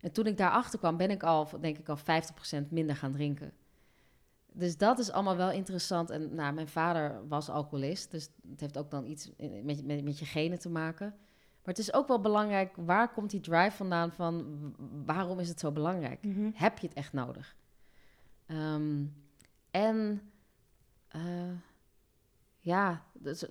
En 0.01 0.13
toen 0.13 0.27
ik 0.27 0.37
daarachter 0.37 0.79
kwam, 0.79 0.97
ben 0.97 1.11
ik 1.11 1.23
al, 1.23 1.49
denk 1.61 1.79
ik, 1.79 1.89
al 1.89 1.99
50% 1.99 2.69
minder 2.69 2.97
gaan 2.97 3.13
drinken. 3.13 3.53
Dus 4.53 4.77
dat 4.77 4.99
is 4.99 5.11
allemaal 5.11 5.37
wel 5.37 5.51
interessant. 5.51 6.11
En 6.11 6.35
nou, 6.35 6.55
mijn 6.55 6.69
vader 6.69 7.29
was 7.29 7.49
alcoholist, 7.49 8.11
dus 8.11 8.29
het 8.51 8.61
heeft 8.61 8.79
ook 8.79 8.91
dan 8.91 9.07
iets 9.07 9.31
met, 9.63 9.85
met, 9.85 10.05
met 10.05 10.19
je 10.19 10.25
genen 10.25 10.59
te 10.59 10.71
maken. 10.71 11.07
Maar 11.63 11.75
het 11.75 11.79
is 11.79 11.93
ook 11.93 12.09
wel 12.09 12.21
belangrijk, 12.21 12.77
waar 12.77 13.13
komt 13.13 13.31
die 13.31 13.41
drive 13.41 13.77
vandaan 13.77 14.13
van 14.13 14.59
waarom 15.07 15.39
is 15.39 15.49
het 15.49 15.61
zo 15.61 15.73
belangrijk? 15.73 16.25
Heb 16.55 16.79
je 16.79 16.87
het 16.87 16.97
echt 16.97 17.13
nodig? 17.13 17.57
Ehm, 18.47 19.05
en 19.71 20.23
eh, 21.09 21.53
ja, 22.59 23.05
dus, 23.13 23.45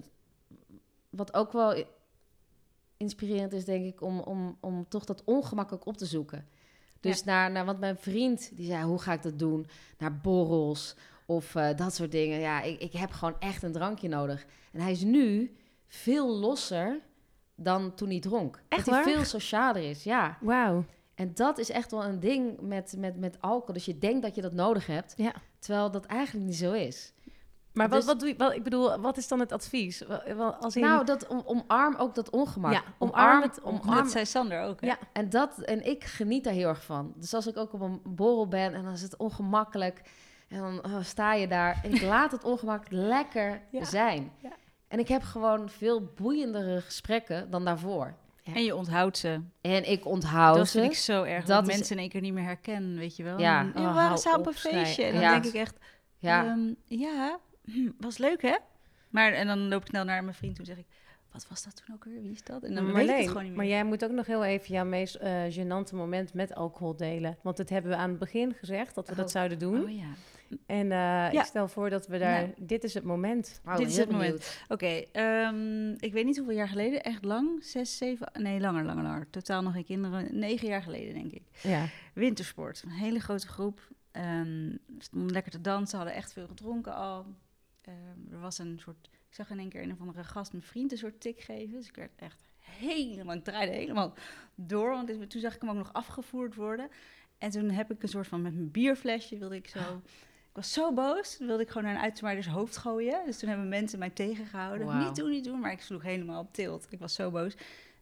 wat 1.10 1.34
ook 1.34 1.52
wel 1.52 1.86
inspirerend 3.00 3.54
is, 3.54 3.66
denk 3.66 3.86
ik, 3.86 4.02
om, 4.02 4.20
om, 4.20 4.58
om 4.60 4.86
toch 4.90 5.06
dat 5.06 5.24
ongemak 5.24 5.72
ook 5.74 5.86
op 5.86 5.98
te 5.98 6.06
zoeken. 6.06 6.48
Dus 7.00 7.24
naar, 7.24 7.52
naar, 7.52 7.66
want 7.66 7.80
mijn 7.80 7.98
vriend, 7.98 8.52
die 8.56 8.66
zei, 8.66 8.84
hoe 8.84 9.00
ga 9.00 9.14
ik 9.14 9.22
dat 9.22 9.40
doen? 9.40 9.68
Naar 9.98 10.18
borrels 10.18 10.96
of 11.26 11.56
eh, 11.56 11.78
dat 11.78 11.96
soort 11.96 12.12
dingen. 12.12 12.40
Ja, 12.40 12.62
ik, 12.62 12.80
ik 12.80 12.94
heb 12.94 13.12
gewoon 13.12 13.40
echt 13.40 13.64
een 13.64 13.72
drankje 13.72 14.08
nodig. 14.08 14.46
En 14.72 14.80
hij 14.82 14.92
is 14.92 15.02
nu 15.02 15.56
veel 15.88 16.36
losser 16.40 17.00
dan 17.56 17.94
toen 17.96 18.10
hij 18.10 18.20
dronk. 18.20 18.62
Echt 18.68 18.86
dat 18.86 18.96
hij 18.96 19.04
waar? 19.04 19.14
veel 19.14 19.26
socialer 19.26 19.90
is, 19.90 20.04
ja. 20.04 20.38
Wauw. 20.42 20.86
En 21.16 21.32
dat 21.34 21.58
is 21.58 21.70
echt 21.70 21.92
wel 21.92 22.04
een 22.04 22.20
ding 22.20 22.60
met, 22.62 22.96
met, 22.98 23.18
met 23.18 23.42
alcohol. 23.42 23.74
Dus 23.74 23.86
je 23.86 23.98
denkt 23.98 24.22
dat 24.22 24.36
je 24.36 24.42
dat 24.42 24.54
nodig 24.54 24.88
hebt, 24.88 25.14
Ja. 25.18 25.34
terwijl 25.60 25.92
dat 25.92 26.06
eigenlijk 26.06 26.46
niet 26.46 26.56
zo 26.56 26.72
is. 26.72 27.14
Maar 27.80 27.90
wat, 27.90 27.98
Dus- 27.98 28.08
wat 28.08 28.20
doe 28.20 28.30
je, 28.30 28.36
wat, 28.38 28.56
ik 28.56 28.64
bedoel, 28.64 29.00
wat 29.00 29.18
is 29.18 29.28
dan 29.28 29.40
het 29.40 29.52
advies? 29.52 30.04
Als 30.60 30.76
in, 30.76 30.82
Nou, 30.82 31.06
dat 31.06 31.28
om, 31.28 31.42
omarm 31.46 31.96
ook 31.96 32.16
dat 32.16 32.30
ongemak. 32.30 32.72
Ja, 32.74 32.82
omarm 32.98 33.42
het- 33.42 33.62
omarm. 33.64 33.86
Maar 33.86 33.96
dat 34.04 34.12
zei 34.12 34.26
Sander 34.26 34.62
ook, 34.62 34.82
hè? 34.82 34.88
Ja. 34.88 34.98
En, 35.14 35.30
dat, 35.30 35.60
en 35.62 35.86
ik 35.88 36.04
geniet 36.04 36.44
daar 36.44 36.54
heel 36.54 36.68
erg 36.68 36.84
van. 36.84 37.14
Dus 37.16 37.34
als 37.34 37.48
ik 37.48 37.58
ook 37.58 37.74
op 37.74 37.82
een 37.82 38.02
borrel 38.04 38.48
ben 38.48 38.74
en 38.74 38.84
dan 38.84 38.94
is 38.94 39.02
het 39.02 39.18
ongemakkelijk... 39.18 40.02
en 40.48 40.60
dan 40.60 40.86
oh, 40.86 41.04
sta 41.04 41.34
je 41.34 41.48
daar 41.48 41.80
en 41.84 41.94
ik 41.94 42.02
laat 42.02 42.32
het 42.32 42.44
ongemak 42.44 42.86
lekker 42.90 43.62
Ja. 43.72 43.84
zijn. 43.86 44.32
Ja. 44.42 44.52
En 44.88 45.00
ik 45.00 45.08
heb 45.08 45.22
gewoon 45.24 45.70
veel 45.70 46.12
boeiendere 46.16 46.82
gesprekken 46.82 47.50
dan 47.52 47.66
daarvoor. 47.66 48.14
En 48.44 48.64
je 48.64 48.76
onthoudt 48.76 49.18
ze. 49.18 49.42
En 49.62 49.90
ik 49.92 50.06
onthoud 50.06 50.56
dat 50.58 50.68
ze. 50.68 50.80
vind 50.80 50.92
ik 50.92 50.98
zo 50.98 51.24
erg. 51.24 51.46
Dat 51.46 51.60
Dat, 51.60 51.68
is- 51.70 51.76
mensen 51.76 51.96
in 51.96 52.02
één 52.02 52.10
keer 52.10 52.22
niet 52.22 52.34
meer 52.34 52.44
herkennen, 52.44 52.98
weet 52.98 53.16
je 53.16 53.24
wel. 53.24 53.40
Ja. 53.40 53.60
En, 53.60 53.68
Oh, 53.78 53.88
we 53.88 53.94
waren 53.94 54.18
samen 54.18 54.40
op 54.40 54.48
een 54.48 54.54
feestje. 54.54 55.04
En 55.04 55.12
dan 55.14 55.22
Ja. 55.22 55.32
denk 55.32 55.46
ik 55.46 55.54
echt, 55.54 55.76
Ja, 56.22 56.44
ja, 56.44 56.58
ja 56.86 57.40
hm, 57.74 57.90
was 58.00 58.18
leuk 58.18 58.42
hè? 58.42 58.56
Maar 59.10 59.32
en 59.34 59.48
dan 59.48 59.68
loop 59.68 59.82
ik 59.82 59.88
snel 59.88 60.04
naar 60.04 60.24
mijn 60.24 60.36
vriend 60.36 60.56
toe 60.56 60.66
en 60.66 60.72
zeg 60.76 60.84
ik, 60.86 60.90
wat 61.32 61.48
was 61.50 61.64
dat 61.64 61.82
toen 61.86 61.96
ook 61.96 62.04
weer? 62.04 62.22
Wie 62.22 62.32
is 62.32 62.44
dat? 62.44 62.64
En 62.64 62.76
dan 62.76 62.94
weet 62.94 63.10
ik 63.10 63.16
het 63.16 63.28
gewoon 63.28 63.36
niet 63.44 63.48
meer. 63.48 63.58
maar 63.58 63.66
jij 63.68 63.84
moet 63.84 64.04
ook 64.04 64.12
nog 64.12 64.26
heel 64.26 64.44
even 64.44 64.74
jouw 64.74 64.86
meest 64.86 65.16
eh 65.16 65.44
gênante 65.58 65.94
moment 65.96 66.34
met 66.34 66.56
alcohol 66.56 66.96
delen. 66.96 67.38
Want 67.42 67.58
dat 67.58 67.70
hebben 67.70 67.92
we 67.92 67.98
aan 67.98 68.10
het 68.10 68.20
begin 68.20 68.54
gezegd, 68.54 68.96
dat 68.96 69.10
we 69.10 69.16
dat 69.16 69.26
Oh. 69.26 69.32
zouden 69.32 69.60
doen. 69.60 69.84
Oh 69.84 69.92
ja. 69.98 70.08
En 70.66 70.84
eh, 70.92 70.98
Ja. 71.32 71.32
ik 71.32 71.44
stel 71.46 71.68
voor 71.68 71.90
dat 71.90 72.08
we 72.08 72.18
daar... 72.18 72.42
Nou. 72.42 72.54
Dit 72.58 72.84
is 72.84 72.94
het 72.94 73.04
moment. 73.04 73.62
Oh, 73.66 73.78
dit 73.78 73.88
is 73.88 73.98
het 73.98 74.12
moment. 74.12 74.62
Oké, 74.68 75.04
ehm, 75.12 75.90
ik 75.92 76.14
weet 76.14 76.26
niet 76.26 76.38
hoeveel 76.38 76.56
jaar 76.56 76.68
geleden. 76.68 77.04
Echt 77.04 77.24
lang? 77.26 77.64
Zes, 77.64 77.98
zeven? 77.98 78.32
Nee, 78.34 78.60
langer, 78.60 78.84
langer, 78.86 79.04
langer. 79.04 79.28
Totaal 79.30 79.62
nog 79.62 79.74
geen 79.74 79.86
kinderen. 79.86 80.40
Negen 80.40 80.68
jaar 80.68 80.82
geleden, 80.82 81.14
denk 81.14 81.32
ik. 81.32 81.44
Ja. 81.62 81.86
Wintersport. 82.14 82.82
Een 82.86 82.92
hele 82.92 83.20
grote 83.20 83.48
groep. 83.48 83.88
Ehm, 84.12 84.76
stonden 84.98 85.32
lekker 85.32 85.52
te 85.52 85.62
dansen. 85.62 85.98
Hadden 85.98 86.16
echt 86.16 86.34
veel 86.34 86.48
gedronken 86.48 86.96
al. 86.96 87.26
Ehm, 87.90 88.34
er 88.34 88.40
was 88.40 88.58
een 88.58 88.80
soort... 88.80 89.10
Ik 89.12 89.36
zag 89.36 89.50
in 89.50 89.60
één 89.60 89.70
keer 89.70 89.82
een 89.82 89.92
of 89.92 90.00
andere 90.00 90.24
gast 90.24 90.54
een 90.54 90.62
vriend 90.62 90.92
een 90.92 90.98
soort 90.98 91.22
tik 91.22 91.40
geven. 91.40 91.76
Dus 91.76 91.88
ik 91.88 91.96
werd 91.96 92.12
echt 92.16 92.42
helemaal... 92.60 93.36
Ik 93.36 93.44
draaide 93.44 93.72
helemaal 93.72 94.14
door. 94.56 94.90
Want 94.90 95.30
toen 95.30 95.42
zag 95.42 95.56
ik 95.56 95.62
hem 95.62 95.70
ook 95.70 95.76
nog 95.76 95.94
afgevoerd 95.94 96.56
worden. 96.56 96.90
En 97.38 97.50
toen 97.50 97.70
heb 97.70 97.92
ik 97.92 98.04
een 98.04 98.10
soort 98.10 98.28
van... 98.28 98.42
Met 98.42 98.54
mijn 98.54 98.72
bierflesje 98.72 99.38
wilde 99.38 99.56
ik 99.56 99.68
zo... 99.68 99.80
Ik 100.50 100.56
was 100.56 100.74
zo 100.74 100.94
boos. 100.94 101.38
Toen 101.38 101.48
wilde 101.48 101.64
ik 101.64 101.68
gewoon 101.68 101.84
naar 101.84 101.96
een 101.96 102.02
uitzwaarders 102.02 102.48
hoofd 102.48 102.78
gooien. 102.78 103.26
Dus 103.26 103.40
toen 103.40 103.50
hebben 103.50 103.70
mensen 103.70 104.00
mij 104.00 104.10
tegengehouden. 104.10 104.98
Niet 104.98 105.16
doen, 105.16 105.30
niet 105.30 105.44
doen. 105.44 105.60
Maar 105.60 105.72
ik 105.72 105.82
sloeg 105.82 106.04
helemaal 106.04 106.42
op 106.42 106.54
tilt. 106.54 106.88
Ik 106.90 107.00
was 107.00 107.14
zo 107.14 107.32
boos. 107.32 107.56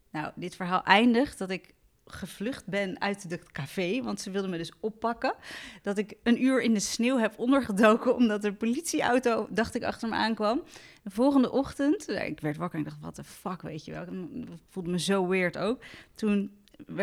Nou, 0.10 0.32
dit 0.36 0.56
verhaal 0.56 0.84
eindigt 0.84 1.38
dat 1.38 1.50
ik 1.50 1.73
gevlucht 2.07 2.65
ben 2.65 3.01
uit 3.01 3.23
het 3.23 3.51
café, 3.51 4.01
want 4.01 4.21
ze 4.21 4.31
wilden 4.31 4.49
me 4.49 4.57
dus 4.57 4.71
oppakken. 4.79 5.35
Dat 5.81 5.97
ik 5.97 6.15
een 6.23 6.43
uur 6.43 6.61
in 6.61 6.73
de 6.73 6.79
sneeuw 6.79 7.17
heb 7.17 7.39
ondergedoken, 7.39 8.15
omdat 8.15 8.43
er 8.43 8.53
politieauto, 8.53 9.47
dacht 9.49 9.75
ik, 9.75 9.83
achter 9.83 10.09
me 10.09 10.15
aankwam. 10.15 10.63
De 11.03 11.09
volgende 11.09 11.51
ochtend, 11.51 12.05
ja, 12.07 12.19
ik 12.19 12.39
werd 12.39 12.57
wakker 12.57 12.79
en 12.79 12.85
ik 12.85 12.91
dacht, 12.91 13.01
wat 13.01 13.15
de 13.15 13.23
fuck, 13.23 13.61
weet 13.61 13.85
je 13.85 13.91
wel. 13.91 14.01
Ik 14.01 14.47
voelde 14.69 14.89
me 14.89 14.99
zo 14.99 15.27
weird 15.27 15.57
ook. 15.57 15.83
Toen 16.15 16.51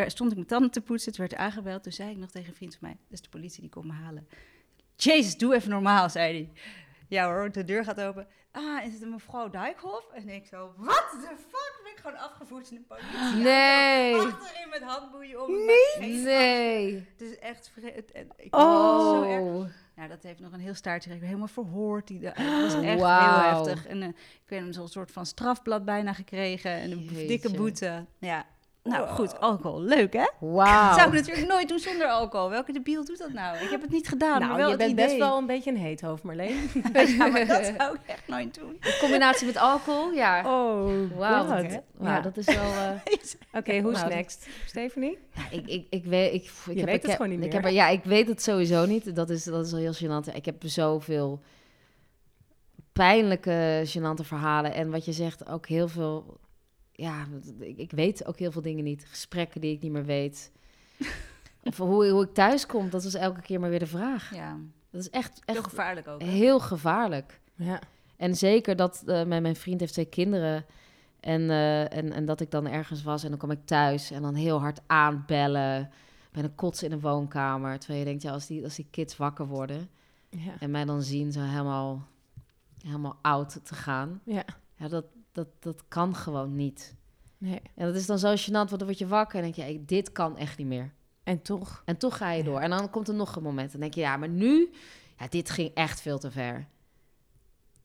stond 0.07 0.29
ik 0.29 0.35
mijn 0.35 0.47
tanden 0.47 0.71
te 0.71 0.81
poetsen, 0.81 1.09
het 1.09 1.19
werd 1.19 1.35
aangebeld. 1.35 1.83
Toen 1.83 1.91
zei 1.91 2.11
ik 2.11 2.17
nog 2.17 2.31
tegen 2.31 2.49
een 2.49 2.55
vriend 2.55 2.75
van 2.75 2.87
mij, 2.87 2.97
dat 3.03 3.11
is 3.11 3.21
de 3.21 3.29
politie, 3.29 3.61
die 3.61 3.69
komt 3.69 3.85
me 3.85 3.93
halen. 3.93 4.27
Jezus, 4.95 5.37
doe 5.37 5.55
even 5.55 5.69
normaal, 5.69 6.09
zei 6.09 6.33
hij. 6.33 6.51
Ja 7.07 7.25
hoor, 7.25 7.51
de 7.51 7.63
deur 7.63 7.83
gaat 7.83 8.01
open. 8.01 8.27
Ah, 8.55 8.85
is 8.85 8.93
het 8.93 9.01
een 9.01 9.09
mevrouw 9.09 9.49
Dijkhoff? 9.49 10.11
En 10.13 10.29
ik 10.29 10.45
zo, 10.45 10.73
what 10.77 11.09
the 11.11 11.27
fuck? 11.37 11.79
Ben 11.83 11.91
ik 11.91 11.97
gewoon 12.01 12.17
afgevoerd 12.17 12.71
in 12.71 12.75
de 12.77 12.81
politie. 12.87 13.43
Nee. 13.43 14.15
Achterin 14.15 14.69
met 14.69 14.81
handboeien 14.83 15.43
om. 15.43 15.51
Nee. 15.51 16.11
Het 16.13 16.23
Nee. 16.23 17.07
is 17.17 17.39
echt 17.39 17.71
het- 17.81 18.09
het- 18.13 18.27
ik 18.37 18.55
Oh. 18.55 19.09
zo 19.09 19.23
erg. 19.23 19.73
Nou, 19.95 20.09
dat 20.09 20.23
heeft 20.23 20.39
nog 20.39 20.51
een 20.51 20.59
heel 20.59 20.73
staartje. 20.73 21.13
Ik 21.13 21.21
helemaal 21.21 21.47
verhoord. 21.47 22.07
Die, 22.07 22.19
dat 22.19 22.37
was 22.37 22.73
echt 22.73 22.81
heel 22.83 23.07
heftig. 23.07 23.87
En 23.87 24.01
eh, 24.01 24.07
ik 24.07 24.15
heb 24.49 24.73
zo'n 24.73 24.87
soort 24.87 25.11
van 25.11 25.25
strafblad 25.25 25.85
bijna 25.85 26.13
gekregen. 26.13 26.71
En 26.71 26.91
een 26.91 26.99
Jeetje. 27.03 27.27
dikke 27.27 27.51
boete. 27.53 28.05
Ja. 28.19 28.45
Nou 28.89 29.07
goed, 29.07 29.39
alcohol. 29.39 29.81
Leuk 29.81 30.13
hè? 30.13 30.25
Wauw. 30.39 30.93
Zou 30.93 31.07
ik 31.07 31.13
natuurlijk 31.13 31.47
nooit 31.47 31.69
doen 31.69 31.79
zonder 31.79 32.07
alcohol. 32.07 32.49
Welke 32.49 32.71
debiel 32.71 33.05
doet 33.05 33.17
dat 33.17 33.33
nou? 33.33 33.57
Ik 33.57 33.69
heb 33.69 33.81
het 33.81 33.89
niet 33.91 34.07
gedaan, 34.07 34.39
maar 34.39 34.47
nou, 34.47 34.57
wel 34.59 34.69
je 34.69 34.75
bent 34.77 34.95
best 34.95 35.17
wel 35.17 35.37
een 35.37 35.45
beetje 35.45 35.69
een 35.71 35.77
heethoofd, 35.77 36.23
Marleen. 36.23 36.69
Ja, 37.17 37.27
maar 37.27 37.45
dat 37.47 37.65
zou 37.77 37.93
ik 37.95 37.99
echt 38.05 38.27
nooit 38.27 38.55
doen. 38.59 38.69
In 38.71 38.91
combinatie 38.99 39.45
met 39.45 39.57
alcohol, 39.57 40.11
ja. 40.11 40.37
Oh, 40.39 40.91
Wauw, 41.17 41.45
dat, 41.47 41.81
wauw, 41.97 42.13
Ja. 42.15 42.21
dat 42.21 42.37
is 42.37 42.45
wel... 42.45 42.55
eh, 42.73 42.89
Oké, 43.53 43.81
who's 43.81 43.93
Nou, 43.93 44.05
dat- 44.07 44.15
next? 44.15 44.47
Stephanie? 44.65 45.17
ja, 45.35 45.41
ik, 45.51 45.67
ik, 45.67 45.87
ik 45.89 46.05
weet... 46.05 46.33
Ik, 46.33 46.43
ik 46.43 46.51
Je 46.65 46.73
heb, 46.73 46.85
weet 46.85 46.95
ik 46.95 47.01
het 47.01 47.01
heb- 47.11 47.15
gewoon 47.15 47.29
niet 47.29 47.39
ik 47.39 47.45
meer. 47.45 47.53
heb 47.61 47.65
er- 47.69 47.75
ja, 47.77 47.87
ik 47.87 48.03
weet 48.03 48.27
het 48.27 48.41
sowieso 48.41 48.85
niet. 48.85 49.15
Dat 49.15 49.29
is, 49.29 49.43
dat 49.43 49.65
is 49.65 49.73
al 49.73 49.79
heel 49.79 49.93
gênant. 49.93 50.35
Ik 50.35 50.45
heb 50.45 50.55
zoveel 50.65 51.39
pijnlijke, 52.93 53.83
gênante 53.87 54.25
verhalen. 54.25 54.73
En 54.73 54.91
wat 54.91 55.05
je 55.05 55.11
zegt, 55.11 55.49
ook 55.49 55.67
heel 55.67 55.87
veel... 55.87 56.37
Ja, 56.97 57.25
ik, 57.59 57.77
ik 57.77 57.91
weet 57.91 58.25
ook 58.25 58.39
heel 58.39 58.51
veel 58.51 58.61
dingen 58.61 58.83
niet. 58.83 59.05
Gesprekken 59.05 59.61
die 59.61 59.73
ik 59.73 59.81
niet 59.81 59.91
meer 59.91 60.05
weet. 60.05 60.51
of 61.63 61.77
hoe, 61.77 62.09
hoe 62.09 62.23
ik 62.23 62.33
thuis 62.33 62.65
kom, 62.65 62.89
dat 62.89 63.03
is 63.03 63.13
elke 63.13 63.41
keer 63.41 63.59
maar 63.59 63.69
weer 63.69 63.79
de 63.79 63.87
vraag. 63.87 64.33
Ja, 64.35 64.57
Dat 64.89 65.01
is 65.01 65.09
echt, 65.09 65.41
heel 65.45 65.55
echt 65.55 65.63
gevaarlijk 65.67 66.07
ook. 66.07 66.21
hè? 66.21 66.27
heel 66.27 66.59
gevaarlijk. 66.59 67.39
Ja. 67.55 67.79
En 68.17 68.35
zeker 68.35 68.75
dat 68.75 69.03
eh, 69.05 69.23
mijn, 69.25 69.41
mijn 69.41 69.55
vriend 69.55 69.79
heeft 69.79 69.93
twee 69.93 70.05
kinderen. 70.05 70.65
En, 71.19 71.49
eh, 71.49 71.93
en, 71.97 72.11
en 72.11 72.25
dat 72.25 72.41
ik 72.41 72.51
dan 72.51 72.67
ergens 72.67 73.03
was 73.03 73.23
en 73.23 73.29
dan 73.29 73.37
kwam 73.37 73.51
ik 73.51 73.65
thuis 73.65 74.11
en 74.11 74.21
dan 74.21 74.33
heel 74.35 74.59
hard 74.59 74.79
aanbellen. 74.87 75.89
Bijna 76.31 76.49
kotsen 76.55 76.87
in 76.87 76.93
een 76.93 76.99
woonkamer. 76.99 77.79
Terwijl 77.79 77.99
je 77.99 78.05
denkt, 78.05 78.21
ja, 78.21 78.31
als 78.31 78.47
die, 78.47 78.63
als 78.63 78.75
die 78.75 78.87
kids 78.91 79.17
wakker 79.17 79.47
worden 79.47 79.89
Ja. 80.29 80.53
en 80.59 80.71
mij 80.71 80.85
dan 80.85 81.01
zien 81.01 81.31
zo 81.31 81.39
helemaal, 81.41 82.07
helemaal 82.85 83.17
oud 83.21 83.65
te 83.65 83.75
gaan. 83.75 84.21
Ja. 84.25 84.43
Ja, 84.75 84.87
dat, 84.87 85.05
dat, 85.35 85.47
dat 85.59 85.83
kan 85.87 86.15
gewoon 86.15 86.55
niet. 86.55 86.95
Nee. 87.37 87.61
En 87.75 87.85
dat 87.85 87.95
is 87.95 88.05
dan 88.05 88.19
zo 88.19 88.35
gênant, 88.35 88.51
want 88.51 88.69
dan 88.69 88.85
word 88.85 88.97
je 88.97 89.07
wakker 89.07 89.35
en 89.37 89.43
denk 89.43 89.55
je, 89.55 89.61
hey, 89.61 89.83
dit 89.85 90.11
kan 90.11 90.37
echt 90.37 90.57
niet 90.57 90.67
meer. 90.67 90.93
En 91.23 91.41
toch? 91.41 91.81
En 91.85 91.97
toch 91.97 92.17
ga 92.17 92.31
je 92.31 92.37
Ja. 92.37 92.43
door. 92.49 92.59
En 92.59 92.69
dan 92.69 92.89
komt 92.89 93.07
er 93.07 93.13
nog 93.13 93.35
een 93.35 93.43
moment. 93.43 93.73
En 93.73 93.79
denk 93.79 93.93
je, 93.93 94.01
ja, 94.01 94.17
maar 94.17 94.29
nu, 94.29 94.69
ja, 95.19 95.27
dit 95.27 95.49
ging 95.49 95.73
echt 95.73 96.01
veel 96.01 96.17
te 96.19 96.31
ver. 96.31 96.67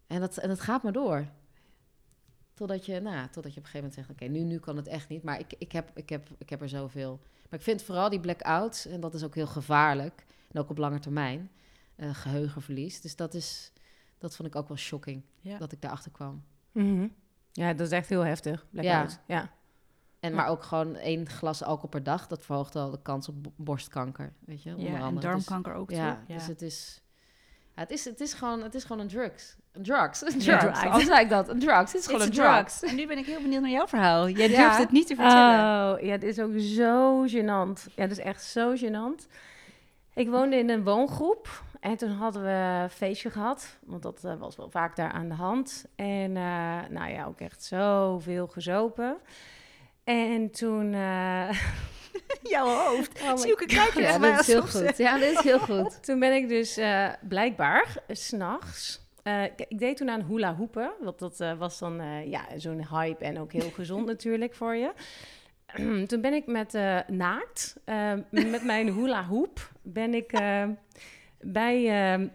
En 0.07 0.21
dat, 0.21 0.37
en 0.37 0.49
dat 0.49 0.61
gaat 0.61 0.83
maar 0.83 0.93
door. 0.93 1.27
Totdat 2.55 2.87
je, 2.87 3.01
nou, 3.01 3.29
totdat 3.31 3.55
je 3.55 3.59
op 3.61 3.65
een 3.67 3.71
gegeven 3.71 3.79
moment 3.79 3.95
zegt, 3.95 4.11
oké, 4.11 4.25
nu, 4.25 4.41
nu 4.41 4.59
kan 4.59 4.77
het 4.77 4.87
echt 4.87 5.09
niet. 5.09 5.23
Maar 5.23 5.39
ik, 5.39 5.53
ik, 5.59 5.73
heb, 5.73 5.91
ik, 5.95 6.09
heb, 6.09 6.29
ik 6.39 6.51
heb 6.51 6.61
er 6.63 6.69
zoveel. 6.69 7.21
Maar 7.51 7.59
ik 7.59 7.65
vind 7.65 7.83
vooral 7.83 8.09
die 8.11 8.21
blackouts, 8.21 8.87
en 8.87 9.01
dat 9.01 9.15
is 9.15 9.25
ook 9.25 9.35
heel 9.35 9.47
gevaarlijk. 9.47 10.25
En 10.51 10.61
ook 10.61 10.71
op 10.71 10.79
lange 10.79 10.99
termijn, 10.99 11.51
eh, 11.97 12.15
geheugenverlies. 12.15 13.01
Dus 13.01 13.17
dat 13.17 13.35
is, 13.35 13.73
dat 14.19 14.37
vond 14.37 14.49
ik 14.49 14.57
ook 14.57 14.69
wel 14.69 14.77
shocking, 14.77 15.23
Ja. 15.41 15.59
dat 15.59 15.73
ik 15.73 15.81
daarachter 15.81 16.11
kwam. 16.11 16.45
Mhm. 16.73 17.09
Ja, 17.53 17.73
dat 17.73 17.87
is 17.87 17.93
echt 17.93 18.09
heel 18.09 18.25
heftig. 18.25 18.67
Blackout. 18.71 19.19
Ja. 19.27 19.51
En 20.21 20.31
Ja. 20.31 20.37
maar 20.37 20.47
ook 20.49 20.63
gewoon 20.63 20.97
één 20.97 21.29
glas 21.29 21.63
alcohol 21.63 21.89
per 21.89 22.03
dag, 22.03 22.27
dat 22.27 22.43
verhoogt 22.45 22.77
al 22.77 22.91
de 22.91 23.03
kans 23.03 23.29
op 23.29 23.43
bo- 23.43 23.53
borstkanker, 23.57 24.33
weet 24.45 24.63
je, 24.63 24.75
onder 24.77 24.91
Ja, 24.91 25.07
en. 25.07 25.15
Dus- 25.15 25.23
darmkanker 25.23 25.75
ook, 25.75 25.91
Ja, 25.91 26.19
dus 26.27 26.47
het 26.47 26.63
is, 26.63 27.03
ja, 27.75 27.81
het 27.83 27.91
is, 27.91 28.05
het 28.05 28.21
is 28.21 28.33
gewoon, 28.33 28.63
het 28.63 28.75
is 28.75 28.85
gewoon 28.85 29.03
een 29.03 29.09
drugs. 29.09 29.57
Een 29.73 29.83
drugs. 29.83 30.23
Een 30.23 30.41
Ja, 30.41 30.59
drugs. 30.59 30.81
drugs. 30.81 30.95
Al 30.95 31.01
zei 31.01 31.21
ik 31.21 31.29
dat, 31.31 31.49
een 31.49 31.59
drugs. 31.59 31.93
Het 31.93 32.01
is 32.01 32.07
gewoon 32.07 32.27
It's 32.27 32.39
een 32.39 32.45
drugs. 32.45 32.83
En 32.83 32.95
nu 32.95 33.07
ben 33.07 33.19
ik 33.19 33.27
heel 33.27 33.41
benieuwd 33.43 33.61
naar 33.63 33.71
jouw 33.71 33.87
verhaal. 33.87 34.29
Jij 34.29 34.49
Ja. 34.51 34.57
durft 34.63 34.79
het 34.79 34.91
niet 34.91 35.07
te 35.07 35.15
vertellen. 35.15 35.95
Oh, 35.95 36.01
ja, 36.01 36.17
dit 36.17 36.39
is 36.39 36.39
ook 36.39 36.59
zo 36.59 37.25
gênant. 37.27 37.95
Ja, 37.95 38.03
dat 38.03 38.11
is 38.11 38.19
echt 38.19 38.43
zo 38.45 38.75
gênant. 38.77 39.27
Ik 40.20 40.28
woonde 40.28 40.56
in 40.56 40.70
een 40.70 40.85
woongroep 40.85 41.62
en 41.80 41.96
toen 41.96 42.11
hadden 42.11 42.42
we 42.42 42.83
een 42.83 42.90
feestje 42.90 43.30
gehad. 43.30 43.78
Want 43.85 44.02
dat 44.02 44.24
eh, 44.24 44.35
was 44.38 44.56
wel 44.56 44.70
vaak 44.70 44.96
daar 44.96 45.11
aan 45.11 45.28
de 45.28 45.35
hand. 45.35 45.85
En 45.96 46.37
eh, 46.37 46.78
nou 46.88 47.11
ja, 47.11 47.24
ook 47.24 47.40
echt 47.40 47.64
zoveel 47.64 48.46
gezopen. 48.46 49.16
En 50.04 50.50
toen... 50.50 50.94
eh, 50.94 51.50
Jouw 52.52 52.66
hoofd. 52.66 53.22
oh 53.22 53.37
Zie 53.37 53.52
ik 53.52 53.70
Ja, 53.70 54.18
dit 54.18 54.40
is 54.40 54.46
heel 54.46 54.62
goed. 54.62 54.96
Ja, 54.96 55.18
dit 55.18 55.30
is 55.30 55.40
heel 55.40 55.59
goed. 55.59 56.04
Toen 56.04 56.18
ben 56.18 56.35
ik 56.35 56.48
dus 56.48 56.80
blijkbaar 57.28 58.02
s 58.09 58.26
s'nachts. 58.26 59.06
ik, 59.56 59.78
deed 59.78 59.96
toen 59.96 60.11
aan 60.11 60.24
hula 60.24 60.54
hoepen. 60.54 60.90
Want 61.00 61.18
dat 61.18 61.54
was 61.59 61.78
dan 61.78 62.02
ja, 62.28 62.44
zo'n 62.56 62.87
hype 62.88 63.24
en 63.24 63.38
ook 63.38 63.52
heel 63.52 63.70
gezond 63.80 64.06
natuurlijk 64.06 64.54
voor 64.54 64.74
je. 64.74 64.92
toen 66.06 66.20
ben 66.20 66.33
ik 66.33 66.46
met 66.46 66.72
naakt, 67.06 67.76
met 68.30 68.64
mijn 68.64 68.92
hula 68.92 69.24
hoep, 69.24 69.70
ben 69.92 70.14
ik 70.14 70.33
eh, 70.33 70.64
bij 71.40 71.76
eh, 72.14 72.26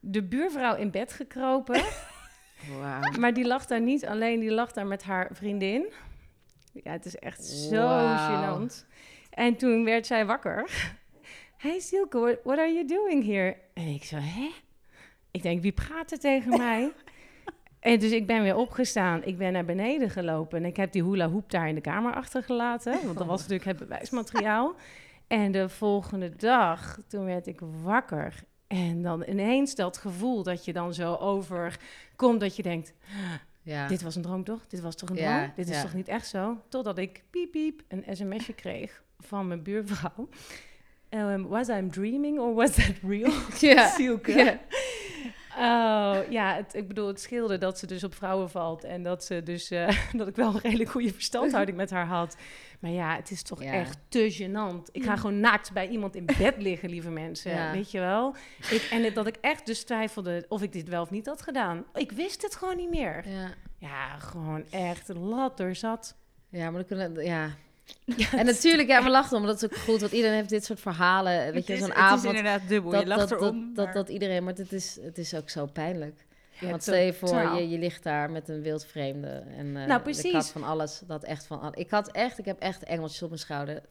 de 0.00 0.22
buurvrouw 0.22 0.76
in 0.76 0.90
bed 0.90 1.12
gekropen. 1.12 1.82
Maar 3.18 3.34
die 3.34 3.46
lag 3.46 3.66
daar 3.66 3.80
niet 3.80 4.06
alleen, 4.06 4.40
die 4.40 4.50
lag 4.50 4.72
daar 4.72 4.86
met 4.86 5.02
haar 5.02 5.28
vriendin. 5.32 5.86
Ja, 6.72 6.92
het 6.92 7.04
is 7.04 7.16
echt 7.16 7.44
zo 7.44 7.82
Wauw. 7.82 8.58
gênant. 8.66 8.86
En 9.30 9.56
toen 9.56 9.84
werd 9.84 10.06
zij 10.06 10.26
wakker. 10.26 10.70
Hey 11.56 11.80
Silke, 11.80 12.18
what, 12.18 12.38
what 12.44 12.58
are 12.58 12.72
you 12.72 12.86
doing 12.86 13.24
here? 13.26 13.56
En 13.74 13.86
ik 13.86 14.04
zo, 14.04 14.16
hè? 14.16 14.50
Ik 15.30 15.42
denk, 15.42 15.62
wie 15.62 15.72
praat 15.72 16.10
er 16.12 16.18
tegen 16.18 16.56
mij? 16.66 16.92
En 17.80 17.98
dus 17.98 18.10
ik 18.10 18.26
ben 18.26 18.42
weer 18.42 18.56
opgestaan. 18.56 19.24
Ik 19.24 19.38
ben 19.38 19.52
naar 19.52 19.64
beneden 19.64 20.10
gelopen. 20.10 20.58
En 20.58 20.64
ik 20.64 20.76
heb 20.76 20.92
die 20.92 21.02
hula 21.04 21.28
hoep 21.28 21.50
daar 21.50 21.68
in 21.68 21.74
de 21.74 21.80
kamer 21.80 22.14
achtergelaten. 22.14 22.92
Want 23.04 23.18
dat 23.18 23.26
was 23.26 23.40
natuurlijk 23.40 23.78
het 23.78 23.88
bewijsmateriaal. 23.88 24.74
En 25.28 25.52
de 25.52 25.68
volgende 25.68 26.36
dag, 26.36 26.98
toen 27.08 27.24
werd 27.24 27.46
ik 27.46 27.60
wakker. 27.82 28.34
En 28.66 29.02
dan 29.02 29.24
ineens 29.28 29.74
dat 29.74 29.96
gevoel 29.96 30.42
dat 30.42 30.64
je 30.64 30.72
dan 30.72 30.94
zo 30.94 31.14
overkomt. 31.14 32.40
Dat 32.40 32.56
je 32.56 32.62
denkt, 32.62 32.92
Ja. 33.62 33.86
dit 33.86 34.02
was 34.02 34.16
een 34.16 34.22
droom 34.22 34.44
toch? 34.44 34.66
Dit 34.66 34.80
was 34.80 34.96
toch 34.96 35.08
een 35.10 35.16
Ja, 35.16 35.38
droom? 35.38 35.52
Dit 35.56 35.68
is 35.68 35.76
ja. 35.76 35.82
toch 35.82 35.94
niet 35.94 36.08
echt 36.08 36.26
zo? 36.26 36.56
Totdat 36.68 36.98
ik 36.98 37.22
piep 37.30 37.50
piep 37.50 37.82
een 37.88 38.04
sms'je 38.16 38.54
kreeg 38.54 39.02
van 39.18 39.46
mijn 39.46 39.62
buurvrouw. 39.62 40.28
Um, 41.10 41.46
was 41.48 41.68
I 41.68 41.88
dreaming 41.90 42.38
or 42.38 42.54
was 42.54 42.70
that 42.74 42.92
real? 43.02 43.32
Ja. 43.60 43.88
Sielke. 43.96 44.32
Ja. 44.32 44.58
Oh, 45.56 46.30
ja, 46.30 46.54
het, 46.54 46.74
ik 46.74 46.88
bedoel, 46.88 47.06
het 47.06 47.20
scheelde 47.20 47.58
dat 47.58 47.78
ze 47.78 47.86
dus 47.86 48.04
op 48.04 48.14
vrouwen 48.14 48.50
valt. 48.50 48.84
En 48.84 49.02
dat, 49.02 49.24
ze 49.24 49.42
dus, 49.42 49.70
eh, 49.70 49.88
dat 50.18 50.28
ik 50.28 50.36
wel 50.36 50.54
een 50.54 50.60
redelijk 50.60 50.90
goede 50.90 51.12
verstandhouding 51.12 51.76
met 51.76 51.90
haar 51.90 52.06
had. 52.06 52.36
Maar 52.78 52.90
ja, 52.90 53.16
het 53.16 53.30
is 53.30 53.42
toch 53.42 53.62
Ja. 53.62 53.72
echt 53.72 53.98
te 54.08 54.34
gênant. 54.42 54.82
Ik 54.92 55.04
ga 55.04 55.16
gewoon 55.16 55.40
naakt 55.40 55.72
bij 55.72 55.88
iemand 55.88 56.14
in 56.16 56.24
bed 56.38 56.54
liggen, 56.58 56.88
lieve 56.90 57.10
mensen. 57.10 57.50
Ja. 57.50 57.72
Weet 57.72 57.90
je 57.90 57.98
wel? 58.00 58.34
Ik, 58.70 58.88
en 58.90 59.04
het- 59.04 59.14
dat 59.14 59.26
ik 59.26 59.36
echt 59.40 59.66
dus 59.66 59.84
twijfelde 59.84 60.44
of 60.48 60.62
ik 60.62 60.72
dit 60.72 60.88
wel 60.88 61.02
of 61.02 61.10
niet 61.10 61.26
had 61.26 61.42
gedaan. 61.42 61.84
Ik 61.94 62.12
wist 62.12 62.42
het 62.42 62.56
gewoon 62.56 62.76
niet 62.76 62.90
meer. 62.90 63.28
Ja. 63.28 63.50
Ja, 63.78 64.16
gewoon 64.18 64.64
echt 64.70 65.08
ladder 65.08 65.74
zat. 65.74 66.16
Ja, 66.48 66.70
maar 66.70 66.84
dan 66.84 66.98
kunnen... 66.98 67.24
Ja. 67.34 67.50
En 68.36 68.44
natuurlijk, 68.46 68.88
ja, 68.88 69.02
we 69.02 69.10
lachen 69.10 69.36
om, 69.36 69.46
dat 69.46 69.62
is 69.62 69.64
ook 69.70 69.76
goed, 69.76 70.00
want 70.00 70.12
iedereen 70.12 70.36
heeft 70.36 70.48
dit 70.48 70.64
soort 70.64 70.80
verhalen. 70.80 71.52
Weet 71.52 71.66
je, 71.66 71.72
Het 71.72 71.80
zo'n 71.82 71.90
Het 71.90 71.98
is 71.98 72.04
avond... 72.04 72.24
inderdaad 72.24 72.68
dubbel. 72.68 72.90
Dat, 72.90 73.00
je 73.00 73.06
lacht 73.06 73.28
dat, 73.28 73.40
erom. 73.40 73.74
dat, 73.74 73.84
maar- 73.84 73.94
dat, 73.94 73.94
dat 73.94 74.08
iedereen, 74.14 74.44
maar 74.44 74.54
het 74.54 74.72
is, 74.72 74.98
het 75.02 75.18
is 75.18 75.34
ook 75.34 75.50
zo 75.50 75.66
pijnlijk. 75.66 76.26
Ja, 76.60 76.70
Want 76.70 76.82
stel 76.82 76.94
je 76.94 77.12
voor, 77.12 77.40
je, 77.40 77.68
je 77.68 77.78
ligt 77.78 78.02
daar 78.02 78.30
met 78.30 78.48
een 78.48 78.62
wildvreemde. 78.62 79.28
En 79.28 79.66
eh 79.76 79.86
Nou, 79.86 79.92
ik 79.98 80.02
precies. 80.02 80.32
had 80.32 80.50
van 80.50 80.64
alles, 80.64 81.02
dat 81.06 81.24
echt 81.24 81.46
van... 81.46 81.60
al- 81.60 81.72
Ik 81.74 81.90
had 81.90 82.10
echt, 82.10 82.38
ik 82.38 82.44
heb 82.44 82.58
echt 82.58 82.82
engeltjes 82.84 83.22
op 83.22 83.28
mijn 83.28 83.40
schouder. 83.40 83.82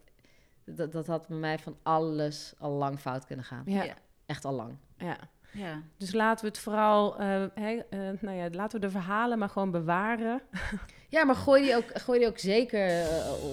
Dat, 0.65 0.91
dat 0.91 1.07
had 1.07 1.27
bij 1.27 1.37
mij 1.37 1.59
van 1.59 1.77
alles 1.83 2.53
al 2.59 2.71
lang 2.71 2.99
fout 2.99 3.25
kunnen 3.25 3.45
gaan. 3.45 3.63
Ja, 3.65 3.83
Ja. 3.83 3.93
Echt 4.25 4.45
al 4.45 4.53
lang. 4.53 4.75
ja. 4.97 5.17
Ja. 5.51 5.81
Dus 5.97 6.13
laten 6.13 6.45
we 6.45 6.51
het 6.51 6.59
vooral, 6.59 7.17
eh, 7.19 7.43
hè, 7.55 7.79
eh, 7.89 7.99
nou 8.21 8.37
ja, 8.37 8.47
laten 8.51 8.79
we 8.79 8.85
de 8.85 8.91
verhalen 8.91 9.37
maar 9.39 9.49
gewoon 9.49 9.71
bewaren. 9.71 10.41
Ja, 11.09 11.23
maar 11.25 11.35
gooi 11.35 11.61
die 11.63 11.75
ook, 11.75 11.83
gooi 11.93 12.19
die 12.19 12.27
ook 12.27 12.37
zeker 12.37 13.05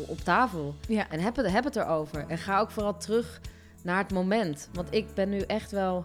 op 0.08 0.18
tafel. 0.18 0.74
Ja. 0.88 1.10
En 1.10 1.20
heb 1.20 1.36
het, 1.36 1.50
heb 1.50 1.64
het 1.64 1.76
erover. 1.76 2.24
En 2.28 2.38
ga 2.38 2.60
ook 2.60 2.70
vooral 2.70 2.96
terug 2.98 3.40
naar 3.82 3.98
het 3.98 4.12
moment. 4.12 4.68
Want 4.72 4.94
ik 4.94 5.14
ben 5.14 5.28
nu 5.28 5.38
echt 5.38 5.70
wel 5.70 6.02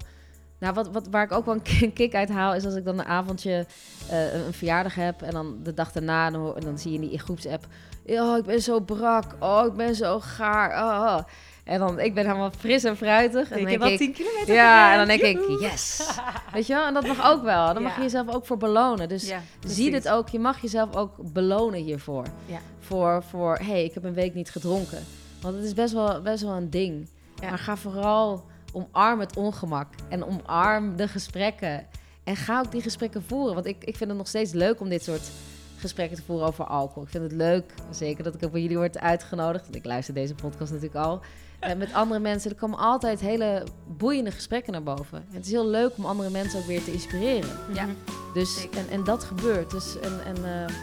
Nou, 0.59 0.73
wat, 0.73 0.89
wat, 0.91 1.07
waar 1.11 1.23
ik 1.23 1.31
ook 1.31 1.45
wel 1.45 1.53
een 1.53 1.61
ki- 1.61 1.91
kick 1.93 2.15
uit 2.15 2.29
haal, 2.29 2.53
is 2.53 2.65
als 2.65 2.75
ik 2.75 2.85
dan 2.85 2.99
een 2.99 3.05
avondje 3.05 3.65
eh, 4.09 4.33
een, 4.33 4.53
verjaardag 4.53 4.95
heb 4.95 5.21
en 5.21 5.31
dan 5.31 5.57
de 5.63 5.73
dag 5.73 5.91
daarna, 5.91 6.29
dan, 6.29 6.55
en 6.55 6.61
dan 6.61 6.77
zie 6.79 6.91
je 6.91 6.99
in 7.01 7.09
die 7.09 7.19
groepsapp, 7.19 7.65
oh, 8.05 8.37
ik 8.37 8.43
ben 8.43 8.61
zo 8.61 8.79
brak, 8.79 9.35
oh, 9.39 9.65
ik 9.65 9.73
ben 9.73 9.95
zo 9.95 10.19
gaar, 10.19 10.71
oh, 10.83 11.15
oh." 11.15 11.19
En 11.63 11.79
dan, 11.79 11.99
ik 11.99 12.13
ben 12.13 12.25
helemaal 12.25 12.51
fris 12.51 12.83
en 12.83 12.97
fruitig. 12.97 13.51
En 13.51 13.59
Ik 13.59 13.61
heb 13.61 13.69
denk 13.69 13.81
al 13.81 13.89
ik, 13.89 13.97
10 13.97 14.13
kilometer 14.13 14.53
ja, 14.53 14.91
en 14.91 14.97
dan 14.97 15.07
denk 15.07 15.21
ik, 15.21 15.59
yes. 15.59 16.09
Weet 16.53 16.67
je 16.67 16.73
wel? 16.73 16.85
En 16.85 16.93
dat 16.93 17.07
mag 17.07 17.25
ook 17.31 17.43
wel. 17.43 17.73
Dan 17.73 17.83
mag 17.83 17.95
je 17.95 18.01
jezelf 18.01 18.33
ook 18.33 18.45
voor 18.45 18.57
belonen. 18.57 19.09
Dus 19.09 19.27
Ja, 19.27 19.41
zie 19.67 19.91
dit 19.91 20.09
ook. 20.09 20.29
Je 20.29 20.39
mag 20.39 20.61
jezelf 20.61 20.95
ook 20.95 21.33
belonen 21.33 21.79
hiervoor. 21.79 22.25
Ja. 22.45 22.57
Voor, 22.79 23.23
voor 23.29 23.55
hé, 23.57 23.63
hey, 23.63 23.83
ik 23.83 23.93
heb 23.93 24.03
een 24.03 24.13
week 24.13 24.33
niet 24.33 24.49
gedronken. 24.51 24.99
Want 25.41 25.55
het 25.55 25.63
is 25.63 25.73
best 25.73 25.93
wel, 25.93 26.21
best 26.21 26.43
wel 26.43 26.53
een 26.53 26.69
ding. 26.69 27.09
Maar 27.41 27.57
ga 27.59 27.75
vooral 27.77 28.45
omarm 28.87 29.19
het 29.19 29.37
ongemak. 29.37 29.87
En 30.09 30.25
omarm 30.25 30.95
de 30.95 31.07
gesprekken. 31.07 31.87
En 32.23 32.35
ga 32.35 32.59
ook 32.59 32.71
die 32.71 32.81
gesprekken 32.81 33.23
voeren. 33.23 33.53
Want 33.53 33.65
ik, 33.65 33.83
ik 33.83 33.95
vind 33.95 34.09
het 34.09 34.19
nog 34.19 34.27
steeds 34.27 34.51
leuk 34.51 34.79
om 34.79 34.89
dit 34.89 35.03
soort 35.03 35.31
gesprekken 35.77 36.17
te 36.17 36.23
voeren 36.23 36.47
over 36.47 36.65
alcohol. 36.65 37.03
Ik 37.03 37.09
vind 37.09 37.23
het 37.23 37.31
leuk, 37.33 37.73
zeker 37.91 38.23
dat 38.23 38.35
ik 38.35 38.43
ook 38.43 38.51
bij 38.51 38.61
jullie 38.61 38.77
word 38.77 38.99
uitgenodigd. 38.99 39.63
Want 39.63 39.75
ik 39.75 39.85
luister 39.85 40.13
deze 40.13 40.35
podcast 40.35 40.71
natuurlijk 40.71 41.05
al. 41.05 41.21
Eh, 41.59 41.75
met 41.75 41.93
andere 41.93 42.19
mensen. 42.19 42.51
Er 42.51 42.57
komen 42.57 42.77
altijd 42.77 43.19
hele 43.19 43.63
boeiende 43.97 44.31
gesprekken 44.31 44.71
naar 44.71 44.83
boven. 44.83 45.17
En 45.17 45.35
het 45.35 45.45
is 45.45 45.51
heel 45.51 45.67
leuk 45.67 45.97
om 45.97 46.05
andere 46.05 46.29
mensen 46.29 46.59
ook 46.59 46.65
weer 46.65 46.83
te 46.83 46.91
inspireren. 46.91 47.49
Ja. 47.73 47.85
Mhm. 47.85 47.93
Dus, 48.33 48.61
Zeker. 48.61 48.79
en, 48.79 48.89
en 48.89 49.03
dat 49.03 49.23
gebeurt. 49.23 49.71
Dus, 49.71 49.99
en, 49.99 50.19
en, 50.25 50.45
eh, 50.45 50.73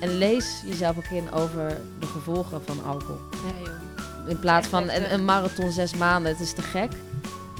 en 0.00 0.18
lees 0.18 0.62
jezelf 0.66 0.96
ook 0.96 1.04
in 1.04 1.32
over 1.32 1.80
de 2.00 2.06
gevolgen 2.06 2.62
van 2.64 2.84
alcohol. 2.84 3.18
Ja, 3.30 3.64
joh. 3.64 4.28
In 4.28 4.38
plaats 4.38 4.68
van 4.68 4.90
een, 4.90 5.12
een 5.12 5.24
marathon 5.24 5.70
zes 5.70 5.94
maanden, 5.94 6.32
het 6.32 6.40
is 6.40 6.54
te 6.54 6.62
gek. 6.62 6.92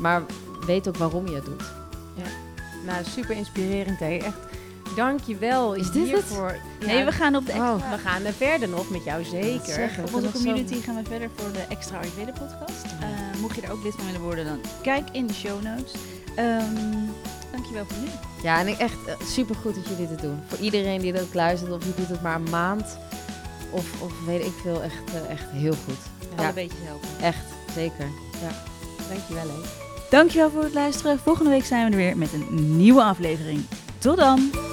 Maar 0.02 0.22
weet 0.66 0.88
ook 0.88 0.96
waarom 0.96 1.28
je 1.28 1.34
het 1.34 1.44
doet. 1.44 1.62
Nou, 2.86 3.04
super 3.04 3.36
inspirerend, 3.36 3.98
hè. 3.98 4.16
Echt, 4.16 4.36
dank 4.96 5.20
je 5.20 5.36
wel 5.36 5.74
Is 5.74 5.90
dit 5.90 5.94
het? 5.94 6.04
hiervoor. 6.10 6.56
Nee, 6.86 6.96
Ja, 6.98 7.04
we 7.04 7.12
gaan 7.12 7.36
op 7.36 7.46
de 7.46 7.52
extra... 7.52 7.72
Oh. 7.74 7.90
we 7.90 7.98
gaan 7.98 8.24
er 8.24 8.32
verder 8.32 8.68
nog 8.68 8.90
met 8.90 9.04
jou, 9.04 9.24
zeker. 9.24 9.72
zeggen. 9.74 10.04
Op 10.04 10.14
onze 10.14 10.26
zo- 10.26 10.32
community 10.32 10.80
gaan 10.80 10.94
we 10.96 11.02
verder 11.08 11.30
voor 11.36 11.52
de 11.52 11.58
extra 11.68 11.98
Ayurveda 11.98 12.30
podcast. 12.30 12.84
Eh, 13.00 13.40
mocht 13.40 13.56
je 13.56 13.62
er 13.62 13.72
ook 13.72 13.82
lid 13.82 13.94
van 13.94 14.04
willen 14.06 14.20
worden, 14.20 14.44
dan 14.44 14.60
kijk 14.82 15.08
in 15.12 15.26
de 15.26 15.32
show 15.34 15.62
notes. 15.62 15.92
Ehm 16.36 16.64
dankjewel 17.52 17.84
voor 17.86 17.98
nu. 17.98 18.08
Ja, 18.42 18.58
en 18.60 18.66
ik 18.68 18.78
echt 18.78 18.96
super 19.26 19.54
goed 19.54 19.74
dat 19.74 19.88
jullie 19.88 20.08
dit 20.08 20.20
doen. 20.20 20.40
Voor 20.46 20.58
iedereen 20.58 21.00
die 21.00 21.12
dat 21.12 21.34
luistert, 21.34 21.72
of 21.72 21.84
je 21.84 21.92
doet 21.96 22.08
het 22.08 22.22
maar 22.22 22.34
een 22.36 22.50
maand. 22.50 22.96
Of, 23.70 24.02
of 24.02 24.12
weet 24.26 24.44
ik 24.44 24.52
veel, 24.62 24.82
echt, 24.82 25.02
eh, 25.14 25.30
echt 25.30 25.44
heel 25.50 25.74
goed. 25.84 25.98
Ja, 26.38 26.52
beetjes 26.52 26.78
helpen. 26.84 27.08
echt, 27.20 27.44
zeker. 27.74 28.06
Dankjewel, 29.08 29.42
hè. 29.46 29.81
Dankjewel 30.12 30.50
voor 30.50 30.62
het 30.62 30.74
luisteren. 30.74 31.18
Volgende 31.18 31.50
week 31.50 31.64
zijn 31.64 31.84
we 31.84 31.90
er 31.90 31.96
weer 31.96 32.16
met 32.16 32.32
een 32.32 32.76
nieuwe 32.76 33.02
aflevering. 33.02 33.64
Tot 33.98 34.16
dan! 34.16 34.71